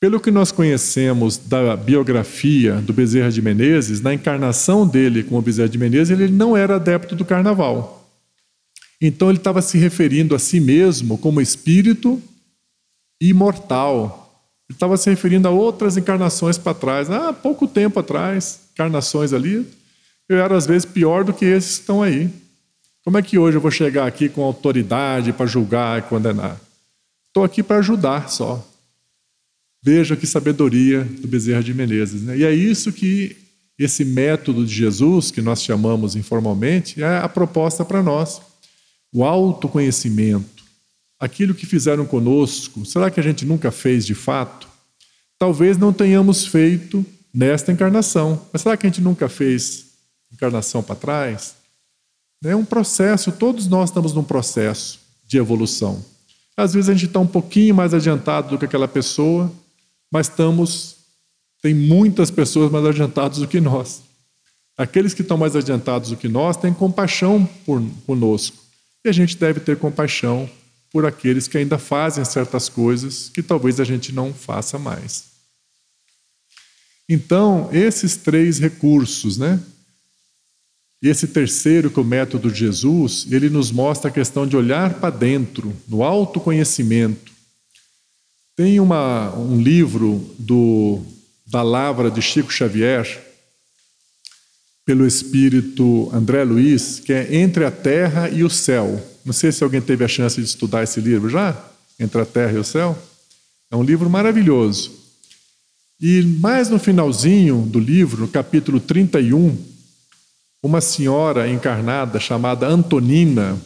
Pelo 0.00 0.20
que 0.20 0.30
nós 0.30 0.52
conhecemos 0.52 1.36
da 1.36 1.76
biografia 1.76 2.74
do 2.74 2.92
Bezerra 2.92 3.30
de 3.30 3.42
Menezes, 3.42 4.00
na 4.00 4.14
encarnação 4.14 4.86
dele 4.86 5.24
com 5.24 5.36
o 5.36 5.42
Bezerra 5.42 5.68
de 5.68 5.78
Menezes, 5.78 6.18
ele 6.18 6.32
não 6.32 6.56
era 6.56 6.76
adepto 6.76 7.16
do 7.16 7.24
carnaval. 7.24 8.08
Então 9.00 9.28
ele 9.28 9.38
estava 9.38 9.60
se 9.60 9.76
referindo 9.76 10.34
a 10.34 10.38
si 10.38 10.60
mesmo 10.60 11.18
como 11.18 11.40
espírito 11.40 12.22
imortal. 13.20 14.46
Ele 14.68 14.76
estava 14.76 14.96
se 14.96 15.10
referindo 15.10 15.48
a 15.48 15.50
outras 15.50 15.96
encarnações 15.96 16.56
para 16.56 16.74
trás. 16.74 17.10
Ah, 17.10 17.32
pouco 17.32 17.66
tempo 17.66 17.98
atrás, 17.98 18.60
encarnações 18.72 19.32
ali, 19.32 19.66
eu 20.28 20.38
era 20.38 20.56
às 20.56 20.66
vezes 20.66 20.84
pior 20.84 21.24
do 21.24 21.32
que 21.32 21.44
esses 21.44 21.76
que 21.76 21.80
estão 21.80 22.02
aí. 22.02 22.30
Como 23.04 23.18
é 23.18 23.22
que 23.22 23.38
hoje 23.38 23.56
eu 23.56 23.60
vou 23.60 23.70
chegar 23.70 24.06
aqui 24.06 24.28
com 24.28 24.42
autoridade 24.42 25.32
para 25.32 25.46
julgar 25.46 25.98
e 25.98 26.02
condenar? 26.02 26.60
Estou 27.28 27.42
aqui 27.42 27.62
para 27.62 27.78
ajudar 27.78 28.28
só. 28.28 28.64
Veja 29.82 30.16
que 30.16 30.26
sabedoria 30.26 31.04
do 31.04 31.28
Bezerra 31.28 31.62
de 31.62 31.72
Menezes. 31.72 32.22
Né? 32.22 32.38
E 32.38 32.44
é 32.44 32.52
isso 32.52 32.92
que 32.92 33.36
esse 33.78 34.04
método 34.04 34.66
de 34.66 34.74
Jesus, 34.74 35.30
que 35.30 35.40
nós 35.40 35.62
chamamos 35.62 36.16
informalmente, 36.16 37.02
é 37.02 37.18
a 37.18 37.28
proposta 37.28 37.84
para 37.84 38.02
nós. 38.02 38.40
O 39.12 39.24
autoconhecimento, 39.24 40.64
aquilo 41.18 41.54
que 41.54 41.64
fizeram 41.64 42.04
conosco, 42.04 42.84
será 42.84 43.10
que 43.10 43.20
a 43.20 43.22
gente 43.22 43.46
nunca 43.46 43.70
fez 43.70 44.04
de 44.04 44.14
fato? 44.14 44.68
Talvez 45.38 45.78
não 45.78 45.92
tenhamos 45.92 46.44
feito 46.44 47.06
nesta 47.32 47.70
encarnação, 47.70 48.44
mas 48.52 48.62
será 48.62 48.76
que 48.76 48.86
a 48.86 48.90
gente 48.90 49.00
nunca 49.00 49.28
fez 49.28 49.86
encarnação 50.32 50.82
para 50.82 50.96
trás? 50.96 51.54
É 52.44 52.54
um 52.54 52.64
processo, 52.64 53.30
todos 53.30 53.68
nós 53.68 53.90
estamos 53.90 54.12
num 54.12 54.24
processo 54.24 54.98
de 55.24 55.38
evolução. 55.38 56.04
Às 56.56 56.74
vezes 56.74 56.90
a 56.90 56.92
gente 56.92 57.06
está 57.06 57.20
um 57.20 57.26
pouquinho 57.26 57.74
mais 57.74 57.94
adiantado 57.94 58.48
do 58.48 58.58
que 58.58 58.64
aquela 58.64 58.88
pessoa, 58.88 59.52
mas 60.10 60.28
estamos. 60.28 60.96
Tem 61.60 61.74
muitas 61.74 62.30
pessoas 62.30 62.70
mais 62.70 62.84
adiantadas 62.84 63.38
do 63.38 63.48
que 63.48 63.60
nós. 63.60 64.02
Aqueles 64.76 65.12
que 65.12 65.22
estão 65.22 65.36
mais 65.36 65.56
adiantados 65.56 66.10
do 66.10 66.16
que 66.16 66.28
nós 66.28 66.56
têm 66.56 66.72
compaixão 66.72 67.44
por 67.66 67.82
conosco. 68.06 68.56
E 69.04 69.08
a 69.08 69.12
gente 69.12 69.36
deve 69.36 69.58
ter 69.58 69.76
compaixão 69.76 70.48
por 70.90 71.04
aqueles 71.04 71.48
que 71.48 71.58
ainda 71.58 71.78
fazem 71.78 72.24
certas 72.24 72.68
coisas 72.68 73.28
que 73.28 73.42
talvez 73.42 73.80
a 73.80 73.84
gente 73.84 74.12
não 74.12 74.32
faça 74.32 74.78
mais. 74.78 75.24
Então, 77.08 77.68
esses 77.72 78.16
três 78.16 78.58
recursos, 78.58 79.38
né? 79.38 79.60
E 81.02 81.08
esse 81.08 81.28
terceiro, 81.28 81.90
que 81.90 81.98
é 81.98 82.02
o 82.02 82.04
método 82.04 82.50
de 82.50 82.58
Jesus, 82.58 83.26
ele 83.30 83.48
nos 83.48 83.70
mostra 83.70 84.10
a 84.10 84.12
questão 84.12 84.46
de 84.46 84.56
olhar 84.56 84.94
para 84.94 85.10
dentro, 85.10 85.74
no 85.86 86.02
autoconhecimento, 86.02 87.32
tem 88.58 88.80
uma, 88.80 89.32
um 89.36 89.62
livro 89.62 90.20
do, 90.36 91.00
da 91.46 91.62
Lavra 91.62 92.10
de 92.10 92.20
Chico 92.20 92.52
Xavier, 92.52 93.06
pelo 94.84 95.06
espírito 95.06 96.10
André 96.12 96.42
Luiz, 96.42 96.98
que 96.98 97.12
é 97.12 97.36
Entre 97.36 97.64
a 97.64 97.70
Terra 97.70 98.28
e 98.28 98.42
o 98.42 98.50
Céu. 98.50 99.00
Não 99.24 99.32
sei 99.32 99.52
se 99.52 99.62
alguém 99.62 99.80
teve 99.80 100.04
a 100.04 100.08
chance 100.08 100.40
de 100.40 100.44
estudar 100.44 100.82
esse 100.82 101.00
livro 101.00 101.30
já, 101.30 101.56
Entre 102.00 102.20
a 102.20 102.26
Terra 102.26 102.54
e 102.54 102.58
o 102.58 102.64
Céu. 102.64 102.98
É 103.70 103.76
um 103.76 103.84
livro 103.84 104.10
maravilhoso. 104.10 104.90
E 106.00 106.22
mais 106.22 106.68
no 106.68 106.80
finalzinho 106.80 107.62
do 107.62 107.78
livro, 107.78 108.22
no 108.22 108.28
capítulo 108.28 108.80
31, 108.80 109.56
uma 110.60 110.80
senhora 110.80 111.48
encarnada 111.48 112.18
chamada 112.18 112.66
Antonina, 112.66 113.56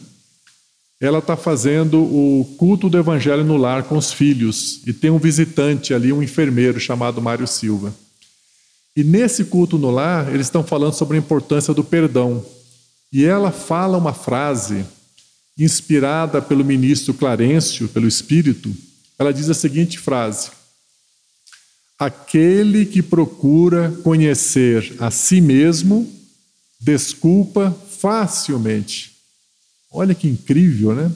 ela 1.05 1.19
está 1.19 1.35
fazendo 1.35 2.01
o 2.01 2.55
culto 2.57 2.87
do 2.87 2.97
evangelho 2.97 3.43
no 3.43 3.57
lar 3.57 3.83
com 3.83 3.97
os 3.97 4.13
filhos 4.13 4.79
e 4.87 4.93
tem 4.93 5.11
um 5.11 5.17
visitante 5.17 5.93
ali, 5.93 6.13
um 6.13 6.23
enfermeiro 6.23 6.79
chamado 6.79 7.21
Mário 7.21 7.45
Silva. 7.45 7.93
E 8.95 9.03
nesse 9.03 9.43
culto 9.43 9.77
no 9.77 9.91
lar, 9.91 10.33
eles 10.33 10.47
estão 10.47 10.63
falando 10.63 10.93
sobre 10.93 11.17
a 11.17 11.19
importância 11.19 11.73
do 11.73 11.83
perdão. 11.83 12.45
E 13.11 13.25
ela 13.25 13.51
fala 13.51 13.97
uma 13.97 14.13
frase 14.13 14.85
inspirada 15.57 16.41
pelo 16.41 16.63
ministro 16.63 17.13
Clarencio, 17.13 17.89
pelo 17.89 18.07
Espírito. 18.07 18.73
Ela 19.19 19.33
diz 19.33 19.49
a 19.49 19.53
seguinte 19.53 19.99
frase: 19.99 20.51
Aquele 21.99 22.85
que 22.85 23.01
procura 23.01 23.93
conhecer 24.03 24.95
a 24.99 25.11
si 25.11 25.41
mesmo 25.41 26.09
desculpa 26.79 27.75
facilmente 27.99 29.12
Olha 29.93 30.15
que 30.15 30.27
incrível, 30.27 30.95
né? 30.95 31.11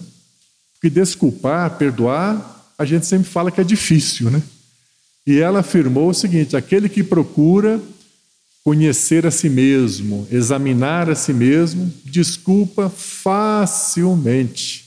Porque 0.73 0.89
desculpar, 0.91 1.77
perdoar, 1.79 2.71
a 2.77 2.85
gente 2.85 3.07
sempre 3.07 3.27
fala 3.27 3.51
que 3.51 3.59
é 3.59 3.63
difícil, 3.63 4.29
né? 4.29 4.43
E 5.25 5.39
ela 5.39 5.61
afirmou 5.61 6.09
o 6.09 6.13
seguinte: 6.13 6.55
aquele 6.55 6.87
que 6.87 7.03
procura 7.03 7.81
conhecer 8.63 9.25
a 9.25 9.31
si 9.31 9.49
mesmo, 9.49 10.27
examinar 10.29 11.09
a 11.09 11.15
si 11.15 11.33
mesmo, 11.33 11.91
desculpa 12.05 12.89
facilmente. 12.89 14.85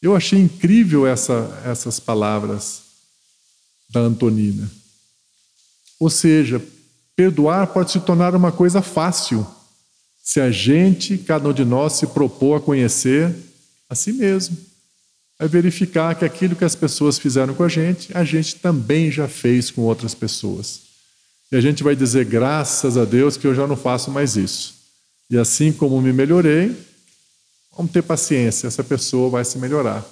Eu 0.00 0.16
achei 0.16 0.40
incrível 0.40 1.06
essa, 1.06 1.62
essas 1.64 2.00
palavras 2.00 2.82
da 3.88 4.00
Antonina. 4.00 4.68
Ou 6.00 6.10
seja, 6.10 6.60
perdoar 7.14 7.68
pode 7.68 7.92
se 7.92 8.00
tornar 8.00 8.34
uma 8.34 8.50
coisa 8.50 8.82
fácil 8.82 9.46
se 10.22 10.40
a 10.40 10.50
gente, 10.50 11.18
cada 11.18 11.48
um 11.48 11.52
de 11.52 11.64
nós, 11.64 11.94
se 11.94 12.06
propor 12.06 12.56
a 12.56 12.60
conhecer 12.60 13.34
a 13.88 13.94
si 13.94 14.12
mesmo, 14.12 14.56
é 15.38 15.48
verificar 15.48 16.14
que 16.14 16.24
aquilo 16.24 16.54
que 16.54 16.64
as 16.64 16.76
pessoas 16.76 17.18
fizeram 17.18 17.52
com 17.52 17.64
a 17.64 17.68
gente, 17.68 18.16
a 18.16 18.22
gente 18.22 18.56
também 18.56 19.10
já 19.10 19.26
fez 19.26 19.70
com 19.70 19.82
outras 19.82 20.14
pessoas. 20.14 20.82
E 21.50 21.56
a 21.56 21.60
gente 21.60 21.82
vai 21.82 21.96
dizer, 21.96 22.24
graças 22.24 22.96
a 22.96 23.04
Deus, 23.04 23.36
que 23.36 23.46
eu 23.46 23.54
já 23.54 23.66
não 23.66 23.76
faço 23.76 24.10
mais 24.10 24.36
isso. 24.36 24.74
E 25.28 25.36
assim 25.36 25.72
como 25.72 26.00
me 26.00 26.12
melhorei, 26.12 26.74
vamos 27.76 27.90
ter 27.90 28.02
paciência, 28.02 28.68
essa 28.68 28.84
pessoa 28.84 29.28
vai 29.28 29.44
se 29.44 29.58
melhorar. 29.58 30.06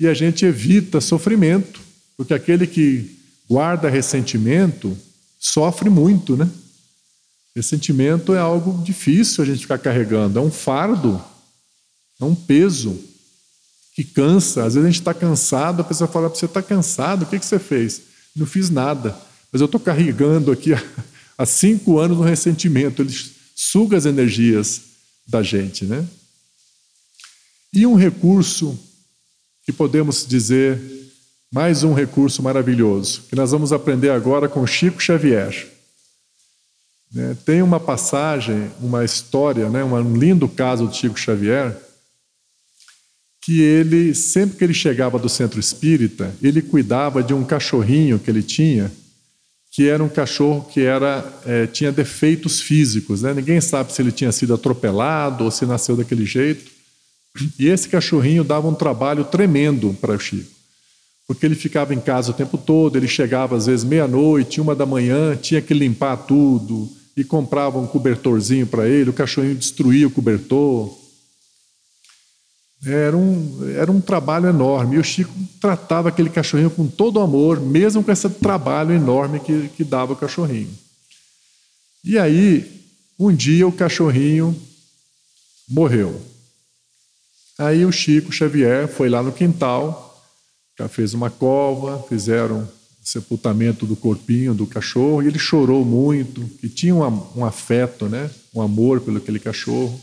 E 0.00 0.08
a 0.08 0.14
gente 0.14 0.44
evita 0.44 1.00
sofrimento, 1.00 1.80
porque 2.16 2.34
aquele 2.34 2.66
que 2.66 3.16
guarda 3.48 3.88
ressentimento 3.88 4.98
sofre 5.38 5.88
muito, 5.88 6.36
né? 6.36 6.50
Ressentimento 7.54 8.34
é 8.34 8.38
algo 8.38 8.82
difícil 8.82 9.44
a 9.44 9.46
gente 9.46 9.60
ficar 9.60 9.78
carregando, 9.78 10.38
é 10.38 10.42
um 10.42 10.50
fardo, 10.50 11.22
é 12.20 12.24
um 12.24 12.34
peso 12.34 12.98
que 13.94 14.04
cansa. 14.04 14.64
Às 14.64 14.74
vezes 14.74 14.88
a 14.88 14.90
gente 14.90 15.00
está 15.00 15.12
cansado, 15.12 15.80
a 15.82 15.84
pessoa 15.84 16.08
fala: 16.08 16.28
Você 16.28 16.46
está 16.46 16.62
cansado? 16.62 17.22
O 17.22 17.26
que, 17.26 17.38
que 17.38 17.44
você 17.44 17.58
fez? 17.58 18.02
Não 18.34 18.46
fiz 18.46 18.70
nada, 18.70 19.14
mas 19.52 19.60
eu 19.60 19.66
estou 19.66 19.80
carregando 19.80 20.50
aqui 20.50 20.70
há 21.36 21.44
cinco 21.44 21.98
anos 21.98 22.18
um 22.18 22.22
ressentimento. 22.22 23.02
Ele 23.02 23.14
suga 23.54 23.98
as 23.98 24.06
energias 24.06 24.80
da 25.26 25.42
gente, 25.42 25.84
né? 25.84 26.06
E 27.72 27.86
um 27.86 27.94
recurso 27.94 28.78
que 29.64 29.72
podemos 29.72 30.26
dizer, 30.26 30.80
mais 31.52 31.84
um 31.84 31.92
recurso 31.92 32.42
maravilhoso, 32.42 33.22
que 33.28 33.36
nós 33.36 33.50
vamos 33.50 33.72
aprender 33.72 34.10
agora 34.10 34.48
com 34.48 34.66
Chico 34.66 35.00
Xavier. 35.00 35.70
Né? 37.12 37.36
Tem 37.44 37.62
uma 37.62 37.78
passagem, 37.78 38.70
uma 38.80 39.04
história, 39.04 39.68
né, 39.68 39.84
um 39.84 40.16
lindo 40.16 40.48
caso 40.48 40.88
de 40.88 40.96
Chico 40.96 41.18
Xavier, 41.18 41.76
que 43.44 43.60
ele, 43.60 44.14
sempre 44.14 44.56
que 44.56 44.64
ele 44.64 44.72
chegava 44.72 45.18
do 45.18 45.28
centro 45.28 45.58
espírita, 45.58 46.32
ele 46.40 46.62
cuidava 46.62 47.22
de 47.22 47.34
um 47.34 47.44
cachorrinho 47.44 48.18
que 48.18 48.30
ele 48.30 48.42
tinha, 48.42 48.90
que 49.72 49.88
era 49.88 50.02
um 50.02 50.08
cachorro 50.08 50.68
que 50.70 50.82
era, 50.82 51.24
é, 51.44 51.66
tinha 51.66 51.90
defeitos 51.90 52.60
físicos. 52.60 53.22
Né? 53.22 53.34
Ninguém 53.34 53.60
sabe 53.60 53.92
se 53.92 54.00
ele 54.00 54.12
tinha 54.12 54.30
sido 54.30 54.54
atropelado 54.54 55.44
ou 55.44 55.50
se 55.50 55.66
nasceu 55.66 55.96
daquele 55.96 56.24
jeito. 56.24 56.70
E 57.58 57.66
esse 57.68 57.88
cachorrinho 57.88 58.44
dava 58.44 58.68
um 58.68 58.74
trabalho 58.74 59.24
tremendo 59.24 59.96
para 60.00 60.14
o 60.14 60.18
Chico, 60.20 60.50
porque 61.26 61.46
ele 61.46 61.54
ficava 61.54 61.94
em 61.94 62.00
casa 62.00 62.30
o 62.30 62.34
tempo 62.34 62.58
todo, 62.58 62.96
ele 62.96 63.08
chegava 63.08 63.56
às 63.56 63.66
vezes 63.66 63.84
meia-noite, 63.84 64.60
uma 64.60 64.74
da 64.76 64.84
manhã, 64.84 65.34
tinha 65.34 65.62
que 65.62 65.72
limpar 65.72 66.18
tudo, 66.18 66.90
e 67.16 67.22
comprava 67.22 67.78
um 67.78 67.86
cobertorzinho 67.86 68.66
para 68.66 68.88
ele, 68.88 69.10
o 69.10 69.12
cachorrinho 69.12 69.54
destruía 69.54 70.06
o 70.06 70.10
cobertor. 70.10 70.98
Era 72.84 73.16
um, 73.16 73.72
era 73.76 73.92
um 73.92 74.00
trabalho 74.00 74.48
enorme. 74.48 74.96
E 74.96 74.98
o 74.98 75.04
Chico 75.04 75.32
tratava 75.60 76.08
aquele 76.08 76.30
cachorrinho 76.30 76.70
com 76.70 76.86
todo 76.86 77.20
amor, 77.20 77.60
mesmo 77.60 78.02
com 78.02 78.10
esse 78.10 78.28
trabalho 78.28 78.92
enorme 78.92 79.38
que, 79.40 79.68
que 79.76 79.84
dava 79.84 80.14
o 80.14 80.16
cachorrinho. 80.16 80.70
E 82.04 82.18
aí, 82.18 82.82
Um 83.18 83.32
dia 83.32 83.68
o 83.68 83.72
cachorrinho 83.72 84.60
morreu. 85.68 86.20
Aí 87.56 87.84
o 87.84 87.92
Chico 87.92 88.32
Xavier 88.32 88.88
foi 88.88 89.08
lá 89.08 89.22
no 89.22 89.30
quintal, 89.30 90.20
já 90.76 90.88
fez 90.88 91.14
uma 91.14 91.30
cova, 91.30 92.02
fizeram 92.08 92.68
sepultamento 93.02 93.84
do 93.84 93.96
corpinho 93.96 94.54
do 94.54 94.66
cachorro 94.66 95.22
e 95.22 95.26
ele 95.26 95.38
chorou 95.38 95.84
muito, 95.84 96.48
e 96.62 96.68
tinha 96.68 96.94
um, 96.94 97.40
um 97.40 97.44
afeto, 97.44 98.08
né? 98.08 98.30
um 98.54 98.62
amor 98.62 99.00
pelo 99.00 99.18
aquele 99.18 99.40
cachorro. 99.40 100.00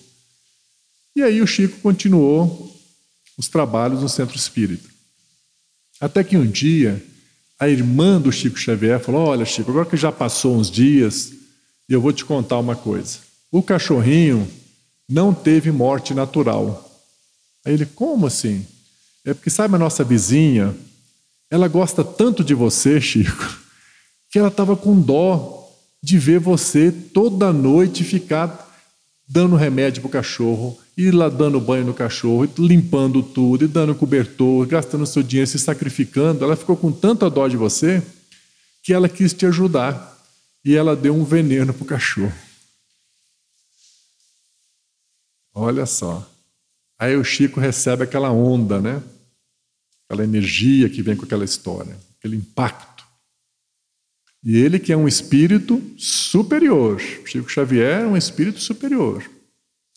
E 1.16 1.24
aí 1.24 1.42
o 1.42 1.48
Chico 1.48 1.80
continuou 1.80 2.76
os 3.38 3.48
trabalhos 3.48 4.02
no 4.02 4.10
centro 4.10 4.36
espírita. 4.36 4.88
Até 6.00 6.24
que 6.24 6.38
um 6.38 6.46
dia 6.46 7.04
a 7.60 7.68
irmã 7.68 8.20
do 8.20 8.32
Chico 8.32 8.58
Xavier 8.58 9.00
falou: 9.00 9.28
Olha, 9.28 9.46
Chico, 9.46 9.72
agora 9.72 9.86
que 9.86 9.98
já 9.98 10.12
passou 10.12 10.58
uns 10.58 10.72
dias, 10.72 11.32
eu 11.88 12.02
vou 12.02 12.14
te 12.14 12.24
contar 12.24 12.58
uma 12.60 12.76
coisa. 12.76 13.20
O 13.52 13.62
cachorrinho 13.62 14.50
não 15.10 15.34
teve 15.34 15.72
morte 15.72 16.14
natural. 16.14 16.86
Aí 17.66 17.74
ele: 17.74 17.86
Como 17.86 18.28
assim? 18.28 18.66
É 19.26 19.34
porque, 19.34 19.50
sabe, 19.50 19.76
a 19.76 19.80
nossa 19.80 20.04
vizinha, 20.04 20.76
ela 21.50 21.68
gosta 21.68 22.04
tanto 22.04 22.44
de 22.44 22.54
você, 22.54 23.02
Chico, 23.02 23.58
que 24.30 24.38
ela 24.38 24.50
estava 24.50 24.76
com 24.76 25.00
dó 25.00 25.68
de 26.02 26.18
ver 26.18 26.40
você 26.40 26.92
toda 26.92 27.52
noite 27.52 28.04
ficar 28.04 28.68
dando 29.28 29.56
remédio 29.56 30.02
para 30.02 30.10
o 30.10 30.12
cachorro, 30.12 30.80
e 30.98 31.12
lá 31.12 31.30
dando 31.30 31.62
banho 31.62 31.86
no 31.86 31.94
cachorro, 31.94 32.50
limpando 32.58 33.24
tudo, 33.24 33.64
e 33.64 33.68
dando 33.68 33.96
cobertor, 33.96 34.66
gastando 34.68 35.06
seu 35.06 35.24
dinheiro, 35.24 35.50
se 35.50 35.58
sacrificando. 35.58 36.44
Ela 36.44 36.58
ficou 36.58 36.76
com 36.76 36.92
tanta 36.92 37.30
dó 37.30 37.48
de 37.48 37.56
você 37.56 38.04
que 38.84 38.92
ela 38.92 39.08
quis 39.08 39.32
te 39.32 39.46
ajudar. 39.46 40.18
E 40.66 40.76
ela 40.76 40.98
deu 40.98 41.16
um 41.16 41.24
veneno 41.24 41.74
para 41.74 41.84
o 41.84 41.88
cachorro. 41.88 42.34
Olha 45.54 45.86
só. 45.86 46.30
Aí 46.98 47.16
o 47.16 47.24
Chico 47.24 47.62
recebe 47.62 48.04
aquela 48.04 48.30
onda, 48.30 48.82
né? 48.82 49.02
Aquela 50.10 50.24
energia 50.24 50.90
que 50.90 51.04
vem 51.04 51.16
com 51.16 51.24
aquela 51.24 51.46
história, 51.46 51.96
aquele 52.18 52.36
impacto. 52.36 53.06
E 54.44 54.58
ele 54.58 54.80
que 54.80 54.92
é 54.92 54.98
um 54.98 55.08
espírito 55.08 55.80
superior. 55.98 57.00
Chico 57.00 57.48
Xavier 57.48 58.02
é 58.02 58.08
um 58.08 58.18
espírito 58.18 58.60
superior. 58.60 59.24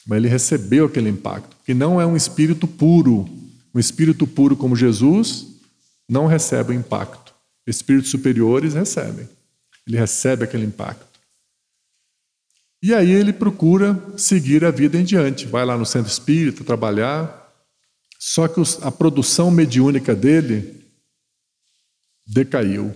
Mas 0.06 0.18
ele 0.18 0.28
recebeu 0.28 0.84
aquele 0.84 1.08
impacto, 1.08 1.56
que 1.64 1.72
não 1.72 1.98
é 1.98 2.04
um 2.04 2.16
espírito 2.16 2.66
puro. 2.66 3.26
Um 3.74 3.78
espírito 3.78 4.26
puro 4.26 4.54
como 4.54 4.76
Jesus 4.76 5.46
não 6.06 6.26
recebe 6.26 6.72
o 6.72 6.74
impacto. 6.74 7.32
Espíritos 7.66 8.10
superiores 8.10 8.74
recebem. 8.74 9.26
Ele 9.86 9.96
recebe 9.96 10.44
aquele 10.44 10.66
impacto. 10.66 11.12
E 12.82 12.92
aí 12.92 13.12
ele 13.12 13.32
procura 13.32 13.98
seguir 14.16 14.64
a 14.64 14.70
vida 14.70 14.98
em 14.98 15.04
diante. 15.04 15.46
Vai 15.46 15.64
lá 15.64 15.78
no 15.78 15.86
centro 15.86 16.10
espírita 16.10 16.64
trabalhar. 16.64 17.41
Só 18.24 18.46
que 18.46 18.60
a 18.82 18.90
produção 18.92 19.50
mediúnica 19.50 20.14
dele 20.14 20.80
decaiu. 22.24 22.94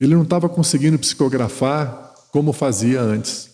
Ele 0.00 0.16
não 0.16 0.24
estava 0.24 0.48
conseguindo 0.48 0.98
psicografar 0.98 2.12
como 2.32 2.52
fazia 2.52 3.00
antes. 3.00 3.50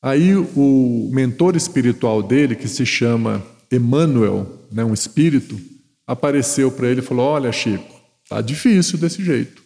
Aí 0.00 0.36
o 0.36 1.10
mentor 1.12 1.56
espiritual 1.56 2.22
dele, 2.22 2.54
que 2.54 2.68
se 2.68 2.86
chama 2.86 3.44
Emmanuel, 3.68 4.64
né, 4.70 4.84
um 4.84 4.94
espírito, 4.94 5.60
apareceu 6.06 6.70
para 6.70 6.86
ele 6.86 7.00
e 7.00 7.04
falou: 7.04 7.26
Olha, 7.26 7.50
Chico, 7.50 8.00
tá 8.28 8.40
difícil 8.40 8.96
desse 8.96 9.24
jeito. 9.24 9.60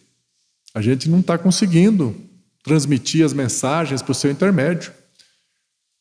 A 0.73 0.81
gente 0.81 1.07
não 1.07 1.19
está 1.19 1.37
conseguindo 1.37 2.15
transmitir 2.63 3.23
as 3.23 3.31
mensagens 3.31 4.01
para 4.01 4.11
o 4.11 4.15
seu 4.15 4.31
intermédio. 4.31 4.91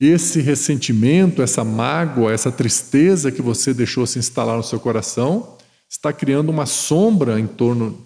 Esse 0.00 0.40
ressentimento, 0.40 1.42
essa 1.42 1.62
mágoa, 1.62 2.32
essa 2.32 2.50
tristeza 2.50 3.30
que 3.30 3.42
você 3.42 3.74
deixou 3.74 4.06
se 4.06 4.18
instalar 4.18 4.56
no 4.56 4.62
seu 4.62 4.80
coração 4.80 5.58
está 5.88 6.12
criando 6.12 6.48
uma 6.48 6.64
sombra 6.64 7.38
em 7.38 7.46
torno 7.46 8.02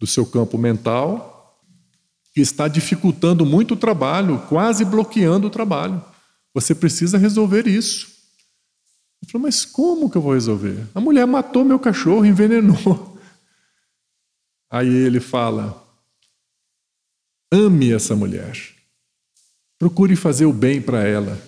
do 0.00 0.06
seu 0.06 0.24
campo 0.24 0.56
mental 0.56 1.60
que 2.32 2.40
está 2.40 2.68
dificultando 2.68 3.44
muito 3.44 3.74
o 3.74 3.76
trabalho, 3.76 4.38
quase 4.48 4.84
bloqueando 4.84 5.48
o 5.48 5.50
trabalho. 5.50 6.02
Você 6.54 6.74
precisa 6.74 7.18
resolver 7.18 7.66
isso. 7.66 8.08
Eu 9.22 9.28
falei, 9.28 9.46
mas 9.48 9.64
como 9.64 10.08
que 10.08 10.16
eu 10.16 10.22
vou 10.22 10.32
resolver? 10.32 10.86
A 10.94 11.00
mulher 11.00 11.26
matou 11.26 11.64
meu 11.64 11.78
cachorro, 11.78 12.24
envenenou. 12.24 13.18
Aí 14.70 14.88
ele 14.88 15.20
fala: 15.20 15.84
ame 17.52 17.92
essa 17.92 18.14
mulher, 18.14 18.56
procure 19.78 20.16
fazer 20.16 20.46
o 20.46 20.52
bem 20.52 20.80
para 20.80 21.04
ela. 21.06 21.40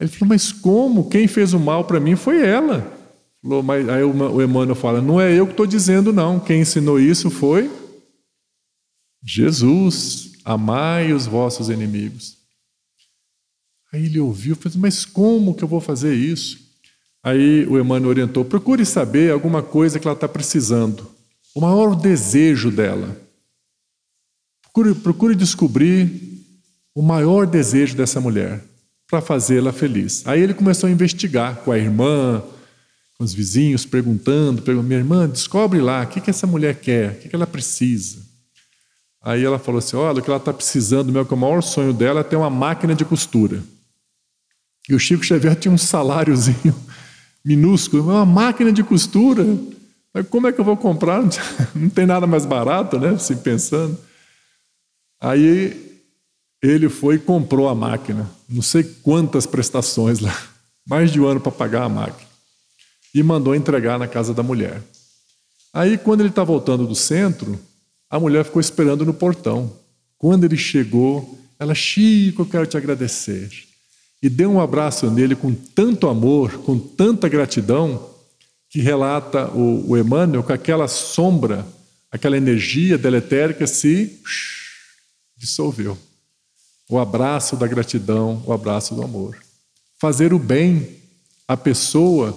Ele 0.00 0.10
falou, 0.10 0.28
mas 0.28 0.52
como? 0.52 1.08
Quem 1.08 1.26
fez 1.26 1.52
o 1.52 1.58
mal 1.58 1.84
para 1.84 1.98
mim 1.98 2.14
foi 2.14 2.40
ela. 2.40 2.96
Falou, 3.42 3.62
mas 3.62 3.88
aí 3.88 4.02
o 4.02 4.42
Emmanuel 4.42 4.74
fala: 4.74 5.00
não 5.00 5.20
é 5.20 5.32
eu 5.32 5.46
que 5.46 5.52
estou 5.52 5.66
dizendo, 5.66 6.12
não. 6.12 6.38
Quem 6.38 6.60
ensinou 6.60 7.00
isso 7.00 7.30
foi 7.30 7.70
Jesus, 9.22 10.32
amai 10.44 11.12
os 11.12 11.26
vossos 11.26 11.68
inimigos. 11.68 12.36
Aí 13.92 14.04
ele 14.06 14.20
ouviu, 14.20 14.54
falou, 14.54 14.78
mas 14.78 15.04
como 15.04 15.54
que 15.54 15.64
eu 15.64 15.68
vou 15.68 15.80
fazer 15.80 16.14
isso? 16.14 16.58
Aí 17.22 17.66
o 17.66 17.78
Emmanuel 17.78 18.10
orientou, 18.10 18.44
procure 18.44 18.84
saber 18.84 19.32
alguma 19.32 19.62
coisa 19.62 19.98
que 19.98 20.06
ela 20.06 20.14
está 20.14 20.28
precisando, 20.28 21.10
o 21.54 21.60
maior 21.60 21.96
desejo 21.96 22.70
dela. 22.70 23.20
Procure, 24.62 24.94
procure 24.94 25.34
descobrir 25.34 26.37
o 26.98 27.02
maior 27.02 27.46
desejo 27.46 27.96
dessa 27.96 28.20
mulher 28.20 28.60
para 29.08 29.20
fazê-la 29.20 29.72
feliz. 29.72 30.26
Aí 30.26 30.42
ele 30.42 30.52
começou 30.52 30.88
a 30.88 30.90
investigar 30.90 31.54
com 31.58 31.70
a 31.70 31.78
irmã, 31.78 32.42
com 33.16 33.22
os 33.22 33.32
vizinhos, 33.32 33.86
perguntando, 33.86 34.62
perguntando 34.62 34.88
minha 34.88 34.98
irmã, 34.98 35.28
descobre 35.28 35.80
lá, 35.80 36.02
o 36.02 36.08
que, 36.08 36.20
que 36.20 36.28
essa 36.28 36.44
mulher 36.44 36.74
quer, 36.74 37.12
o 37.12 37.14
que, 37.20 37.28
que 37.28 37.36
ela 37.36 37.46
precisa. 37.46 38.18
Aí 39.22 39.44
ela 39.44 39.60
falou 39.60 39.78
assim: 39.78 39.96
olha, 39.96 40.18
o 40.18 40.22
que 40.22 40.28
ela 40.28 40.38
está 40.38 40.52
precisando, 40.52 41.12
meu, 41.12 41.24
que 41.24 41.32
o 41.32 41.36
maior 41.36 41.62
sonho 41.62 41.92
dela 41.92 42.18
é 42.18 42.24
ter 42.24 42.34
uma 42.34 42.50
máquina 42.50 42.96
de 42.96 43.04
costura. 43.04 43.62
E 44.88 44.94
o 44.94 44.98
Chico 44.98 45.24
Xavier 45.24 45.54
tinha 45.54 45.70
um 45.70 45.78
saláriozinho 45.78 46.74
minúsculo, 47.46 48.02
uma 48.02 48.26
máquina 48.26 48.72
de 48.72 48.82
costura. 48.82 49.44
Mas 50.12 50.26
como 50.26 50.48
é 50.48 50.52
que 50.52 50.60
eu 50.60 50.64
vou 50.64 50.76
comprar? 50.76 51.22
Não 51.76 51.88
tem 51.90 52.06
nada 52.06 52.26
mais 52.26 52.44
barato, 52.44 52.98
né? 52.98 53.10
Assim, 53.10 53.36
pensando. 53.36 53.96
Aí 55.20 55.87
ele 56.62 56.88
foi 56.88 57.16
e 57.16 57.18
comprou 57.18 57.68
a 57.68 57.74
máquina, 57.74 58.28
não 58.48 58.62
sei 58.62 58.82
quantas 58.82 59.46
prestações 59.46 60.18
lá, 60.18 60.36
mais 60.86 61.12
de 61.12 61.20
um 61.20 61.26
ano 61.26 61.40
para 61.40 61.52
pagar 61.52 61.84
a 61.84 61.88
máquina, 61.88 62.28
e 63.14 63.22
mandou 63.22 63.54
entregar 63.54 63.98
na 63.98 64.08
casa 64.08 64.34
da 64.34 64.42
mulher. 64.42 64.82
Aí, 65.72 65.96
quando 65.96 66.20
ele 66.20 66.30
está 66.30 66.42
voltando 66.42 66.86
do 66.86 66.94
centro, 66.94 67.58
a 68.10 68.18
mulher 68.18 68.44
ficou 68.44 68.60
esperando 68.60 69.04
no 69.04 69.12
portão. 69.12 69.72
Quando 70.16 70.44
ele 70.44 70.56
chegou, 70.56 71.38
ela, 71.58 71.74
Chico, 71.74 72.42
eu 72.42 72.46
quero 72.46 72.66
te 72.66 72.76
agradecer. 72.76 73.50
E 74.22 74.28
deu 74.28 74.50
um 74.50 74.60
abraço 74.60 75.10
nele 75.10 75.36
com 75.36 75.54
tanto 75.54 76.08
amor, 76.08 76.58
com 76.64 76.78
tanta 76.78 77.28
gratidão, 77.28 78.10
que 78.70 78.80
relata 78.80 79.48
o, 79.50 79.90
o 79.90 79.96
Emmanuel 79.98 80.42
que 80.42 80.52
aquela 80.52 80.88
sombra, 80.88 81.66
aquela 82.10 82.36
energia 82.36 82.98
deletérica 82.98 83.66
se 83.66 84.18
dissolveu. 85.36 85.96
O 86.88 86.98
abraço 86.98 87.56
da 87.56 87.66
gratidão, 87.66 88.42
o 88.46 88.52
abraço 88.52 88.94
do 88.94 89.02
amor. 89.02 89.36
Fazer 90.00 90.32
o 90.32 90.38
bem 90.38 90.96
à 91.46 91.56
pessoa 91.56 92.36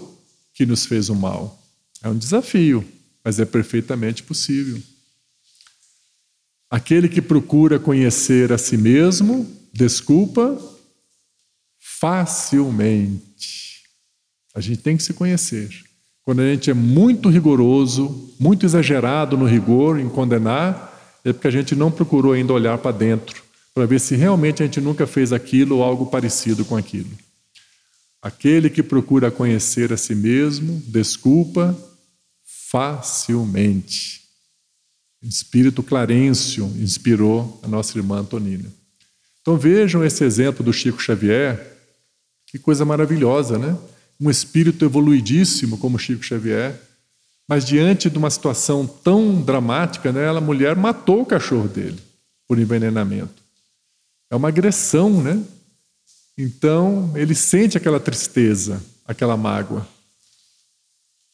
que 0.54 0.66
nos 0.66 0.86
fez 0.86 1.10
o 1.10 1.16
mal. 1.16 1.60
É 2.04 2.10
um 2.10 2.18
desafio, 2.18 2.86
mas 3.24 3.40
é 3.40 3.46
perfeitamente 3.46 4.24
possível. 4.24 4.82
Aquele 6.70 7.08
que 7.08 7.22
procura 7.22 7.80
conhecer 7.80 8.52
a 8.52 8.58
si 8.58 8.78
mesmo, 8.78 9.48
desculpa 9.74 10.60
facilmente. 11.80 13.84
A 14.56 14.60
gente 14.60 14.82
tem 14.82 14.98
que 14.98 15.04
se 15.04 15.13
conhecer. 15.13 15.69
Quando 16.23 16.42
a 16.42 16.46
gente 16.46 16.69
é 16.69 16.73
muito 16.73 17.30
rigoroso, 17.30 18.34
muito 18.40 18.65
exagerado 18.65 19.38
no 19.38 19.46
rigor, 19.46 20.00
em 20.00 20.10
condenar, 20.10 21.19
é 21.23 21.32
porque 21.32 21.48
a 21.48 21.52
gente 21.52 21.75
não 21.75 21.92
procurou 21.92 22.34
ainda 22.34 22.54
olhar 22.54 22.78
para 22.78 22.92
dentro, 22.92 23.44
para 23.74 23.86
ver 23.86 24.00
se 24.00 24.15
realmente 24.15 24.62
a 24.62 24.65
gente 24.65 24.82
nunca 24.82 25.08
fez 25.08 25.32
aquilo 25.32 25.78
ou 25.78 25.84
algo 25.84 26.08
parecido 26.08 26.65
com 26.65 26.76
aquilo. 26.76 27.10
Aquele 28.22 28.69
que 28.69 28.84
procura 28.84 29.32
conhecer 29.32 29.92
a 29.92 29.98
si 29.98 30.13
mesmo, 30.13 30.82
desculpa 30.88 31.76
facilmente. 32.69 34.22
Espírito 35.22 35.84
Clarencio 35.84 36.65
inspirou 36.78 37.60
a 37.63 37.67
nossa 37.67 37.98
irmã 37.98 38.19
Antonina. 38.19 38.72
Então 39.42 39.58
vejam 39.58 40.04
esse 40.04 40.24
exemplo 40.24 40.63
do 40.63 40.74
Chico 40.74 41.02
Xavier, 41.02 41.78
que 42.48 42.60
coisa 42.60 42.86
maravilhosa, 42.86 43.58
né? 43.58 43.78
Um 44.19 44.30
espírito 44.30 44.86
evoluidíssimo 44.86 45.78
como 45.78 45.98
Chico 45.98 46.24
Xavier, 46.24 46.80
mas 47.48 47.65
diante 47.65 48.10
de 48.10 48.17
uma 48.17 48.30
situação 48.30 48.86
tão 48.86 49.42
dramática, 49.42 50.12
né, 50.12 50.30
a 50.30 50.40
mulher 50.40 50.76
matou 50.76 51.22
o 51.22 51.26
cachorro 51.26 51.67
dele 51.67 52.00
por 52.48 52.60
envenenamento. 52.60 53.40
É 54.32 54.36
uma 54.36 54.48
agressão, 54.48 55.21
né? 55.21 55.44
Então, 56.38 57.12
ele 57.17 57.36
sente 57.36 57.77
aquela 57.77 58.00
tristeza, 58.00 58.82
aquela 59.06 59.36
mágoa. 59.36 59.86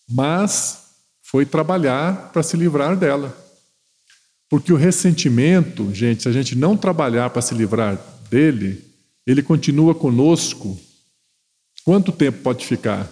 Mas 0.10 0.80
foi 1.22 1.46
trabalhar 1.46 2.32
para 2.32 2.42
se 2.42 2.58
livrar 2.58 2.98
dela. 2.98 3.38
Porque 4.50 4.74
o 4.74 4.78
ressentimento, 4.78 5.94
gente, 5.94 6.24
se 6.24 6.30
a 6.30 6.32
gente 6.32 6.56
não 6.56 6.76
trabalhar 6.76 7.30
para 7.30 7.42
se 7.42 7.54
livrar 7.54 8.02
dele, 8.32 8.84
ele 9.28 9.44
continua 9.44 9.94
conosco. 9.94 10.80
Quanto 11.84 12.12
tempo 12.12 12.42
pode 12.42 12.66
ficar? 12.66 13.12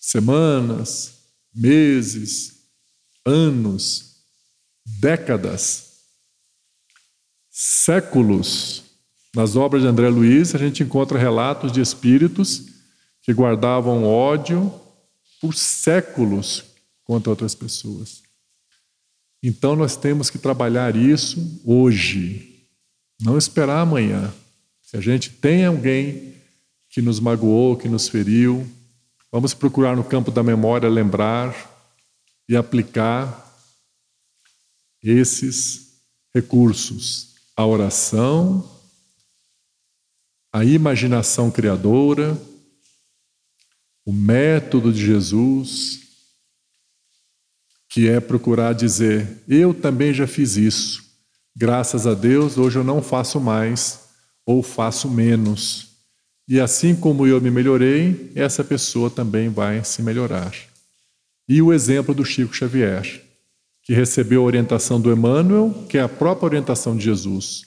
Semanas, 0.00 1.12
meses, 1.54 2.54
anos, 3.24 4.16
décadas, 4.84 5.93
séculos. 7.56 8.82
Nas 9.32 9.54
obras 9.54 9.82
de 9.82 9.88
André 9.88 10.08
Luiz, 10.08 10.56
a 10.56 10.58
gente 10.58 10.82
encontra 10.82 11.16
relatos 11.16 11.70
de 11.70 11.80
espíritos 11.80 12.66
que 13.22 13.32
guardavam 13.32 14.04
ódio 14.04 14.72
por 15.40 15.54
séculos 15.54 16.64
contra 17.04 17.30
outras 17.30 17.54
pessoas. 17.54 18.22
Então 19.40 19.76
nós 19.76 19.96
temos 19.96 20.30
que 20.30 20.38
trabalhar 20.38 20.96
isso 20.96 21.60
hoje, 21.64 22.66
não 23.20 23.38
esperar 23.38 23.80
amanhã. 23.80 24.34
Se 24.82 24.96
a 24.96 25.00
gente 25.00 25.30
tem 25.30 25.64
alguém 25.64 26.34
que 26.90 27.00
nos 27.00 27.20
magoou, 27.20 27.76
que 27.76 27.88
nos 27.88 28.08
feriu, 28.08 28.66
vamos 29.30 29.54
procurar 29.54 29.94
no 29.94 30.02
campo 30.02 30.30
da 30.30 30.42
memória 30.42 30.88
lembrar 30.88 31.54
e 32.48 32.56
aplicar 32.56 33.54
esses 35.02 36.00
recursos: 36.34 37.33
a 37.56 37.64
oração, 37.66 38.68
a 40.52 40.64
imaginação 40.64 41.50
criadora, 41.50 42.40
o 44.04 44.12
método 44.12 44.92
de 44.92 45.04
Jesus, 45.04 46.00
que 47.88 48.08
é 48.08 48.20
procurar 48.20 48.72
dizer: 48.72 49.42
eu 49.48 49.72
também 49.72 50.12
já 50.12 50.26
fiz 50.26 50.56
isso, 50.56 51.04
graças 51.56 52.06
a 52.06 52.14
Deus, 52.14 52.58
hoje 52.58 52.78
eu 52.78 52.84
não 52.84 53.02
faço 53.02 53.40
mais 53.40 54.00
ou 54.44 54.62
faço 54.62 55.08
menos. 55.10 55.94
E 56.46 56.60
assim 56.60 56.94
como 56.94 57.26
eu 57.26 57.40
me 57.40 57.50
melhorei, 57.50 58.30
essa 58.34 58.62
pessoa 58.62 59.08
também 59.08 59.48
vai 59.48 59.82
se 59.82 60.02
melhorar. 60.02 60.54
E 61.48 61.62
o 61.62 61.72
exemplo 61.72 62.14
do 62.14 62.24
Chico 62.24 62.54
Xavier, 62.54 63.22
que 63.84 63.92
recebeu 63.92 64.42
a 64.42 64.46
orientação 64.46 65.00
do 65.00 65.12
Emmanuel, 65.12 65.86
que 65.88 65.98
é 65.98 66.02
a 66.02 66.08
própria 66.08 66.46
orientação 66.46 66.96
de 66.96 67.04
Jesus. 67.04 67.66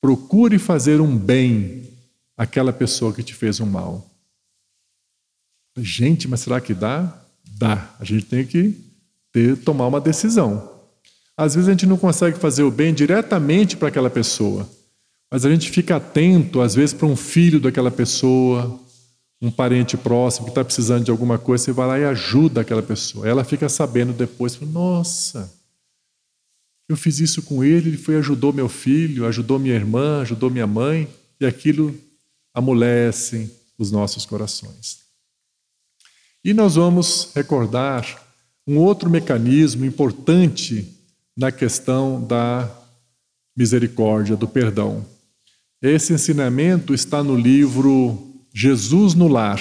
Procure 0.00 0.58
fazer 0.58 1.00
um 1.00 1.16
bem 1.16 1.86
àquela 2.36 2.72
pessoa 2.72 3.12
que 3.12 3.22
te 3.22 3.34
fez 3.34 3.60
um 3.60 3.66
mal. 3.66 4.10
Gente, 5.76 6.26
mas 6.26 6.40
será 6.40 6.60
que 6.60 6.72
dá? 6.72 7.22
Dá. 7.58 7.94
A 8.00 8.04
gente 8.04 8.24
tem 8.24 8.46
que 8.46 8.74
ter, 9.30 9.56
tomar 9.58 9.86
uma 9.86 10.00
decisão. 10.00 10.80
Às 11.36 11.54
vezes 11.54 11.68
a 11.68 11.72
gente 11.72 11.86
não 11.86 11.98
consegue 11.98 12.38
fazer 12.38 12.62
o 12.62 12.70
bem 12.70 12.92
diretamente 12.92 13.76
para 13.76 13.88
aquela 13.88 14.10
pessoa, 14.10 14.68
mas 15.30 15.44
a 15.44 15.50
gente 15.50 15.70
fica 15.70 15.96
atento, 15.96 16.60
às 16.60 16.74
vezes, 16.74 16.94
para 16.94 17.06
um 17.06 17.16
filho 17.16 17.60
daquela 17.60 17.90
pessoa, 17.90 18.80
um 19.40 19.50
parente 19.50 19.96
próximo 19.96 20.46
que 20.46 20.50
está 20.50 20.64
precisando 20.64 21.04
de 21.04 21.10
alguma 21.10 21.38
coisa, 21.38 21.64
você 21.64 21.72
vai 21.72 21.86
lá 21.86 21.98
e 21.98 22.04
ajuda 22.04 22.60
aquela 22.60 22.82
pessoa. 22.82 23.26
Ela 23.26 23.42
fica 23.42 23.68
sabendo 23.68 24.12
depois, 24.12 24.60
nossa, 24.60 25.50
eu 26.88 26.96
fiz 26.96 27.20
isso 27.20 27.42
com 27.42 27.64
ele, 27.64 27.90
ele 27.90 27.96
foi 27.96 28.16
ajudou 28.16 28.52
meu 28.52 28.68
filho, 28.68 29.26
ajudou 29.26 29.58
minha 29.58 29.74
irmã, 29.74 30.20
ajudou 30.20 30.50
minha 30.50 30.66
mãe, 30.66 31.08
e 31.40 31.46
aquilo 31.46 31.98
amolece 32.52 33.50
os 33.78 33.90
nossos 33.90 34.26
corações. 34.26 34.98
E 36.44 36.52
nós 36.52 36.74
vamos 36.74 37.30
recordar 37.34 38.26
um 38.66 38.76
outro 38.76 39.08
mecanismo 39.08 39.84
importante 39.84 40.86
na 41.36 41.50
questão 41.50 42.22
da 42.22 42.70
misericórdia, 43.56 44.36
do 44.36 44.46
perdão. 44.46 45.04
Esse 45.80 46.12
ensinamento 46.12 46.92
está 46.92 47.22
no 47.22 47.34
livro 47.34 48.29
Jesus 48.52 49.14
no 49.14 49.28
Lar. 49.28 49.60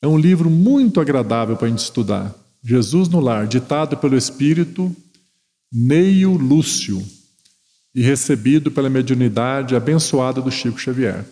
É 0.00 0.06
um 0.06 0.18
livro 0.18 0.50
muito 0.50 1.00
agradável 1.00 1.56
para 1.56 1.66
a 1.66 1.70
gente 1.70 1.80
estudar. 1.80 2.34
Jesus 2.62 3.08
no 3.08 3.20
Lar, 3.20 3.46
ditado 3.46 3.96
pelo 3.96 4.16
espírito 4.16 4.94
Neio 5.72 6.32
Lúcio 6.32 7.04
e 7.94 8.02
recebido 8.02 8.70
pela 8.70 8.90
mediunidade 8.90 9.74
abençoada 9.74 10.40
do 10.40 10.50
Chico 10.50 10.78
Xavier. 10.78 11.24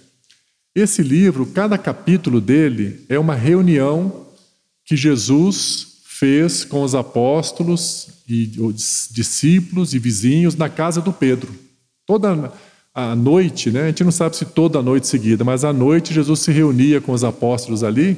Esse 0.74 1.02
livro, 1.02 1.46
cada 1.46 1.76
capítulo 1.76 2.40
dele 2.40 3.04
é 3.08 3.18
uma 3.18 3.34
reunião 3.34 4.26
que 4.84 4.96
Jesus 4.96 5.98
fez 6.04 6.64
com 6.64 6.82
os 6.82 6.94
apóstolos 6.94 8.08
e 8.28 8.52
os 8.58 9.08
discípulos 9.10 9.92
e 9.92 9.98
vizinhos 9.98 10.54
na 10.54 10.68
casa 10.68 11.00
do 11.00 11.12
Pedro. 11.12 11.52
Toda 12.06 12.52
a 12.94 13.16
noite, 13.16 13.70
né? 13.70 13.84
a 13.84 13.86
gente 13.86 14.04
não 14.04 14.12
sabe 14.12 14.36
se 14.36 14.44
toda 14.44 14.78
a 14.78 14.82
noite 14.82 15.06
seguida, 15.06 15.44
mas 15.44 15.64
à 15.64 15.72
noite 15.72 16.12
Jesus 16.12 16.40
se 16.40 16.52
reunia 16.52 17.00
com 17.00 17.12
os 17.12 17.24
apóstolos 17.24 17.82
ali 17.82 18.16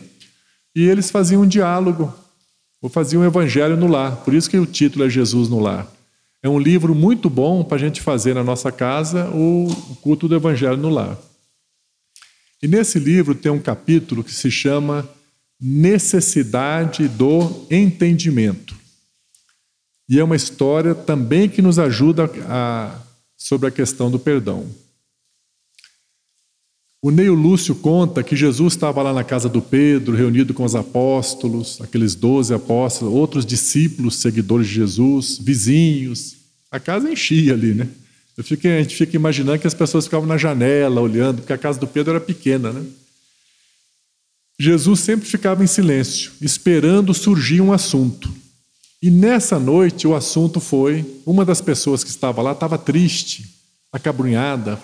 e 0.75 0.83
eles 0.89 1.11
faziam 1.11 1.43
um 1.43 1.47
diálogo, 1.47 2.13
ou 2.83 2.91
faziam 2.91 3.23
um 3.23 3.27
evangelho 3.27 3.77
no 3.77 3.87
lar. 3.87 4.17
Por 4.17 4.35
isso 4.35 4.51
que 4.51 4.59
o 4.59 4.67
título 4.67 5.05
é 5.05 5.09
Jesus 5.09 5.49
no 5.49 5.61
lar. 5.61 5.87
É 6.43 6.49
um 6.49 6.59
livro 6.59 6.95
muito 6.95 7.31
bom 7.31 7.65
para 7.65 7.77
a 7.77 7.81
gente 7.81 8.03
fazer 8.03 8.35
na 8.35 8.45
nossa 8.45 8.71
casa 8.73 9.31
o 9.31 9.97
culto 10.03 10.29
do 10.29 10.35
evangelho 10.35 10.77
no 10.77 10.91
lar. 10.91 11.17
E 12.63 12.69
nesse 12.69 12.99
livro 12.99 13.35
tem 13.35 13.53
um 13.53 13.61
capítulo 13.61 14.25
que 14.25 14.33
se 14.33 14.51
chama 14.51 15.09
necessidade 15.61 17.09
do 17.09 17.67
entendimento. 17.71 18.75
E 20.09 20.19
é 20.19 20.25
uma 20.25 20.37
história 20.37 20.95
também 20.95 21.49
que 21.49 21.63
nos 21.63 21.79
ajuda 21.79 22.31
a, 22.47 22.95
sobre 23.45 23.69
a 23.69 23.71
questão 23.71 24.11
do 24.11 24.19
perdão. 24.19 24.67
O 27.03 27.11
Neio 27.11 27.35
Lúcio 27.35 27.75
conta 27.75 28.23
que 28.23 28.35
Jesus 28.35 28.73
estava 28.73 29.03
lá 29.03 29.13
na 29.13 29.23
casa 29.23 29.51
do 29.51 29.61
Pedro, 29.61 30.17
reunido 30.17 30.55
com 30.55 30.65
os 30.65 30.75
apóstolos, 30.75 31.79
aqueles 31.83 32.15
doze 32.15 32.55
apóstolos, 32.55 33.13
outros 33.13 33.45
discípulos, 33.45 34.17
seguidores 34.17 34.67
de 34.67 34.77
Jesus, 34.77 35.37
vizinhos. 35.37 36.37
A 36.71 36.81
casa 36.81 37.13
enchia 37.13 37.53
ali, 37.53 37.75
né? 37.75 37.87
Fico, 38.43 38.67
a 38.67 38.81
gente 38.81 38.97
fica 38.97 39.15
imaginando 39.15 39.59
que 39.59 39.67
as 39.67 39.75
pessoas 39.75 40.07
ficavam 40.07 40.27
na 40.27 40.39
janela 40.39 41.03
olhando, 41.03 41.43
porque 41.43 41.53
a 41.53 41.59
casa 41.59 41.79
do 41.79 41.87
Pedro 41.87 42.13
era 42.13 42.21
pequena, 42.21 42.73
né? 42.73 42.83
Jesus 44.59 45.01
sempre 45.01 45.29
ficava 45.29 45.63
em 45.63 45.67
silêncio, 45.67 46.33
esperando 46.41 47.13
surgir 47.13 47.61
um 47.61 47.75
assunto. 47.75 48.35
E 49.05 49.11
nessa 49.11 49.59
noite 49.59 50.07
o 50.09 50.15
assunto 50.15 50.59
foi: 50.61 51.05
uma 51.27 51.45
das 51.45 51.61
pessoas 51.61 52.03
que 52.03 52.09
estava 52.09 52.41
lá 52.41 52.53
estava 52.53 52.79
triste, 52.79 53.55
acabrunhada. 53.93 54.81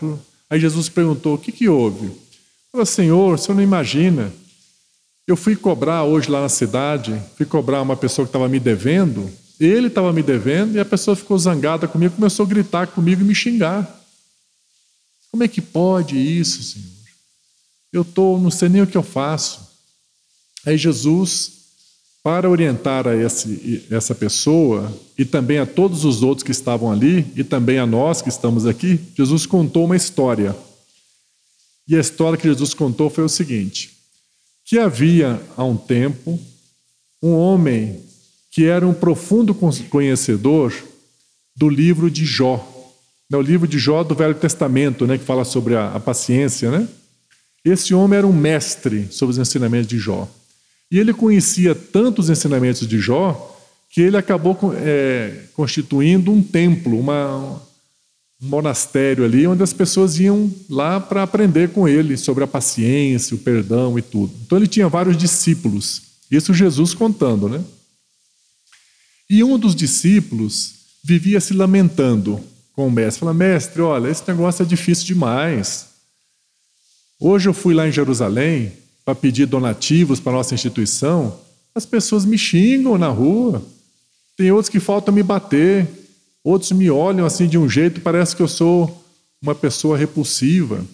Aí 0.51 0.61
Jesus 0.61 0.91
perguntou: 0.91 1.37
O 1.37 1.39
que, 1.39 1.51
que 1.51 1.71
houve? 1.71 2.13
Falou: 2.71 2.85
Senhor, 2.85 3.33
o 3.33 3.39
senhor 3.39 3.55
não 3.55 3.63
imagina. 3.63 4.31
Eu 5.27 5.39
fui 5.39 5.57
cobrar 5.57 6.05
hoje 6.05 6.31
lá 6.31 6.43
na 6.43 6.51
cidade, 6.51 7.19
fui 7.35 7.47
cobrar 7.47 7.81
uma 7.81 7.97
pessoa 7.97 8.27
que 8.27 8.29
estava 8.29 8.47
me 8.47 8.61
devendo, 8.61 9.33
ele 9.59 9.87
estava 9.87 10.13
me 10.13 10.23
devendo 10.23 10.77
e 10.77 10.81
a 10.81 10.85
pessoa 10.85 11.17
ficou 11.17 11.39
zangada 11.39 11.89
comigo, 11.89 12.17
começou 12.17 12.45
a 12.45 12.49
gritar 12.49 12.89
comigo 12.89 13.23
e 13.23 13.25
me 13.25 13.35
xingar. 13.35 13.89
Como 15.31 15.43
é 15.45 15.49
que 15.49 15.63
pode 15.63 16.19
isso, 16.19 16.63
Senhor? 16.63 16.87
Eu 17.91 18.05
tô, 18.05 18.37
não 18.37 18.51
sei 18.51 18.69
nem 18.69 18.83
o 18.83 18.87
que 18.87 18.99
eu 18.99 19.03
faço. 19.03 19.67
Aí 20.67 20.77
Jesus, 20.77 21.60
para 22.23 22.51
orientar 22.51 23.09
a 23.09 23.17
esse, 23.17 23.87
essa 23.91 24.15
pessoa 24.15 24.93
e 25.17 25.25
também 25.25 25.59
a 25.59 25.67
todos 25.67 26.05
os 26.05 26.23
outros 26.23 26.43
que 26.43 26.51
estavam 26.51 26.93
ali 26.93 27.27
e 27.35 27.43
também 27.43 27.79
a 27.79 27.87
nós 27.87 28.21
que 28.21 28.29
estamos 28.29 28.67
aqui, 28.67 29.01
Jesus 29.17 29.47
contou 29.47 29.87
uma 29.87 29.97
história. 29.97 30.55
E 31.89 31.97
a 31.97 32.01
história 32.01 32.39
que 32.39 32.49
Jesus 32.49 32.75
contou 32.75 33.09
foi 33.09 33.25
o 33.25 33.29
seguinte: 33.29 33.91
que 34.65 34.79
havia 34.79 35.41
há 35.57 35.65
um 35.65 35.77
tempo 35.77 36.39
um 37.23 37.35
homem 37.35 38.01
que 38.51 38.65
era 38.67 38.87
um 38.87 38.95
profundo 38.95 39.55
conhecedor 39.55 40.75
do 41.57 41.69
livro 41.69 42.11
de 42.11 42.25
Jó. 42.25 42.67
O 43.33 43.41
livro 43.41 43.69
de 43.69 43.79
Jó 43.79 44.03
do 44.03 44.15
Velho 44.15 44.35
Testamento, 44.35 45.07
né, 45.07 45.17
que 45.17 45.25
fala 45.25 45.45
sobre 45.45 45.77
a, 45.77 45.93
a 45.93 46.01
paciência, 46.01 46.71
né? 46.71 46.89
Esse 47.65 47.95
homem 47.95 48.19
era 48.19 48.27
um 48.27 48.33
mestre 48.33 49.07
sobre 49.11 49.33
os 49.33 49.39
ensinamentos 49.39 49.87
de 49.87 49.99
Jó. 49.99 50.27
E 50.91 50.99
ele 50.99 51.13
conhecia 51.13 51.75
tanto 51.75 52.21
os 52.21 52.29
ensinamentos 52.29 52.87
de 52.87 52.99
Jó 52.99 53.47
que 53.91 54.01
ele 54.01 54.17
acabou 54.17 54.57
é, 54.77 55.45
constituindo 55.55 56.33
um 56.33 56.43
templo, 56.43 56.99
uma, 56.99 57.61
um 58.41 58.49
monastério 58.49 59.25
ali, 59.25 59.47
onde 59.47 59.63
as 59.63 59.73
pessoas 59.73 60.19
iam 60.19 60.53
lá 60.69 61.01
para 61.01 61.23
aprender 61.23 61.71
com 61.71 61.89
ele 61.89 62.17
sobre 62.17 62.45
a 62.45 62.47
paciência, 62.47 63.35
o 63.35 63.39
perdão 63.39 63.99
e 63.99 64.03
tudo. 64.03 64.33
Então 64.45 64.59
ele 64.59 64.69
tinha 64.69 64.89
vários 64.89 65.17
discípulos. 65.17 66.03
Isso 66.31 66.55
Jesus 66.55 66.95
contando, 66.95 67.49
né? 67.49 67.63
E 69.29 69.45
um 69.45 69.59
dos 69.59 69.75
discípulos 69.75 70.75
vivia 71.05 71.41
se 71.41 71.55
lamentando. 71.55 72.41
com 72.73 72.87
o 72.87 72.91
mestre. 72.91 73.21
Fala, 73.21 73.35
mestre, 73.35 73.83
olha, 73.83 74.09
esse 74.09 74.23
negócio 74.27 74.63
é 74.63 74.67
difícil 74.67 75.07
demais. 75.07 75.87
Hoje 77.19 77.49
eu 77.49 77.53
fui 77.53 77.75
lá 77.75 77.87
em 77.87 77.93
Jerusalém 77.93 78.73
para 79.11 79.15
pedir 79.17 79.47
donativos 79.47 80.21
para 80.21 80.33
nossa 80.33 80.55
instituição. 80.55 81.37
As 81.75 81.85
pessoas 81.85 82.25
me 82.25 82.39
xingam 82.39 82.97
na 82.97 83.09
rua. 83.09 83.61
Tem 84.37 84.53
outros 84.53 84.69
que 84.69 84.79
faltam 84.79 85.13
me 85.13 85.23
bater. 85.23 85.89
Outros 86.45 86.71
me 86.71 86.89
olham 86.89 87.27
assim 87.27 87.49
de 87.49 87.59
um 87.59 87.69
jeito, 87.69 88.01
parece 88.01 88.37
que 88.37 88.43
eu 88.43 88.49
sou 88.49 89.05
uma 89.43 89.55
pessoa 89.55 89.99
repulsiva. 89.99 90.85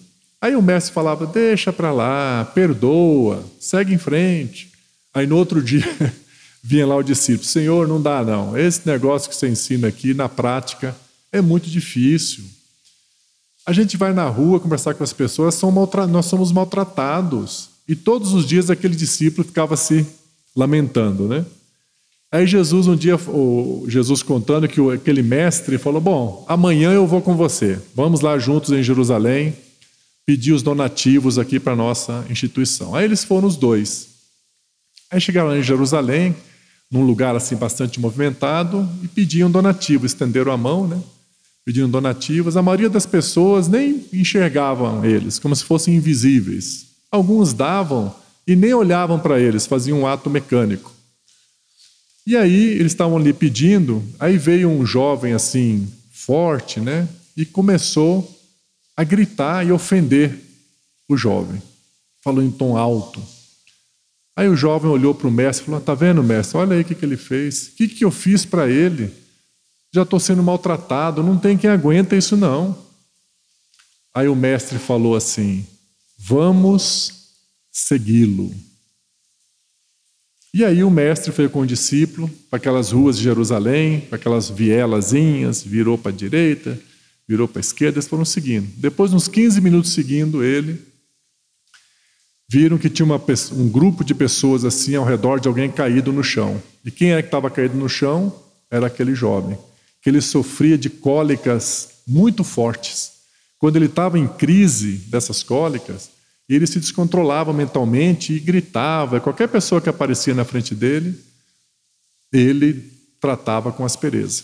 Aí 0.41 0.55
o 0.55 0.61
mestre 0.61 0.93
falava: 0.93 1.27
deixa 1.27 1.71
para 1.71 1.91
lá, 1.91 2.43
perdoa, 2.55 3.43
segue 3.59 3.93
em 3.93 3.97
frente. 3.99 4.71
Aí 5.13 5.27
no 5.27 5.37
outro 5.37 5.61
dia 5.63 5.85
vinha 6.63 6.87
lá 6.87 6.95
o 6.95 7.03
discípulo: 7.03 7.45
Senhor, 7.45 7.87
não 7.87 8.01
dá 8.01 8.23
não. 8.23 8.57
Esse 8.57 8.81
negócio 8.85 9.29
que 9.29 9.35
você 9.35 9.47
ensina 9.47 9.87
aqui 9.87 10.15
na 10.15 10.27
prática 10.27 10.95
é 11.31 11.39
muito 11.39 11.69
difícil. 11.69 12.43
A 13.65 13.71
gente 13.71 13.95
vai 13.95 14.11
na 14.11 14.27
rua 14.27 14.59
conversar 14.59 14.95
com 14.95 15.03
as 15.03 15.13
pessoas, 15.13 15.61
nós 16.09 16.25
somos 16.25 16.51
maltratados. 16.51 17.76
E 17.87 17.95
todos 17.95 18.33
os 18.33 18.45
dias 18.45 18.69
aquele 18.69 18.95
discípulo 18.95 19.47
ficava 19.47 19.77
se 19.77 20.05
lamentando, 20.55 21.27
né? 21.27 21.45
Aí 22.29 22.45
Jesus, 22.45 22.87
um 22.87 22.95
dia, 22.95 23.17
Jesus 23.87 24.21
contando 24.21 24.67
que 24.67 24.81
aquele 24.91 25.23
mestre 25.23 25.77
falou: 25.77 26.01
Bom, 26.01 26.45
amanhã 26.47 26.91
eu 26.91 27.07
vou 27.07 27.21
com 27.21 27.35
você, 27.37 27.79
vamos 27.95 28.19
lá 28.19 28.37
juntos 28.37 28.71
em 28.71 28.83
Jerusalém 28.83 29.53
pedir 30.25 30.51
os 30.51 30.61
donativos 30.61 31.39
aqui 31.39 31.57
para 31.57 31.73
nossa 31.73 32.25
instituição. 32.29 32.93
Aí 32.93 33.05
eles 33.05 33.23
foram 33.23 33.47
os 33.47 33.55
dois. 33.55 34.09
Aí 35.09 35.21
chegaram 35.21 35.55
em 35.55 35.63
Jerusalém, 35.63 36.35
num 36.91 37.05
lugar 37.05 37.33
assim 37.33 37.55
bastante 37.55 37.97
movimentado, 37.97 38.87
e 39.01 39.07
pediam 39.07 39.49
donativo, 39.49 40.05
estenderam 40.05 40.51
a 40.51 40.57
mão, 40.57 40.85
né? 40.85 41.01
Pediam 41.63 41.89
donativos. 41.89 42.57
A 42.57 42.61
maioria 42.61 42.89
das 42.89 43.05
pessoas 43.05 43.69
nem 43.69 44.05
enxergavam 44.11 45.05
eles, 45.05 45.39
como 45.39 45.55
se 45.55 45.63
fossem 45.63 45.95
invisíveis. 45.95 46.86
Alguns 47.11 47.53
davam 47.53 48.13
e 48.45 48.55
nem 48.55 48.73
olhavam 48.73 49.19
para 49.19 49.39
eles, 49.39 49.65
faziam 49.65 50.01
um 50.01 50.07
ato 50.07 50.29
mecânico. 50.29 50.93
E 52.25 52.35
aí 52.35 52.71
eles 52.71 52.91
estavam 52.91 53.17
ali 53.17 53.31
pedindo, 53.31 54.03
aí 54.19 54.37
veio 54.37 54.69
um 54.69 54.85
jovem 54.85 55.33
assim, 55.33 55.91
forte, 56.11 56.79
né? 56.79 57.07
E 57.35 57.45
começou 57.45 58.29
a 58.95 59.03
gritar 59.03 59.65
e 59.65 59.71
ofender 59.71 60.37
o 61.07 61.15
jovem, 61.15 61.61
falou 62.21 62.43
em 62.43 62.51
tom 62.51 62.75
alto. 62.75 63.21
Aí 64.35 64.47
o 64.49 64.55
jovem 64.55 64.91
olhou 64.91 65.15
para 65.15 65.27
o 65.27 65.31
mestre 65.31 65.63
e 65.63 65.65
falou: 65.65 65.79
Está 65.79 65.95
vendo, 65.95 66.21
mestre? 66.21 66.57
Olha 66.57 66.75
aí 66.75 66.81
o 66.81 66.85
que, 66.85 66.93
que 66.93 67.05
ele 67.05 67.17
fez. 67.17 67.67
O 67.67 67.71
que, 67.75 67.87
que 67.87 68.05
eu 68.05 68.11
fiz 68.11 68.45
para 68.45 68.69
ele? 68.69 69.11
Já 69.93 70.03
estou 70.03 70.19
sendo 70.19 70.43
maltratado, 70.43 71.23
não 71.23 71.37
tem 71.37 71.57
quem 71.57 71.69
aguenta 71.69 72.15
isso 72.15 72.35
não. 72.35 72.77
Aí 74.13 74.27
o 74.27 74.35
mestre 74.35 74.77
falou 74.77 75.15
assim: 75.15 75.65
Vamos 76.27 77.13
segui-lo. 77.71 78.53
E 80.53 80.65
aí 80.65 80.83
o 80.83 80.91
mestre 80.91 81.31
foi 81.31 81.47
com 81.47 81.61
o 81.61 81.65
discípulo 81.65 82.29
para 82.49 82.57
aquelas 82.57 82.91
ruas 82.91 83.17
de 83.17 83.23
Jerusalém, 83.23 84.01
para 84.01 84.17
aquelas 84.17 84.49
vielazinhas, 84.49 85.63
virou 85.63 85.97
para 85.97 86.11
a 86.11 86.15
direita, 86.15 86.77
virou 87.25 87.47
para 87.47 87.59
a 87.59 87.61
esquerda, 87.61 87.99
eles 87.99 88.09
foram 88.09 88.25
seguindo. 88.25 88.67
Depois, 88.75 89.13
uns 89.13 89.29
15 89.29 89.61
minutos 89.61 89.93
seguindo 89.93 90.43
ele, 90.43 90.81
viram 92.49 92.77
que 92.77 92.89
tinha 92.89 93.05
uma, 93.05 93.21
um 93.53 93.69
grupo 93.69 94.03
de 94.03 94.13
pessoas 94.13 94.65
assim 94.65 94.95
ao 94.95 95.05
redor 95.05 95.39
de 95.39 95.47
alguém 95.47 95.71
caído 95.71 96.11
no 96.11 96.25
chão. 96.25 96.61
E 96.83 96.91
quem 96.91 97.13
é 97.13 97.21
que 97.21 97.29
estava 97.29 97.49
caído 97.49 97.77
no 97.77 97.87
chão? 97.87 98.37
Era 98.69 98.87
aquele 98.87 99.15
jovem, 99.15 99.57
que 100.01 100.09
ele 100.09 100.19
sofria 100.19 100.77
de 100.77 100.89
cólicas 100.89 102.01
muito 102.05 102.43
fortes. 102.43 103.13
Quando 103.57 103.77
ele 103.77 103.85
estava 103.85 104.19
em 104.19 104.27
crise 104.27 104.93
dessas 105.09 105.41
cólicas, 105.41 106.16
ele 106.55 106.65
se 106.65 106.79
descontrolava 106.79 107.51
mentalmente 107.51 108.33
e 108.33 108.39
gritava. 108.39 109.19
Qualquer 109.19 109.49
pessoa 109.49 109.81
que 109.81 109.89
aparecia 109.89 110.33
na 110.33 110.45
frente 110.45 110.73
dele, 110.73 111.19
ele 112.31 112.73
tratava 113.19 113.71
com 113.71 113.83
aspereza. 113.83 114.43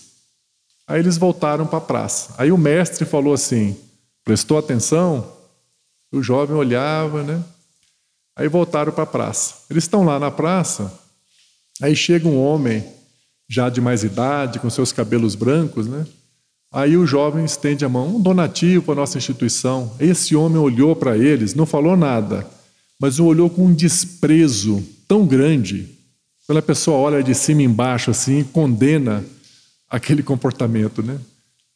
Aí 0.86 1.00
eles 1.00 1.18
voltaram 1.18 1.66
para 1.66 1.78
a 1.78 1.82
praça. 1.82 2.34
Aí 2.38 2.52
o 2.52 2.58
mestre 2.58 3.06
falou 3.06 3.34
assim: 3.34 3.78
prestou 4.24 4.58
atenção? 4.58 5.32
O 6.12 6.22
jovem 6.22 6.56
olhava, 6.56 7.24
né? 7.24 7.44
Aí 8.36 8.48
voltaram 8.48 8.92
para 8.92 9.04
a 9.04 9.08
praça. 9.08 9.56
Eles 9.70 9.86
estão 9.86 10.04
lá 10.04 10.20
na 10.20 10.30
praça. 10.30 10.92
Aí 11.82 11.96
chega 11.96 12.28
um 12.28 12.38
homem, 12.38 12.86
já 13.50 13.70
de 13.70 13.80
mais 13.80 14.04
idade, 14.04 14.60
com 14.60 14.70
seus 14.70 14.92
cabelos 14.92 15.36
brancos, 15.36 15.88
né? 15.88 16.06
Aí 16.74 16.98
o 16.98 17.06
jovem 17.06 17.46
estende 17.46 17.86
a 17.86 17.90
mão, 17.90 18.16
um 18.16 18.20
donativo 18.20 18.82
para 18.84 18.94
a 18.94 18.98
nossa 18.98 19.20
instituição. 19.20 19.96
Esse 20.00 20.36
homem 20.36 20.58
olhou 20.58 20.96
para 20.96 21.16
eles, 21.16 21.54
não 21.54 21.68
falou 21.68 21.96
nada, 21.96 22.50
mas 23.00 23.20
olhou 23.20 23.48
com 23.48 23.68
um 23.68 23.74
desprezo 23.76 24.84
tão 25.08 25.28
grande. 25.28 25.88
Quando 26.48 26.58
a 26.58 26.64
pessoa 26.64 26.98
olha 26.98 27.22
de 27.22 27.36
cima 27.36 27.62
embaixo 27.62 28.10
assim 28.10 28.40
e 28.40 28.44
condena 28.44 29.24
aquele 29.88 30.24
comportamento, 30.24 31.04
né? 31.04 31.20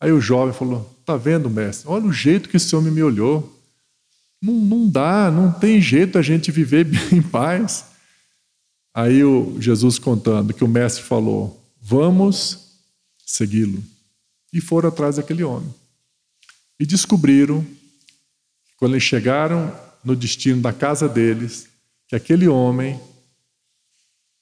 Aí 0.02 0.12
o 0.12 0.20
jovem 0.20 0.52
falou: 0.54 0.92
Tá 1.06 1.16
vendo, 1.16 1.48
mestre? 1.48 1.88
Olha 1.88 2.06
o 2.06 2.12
jeito 2.14 2.50
que 2.50 2.58
esse 2.58 2.76
homem 2.76 2.92
me 2.92 3.04
olhou. 3.04 3.56
Não, 4.42 4.54
não 4.54 4.90
dá, 4.90 5.30
não 5.30 5.52
tem 5.52 5.80
jeito 5.80 6.18
a 6.18 6.24
gente 6.24 6.52
viver 6.52 6.88
em 7.14 7.22
paz. 7.22 7.86
Aí 8.96 9.24
o 9.24 9.58
Jesus 9.60 10.00
contando 10.00 10.56
que 10.56 10.64
o 10.64 10.68
mestre 10.68 11.04
falou: 11.04 11.64
Vamos 11.80 12.72
segui-lo. 13.24 13.84
E 14.54 14.62
foram 14.62 14.90
atrás 14.90 15.18
daquele 15.18 15.44
homem. 15.44 15.74
E 16.80 16.86
descobriram, 16.86 17.66
quando 18.78 18.94
eles 18.94 19.04
chegaram 19.04 19.74
no 20.04 20.16
destino 20.16 20.62
da 20.62 20.72
casa 20.72 21.10
deles, 21.10 21.68
que 22.08 22.16
aquele 22.16 22.48
homem 22.48 23.00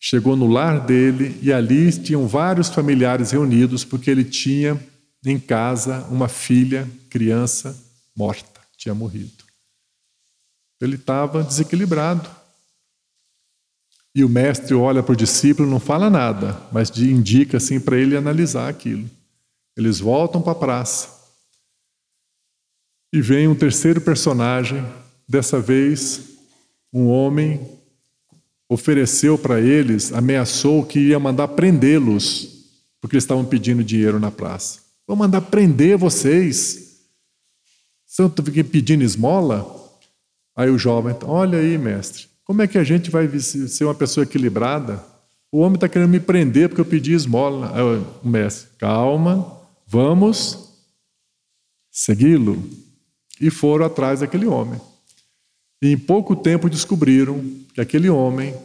Chegou 0.08 0.36
no 0.36 0.45
lar 0.45 0.86
dele 0.86 1.36
e 1.41 1.51
ali 1.51 1.91
tinham 1.91 2.28
vários 2.28 2.70
familiares 2.70 3.32
reunidos, 3.32 3.84
porque 3.84 4.12
ele 4.12 4.24
tinha 4.24 4.80
em 5.26 5.39
casa 5.39 6.06
uma 6.12 6.28
filha, 6.28 6.88
criança, 7.10 7.76
morta, 8.16 8.62
tinha 8.78 8.93
morrido. 8.93 9.43
Ele 10.80 10.95
estava 10.95 11.41
desequilibrado. 11.41 12.30
E 14.14 14.24
o 14.24 14.30
mestre 14.30 14.76
olha 14.76 15.01
para 15.01 15.14
o 15.14 15.18
discípulo, 15.18 15.68
não 15.68 15.80
fala 15.80 16.08
nada, 16.08 16.62
mas 16.72 16.95
indica 16.99 17.58
assim 17.58 17.80
para 17.80 17.97
ele 17.97 18.16
analisar 18.16 18.70
aquilo. 18.70 19.10
Eles 19.76 20.00
voltam 20.00 20.42
para 20.42 20.54
a 20.54 20.56
praça. 20.56 21.10
E 23.14 23.22
vem 23.22 23.48
um 23.48 23.56
terceiro 23.56 24.02
personagem, 24.02 24.86
dessa 25.28 25.60
vez 25.60 26.36
um 26.94 27.08
homem 27.08 27.60
ofereceu 28.70 29.38
para 29.38 29.60
eles, 29.60 30.12
ameaçou 30.12 30.86
que 30.86 31.00
ia 31.00 31.20
mandar 31.20 31.50
prendê-los, 31.50 32.66
porque 33.00 33.16
eles 33.16 33.24
estavam 33.24 33.46
pedindo 33.46 33.84
dinheiro 33.84 34.20
na 34.20 34.32
praça. 34.32 34.80
Vou 35.08 35.16
mandar 35.16 35.42
prender 35.42 35.98
vocês. 35.98 36.96
Estão 38.08 38.30
pedindo 38.30 39.04
esmola? 39.04 39.84
Aí 40.56 40.70
o 40.70 40.78
jovem, 40.78 41.16
olha 41.24 41.60
aí, 41.60 41.78
mestre, 41.78 42.28
como 42.46 42.62
é 42.62 42.68
que 42.68 42.78
a 42.78 42.84
gente 42.84 43.12
vai 43.12 43.28
ser 43.40 43.84
uma 43.84 43.94
pessoa 43.94 44.24
equilibrada? 44.24 45.04
O 45.52 45.60
homem 45.60 45.76
está 45.76 45.88
querendo 45.88 46.10
me 46.10 46.20
prender 46.20 46.70
porque 46.70 46.82
eu 46.82 46.86
pedi 46.86 47.14
esmola. 47.14 47.72
Aí 47.74 47.82
o 48.24 48.28
mestre, 48.28 48.70
calma, 48.78 49.55
vamos 49.86 50.70
segui-lo. 51.92 52.62
E 53.40 53.50
foram 53.50 53.86
atrás 53.86 54.22
daquele 54.22 54.46
homem. 54.46 54.80
E 55.82 55.90
em 55.90 55.98
pouco 55.98 56.36
tempo 56.36 56.70
descobriram 56.70 57.44
que 57.74 57.82
aquele 57.82 58.10
homem 58.10 58.56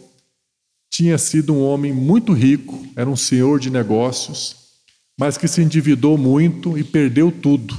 tinha 0.90 1.16
sido 1.18 1.54
um 1.54 1.62
homem 1.62 1.92
muito 1.92 2.32
rico, 2.32 2.84
era 2.96 3.08
um 3.08 3.16
senhor 3.16 3.60
de 3.60 3.70
negócios, 3.70 4.56
mas 5.18 5.36
que 5.36 5.46
se 5.46 5.62
endividou 5.62 6.18
muito 6.18 6.76
e 6.76 6.82
perdeu 6.82 7.30
tudo. 7.30 7.78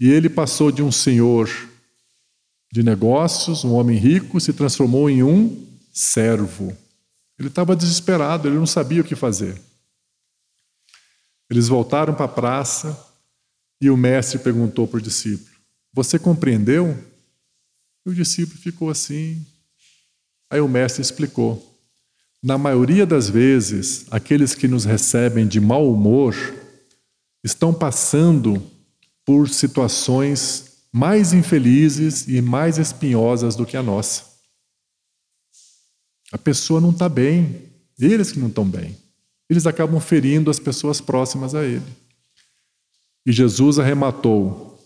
E 0.00 0.10
ele 0.10 0.28
passou 0.28 0.72
de 0.72 0.82
um 0.82 0.90
senhor 0.90 1.48
de 2.72 2.82
negócios, 2.82 3.64
um 3.64 3.72
homem 3.72 3.98
rico, 3.98 4.40
se 4.40 4.52
transformou 4.52 5.08
em 5.08 5.22
um 5.22 5.64
servo. 5.92 6.76
Ele 7.38 7.48
estava 7.48 7.76
desesperado, 7.76 8.48
ele 8.48 8.56
não 8.56 8.66
sabia 8.66 9.02
o 9.02 9.04
que 9.04 9.14
fazer. 9.14 9.60
Eles 11.52 11.68
voltaram 11.68 12.14
para 12.14 12.24
a 12.24 12.28
praça 12.28 12.98
e 13.78 13.90
o 13.90 13.96
mestre 13.96 14.38
perguntou 14.38 14.88
para 14.88 14.96
o 14.96 15.02
discípulo: 15.02 15.54
Você 15.92 16.18
compreendeu? 16.18 16.96
E 18.06 18.10
o 18.10 18.14
discípulo 18.14 18.58
ficou 18.58 18.88
assim. 18.88 19.44
Aí 20.50 20.62
o 20.62 20.68
mestre 20.68 21.02
explicou. 21.02 21.62
Na 22.42 22.56
maioria 22.56 23.04
das 23.04 23.28
vezes, 23.28 24.06
aqueles 24.10 24.54
que 24.54 24.66
nos 24.66 24.86
recebem 24.86 25.46
de 25.46 25.60
mau 25.60 25.92
humor 25.92 26.34
estão 27.44 27.74
passando 27.74 28.62
por 29.22 29.46
situações 29.46 30.86
mais 30.90 31.34
infelizes 31.34 32.26
e 32.28 32.40
mais 32.40 32.78
espinhosas 32.78 33.54
do 33.54 33.66
que 33.66 33.76
a 33.76 33.82
nossa. 33.82 34.24
A 36.32 36.38
pessoa 36.38 36.80
não 36.80 36.92
está 36.92 37.10
bem, 37.10 37.70
eles 38.00 38.32
que 38.32 38.38
não 38.38 38.48
estão 38.48 38.66
bem. 38.66 39.01
Eles 39.52 39.66
acabam 39.66 40.00
ferindo 40.00 40.50
as 40.50 40.58
pessoas 40.58 40.98
próximas 40.98 41.54
a 41.54 41.62
ele. 41.62 41.84
E 43.26 43.30
Jesus 43.30 43.78
arrematou: 43.78 44.78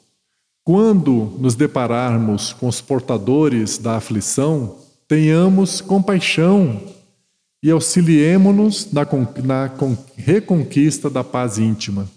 Quando 0.65 1.37
nos 1.39 1.55
depararmos 1.55 2.53
com 2.53 2.67
os 2.67 2.81
portadores 2.81 3.79
da 3.79 3.97
aflição, 3.97 4.77
tenhamos 5.07 5.81
compaixão 5.81 6.83
e 7.63 7.71
auxiliemo-nos 7.71 8.91
na, 8.91 9.07
na 9.45 9.71
reconquista 10.17 11.09
da 11.09 11.23
paz 11.23 11.59
íntima. 11.59 12.11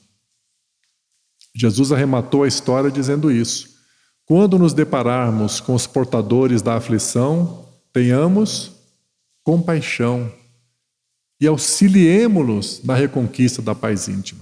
Jesus 1.56 1.92
arrematou 1.92 2.42
a 2.42 2.48
história 2.48 2.90
dizendo 2.90 3.32
isso. 3.32 3.78
Quando 4.26 4.58
nos 4.58 4.74
depararmos 4.74 5.60
com 5.60 5.76
os 5.76 5.86
portadores 5.86 6.64
da 6.64 6.78
aflição, 6.78 7.64
tenhamos 7.94 8.72
compaixão 9.44 10.32
e 11.40 11.48
auxiliemo-los 11.48 12.82
na 12.84 12.96
reconquista 12.96 13.62
da 13.62 13.74
paz 13.74 14.08
íntima. 14.08 14.42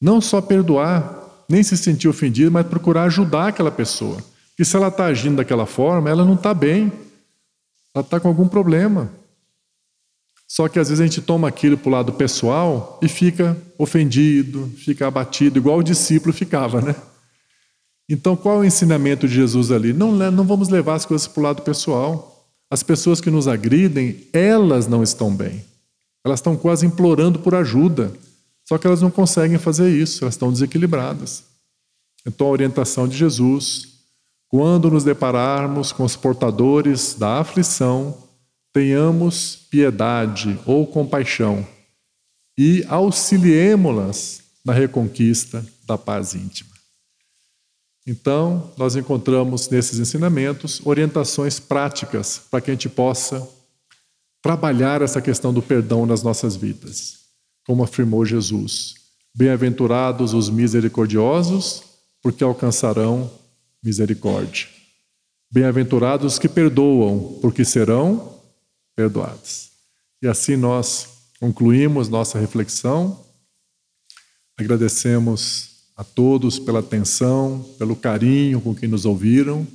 Não 0.00 0.20
só 0.20 0.40
perdoar, 0.40 1.44
nem 1.48 1.62
se 1.62 1.76
sentir 1.76 2.08
ofendido, 2.08 2.50
mas 2.50 2.66
procurar 2.66 3.04
ajudar 3.04 3.48
aquela 3.48 3.70
pessoa. 3.70 4.22
Porque 4.50 4.64
se 4.64 4.76
ela 4.76 4.88
está 4.88 5.06
agindo 5.06 5.36
daquela 5.36 5.66
forma, 5.66 6.10
ela 6.10 6.24
não 6.24 6.34
está 6.34 6.52
bem, 6.52 6.92
ela 7.94 8.04
está 8.04 8.20
com 8.20 8.28
algum 8.28 8.46
problema. 8.46 9.10
Só 10.46 10.68
que 10.68 10.78
às 10.78 10.88
vezes 10.88 11.00
a 11.00 11.06
gente 11.06 11.22
toma 11.22 11.48
aquilo 11.48 11.78
para 11.78 11.88
o 11.88 11.92
lado 11.92 12.12
pessoal 12.12 12.98
e 13.02 13.08
fica 13.08 13.56
ofendido, 13.78 14.70
fica 14.76 15.06
abatido, 15.06 15.58
igual 15.58 15.78
o 15.78 15.82
discípulo 15.82 16.32
ficava, 16.32 16.80
né? 16.80 16.94
Então, 18.08 18.34
qual 18.34 18.56
é 18.56 18.58
o 18.58 18.64
ensinamento 18.64 19.28
de 19.28 19.34
Jesus 19.34 19.70
ali? 19.70 19.92
Não, 19.92 20.10
não 20.10 20.44
vamos 20.44 20.68
levar 20.68 20.94
as 20.94 21.06
coisas 21.06 21.28
para 21.28 21.40
o 21.40 21.44
lado 21.44 21.62
pessoal. 21.62 22.50
As 22.68 22.82
pessoas 22.82 23.20
que 23.20 23.30
nos 23.30 23.46
agridem, 23.46 24.26
elas 24.32 24.88
não 24.88 25.02
estão 25.04 25.32
bem. 25.32 25.64
Elas 26.24 26.40
estão 26.40 26.56
quase 26.56 26.86
implorando 26.86 27.38
por 27.38 27.54
ajuda. 27.54 28.12
Só 28.64 28.78
que 28.78 28.86
elas 28.86 29.02
não 29.02 29.10
conseguem 29.10 29.58
fazer 29.58 29.90
isso, 29.90 30.24
elas 30.24 30.34
estão 30.34 30.52
desequilibradas. 30.52 31.44
Então, 32.26 32.46
a 32.46 32.50
orientação 32.50 33.08
de 33.08 33.16
Jesus, 33.16 33.88
quando 34.48 34.90
nos 34.90 35.04
depararmos 35.04 35.92
com 35.92 36.04
os 36.04 36.16
portadores 36.16 37.14
da 37.14 37.40
aflição, 37.40 38.16
tenhamos 38.72 39.66
piedade 39.70 40.58
ou 40.64 40.86
compaixão 40.86 41.66
e 42.56 42.84
auxiliemo-las 42.88 44.42
na 44.64 44.72
reconquista 44.72 45.64
da 45.86 45.96
paz 45.96 46.34
íntima. 46.34 46.70
Então, 48.06 48.72
nós 48.76 48.96
encontramos 48.96 49.68
nesses 49.68 49.98
ensinamentos 49.98 50.80
orientações 50.84 51.58
práticas 51.58 52.40
para 52.50 52.60
que 52.60 52.70
a 52.70 52.74
gente 52.74 52.88
possa 52.88 53.46
trabalhar 54.42 55.02
essa 55.02 55.20
questão 55.20 55.52
do 55.52 55.62
perdão 55.62 56.06
nas 56.06 56.22
nossas 56.22 56.56
vidas, 56.56 57.18
como 57.66 57.82
afirmou 57.82 58.24
Jesus. 58.24 58.94
Bem-aventurados 59.34 60.34
os 60.34 60.48
misericordiosos, 60.48 61.82
porque 62.22 62.42
alcançarão 62.42 63.30
misericórdia. 63.82 64.68
Bem-aventurados 65.50 66.34
os 66.34 66.38
que 66.38 66.48
perdoam, 66.48 67.38
porque 67.40 67.64
serão 67.64 68.40
perdoados. 68.96 69.70
E 70.22 70.28
assim 70.28 70.56
nós 70.56 71.08
concluímos 71.38 72.08
nossa 72.08 72.38
reflexão. 72.38 73.24
Agradecemos 74.58 75.70
a 75.96 76.04
todos 76.04 76.58
pela 76.58 76.80
atenção, 76.80 77.64
pelo 77.78 77.96
carinho 77.96 78.60
com 78.60 78.74
que 78.74 78.86
nos 78.86 79.04
ouviram, 79.04 79.66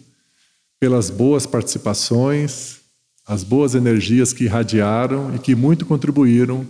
pelas 0.79 1.09
boas 1.09 1.45
participações, 1.45 2.81
as 3.25 3.43
boas 3.43 3.73
energias 3.73 4.33
que 4.33 4.43
irradiaram 4.43 5.33
e 5.35 5.39
que 5.39 5.55
muito 5.55 5.85
contribuíram 5.85 6.65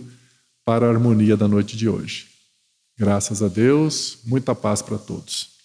para 0.64 0.86
a 0.86 0.90
harmonia 0.90 1.36
da 1.36 1.46
noite 1.46 1.76
de 1.76 1.88
hoje. 1.88 2.28
Graças 2.98 3.42
a 3.42 3.48
Deus, 3.48 4.18
muita 4.24 4.54
paz 4.54 4.80
para 4.80 4.96
todos. 4.96 5.55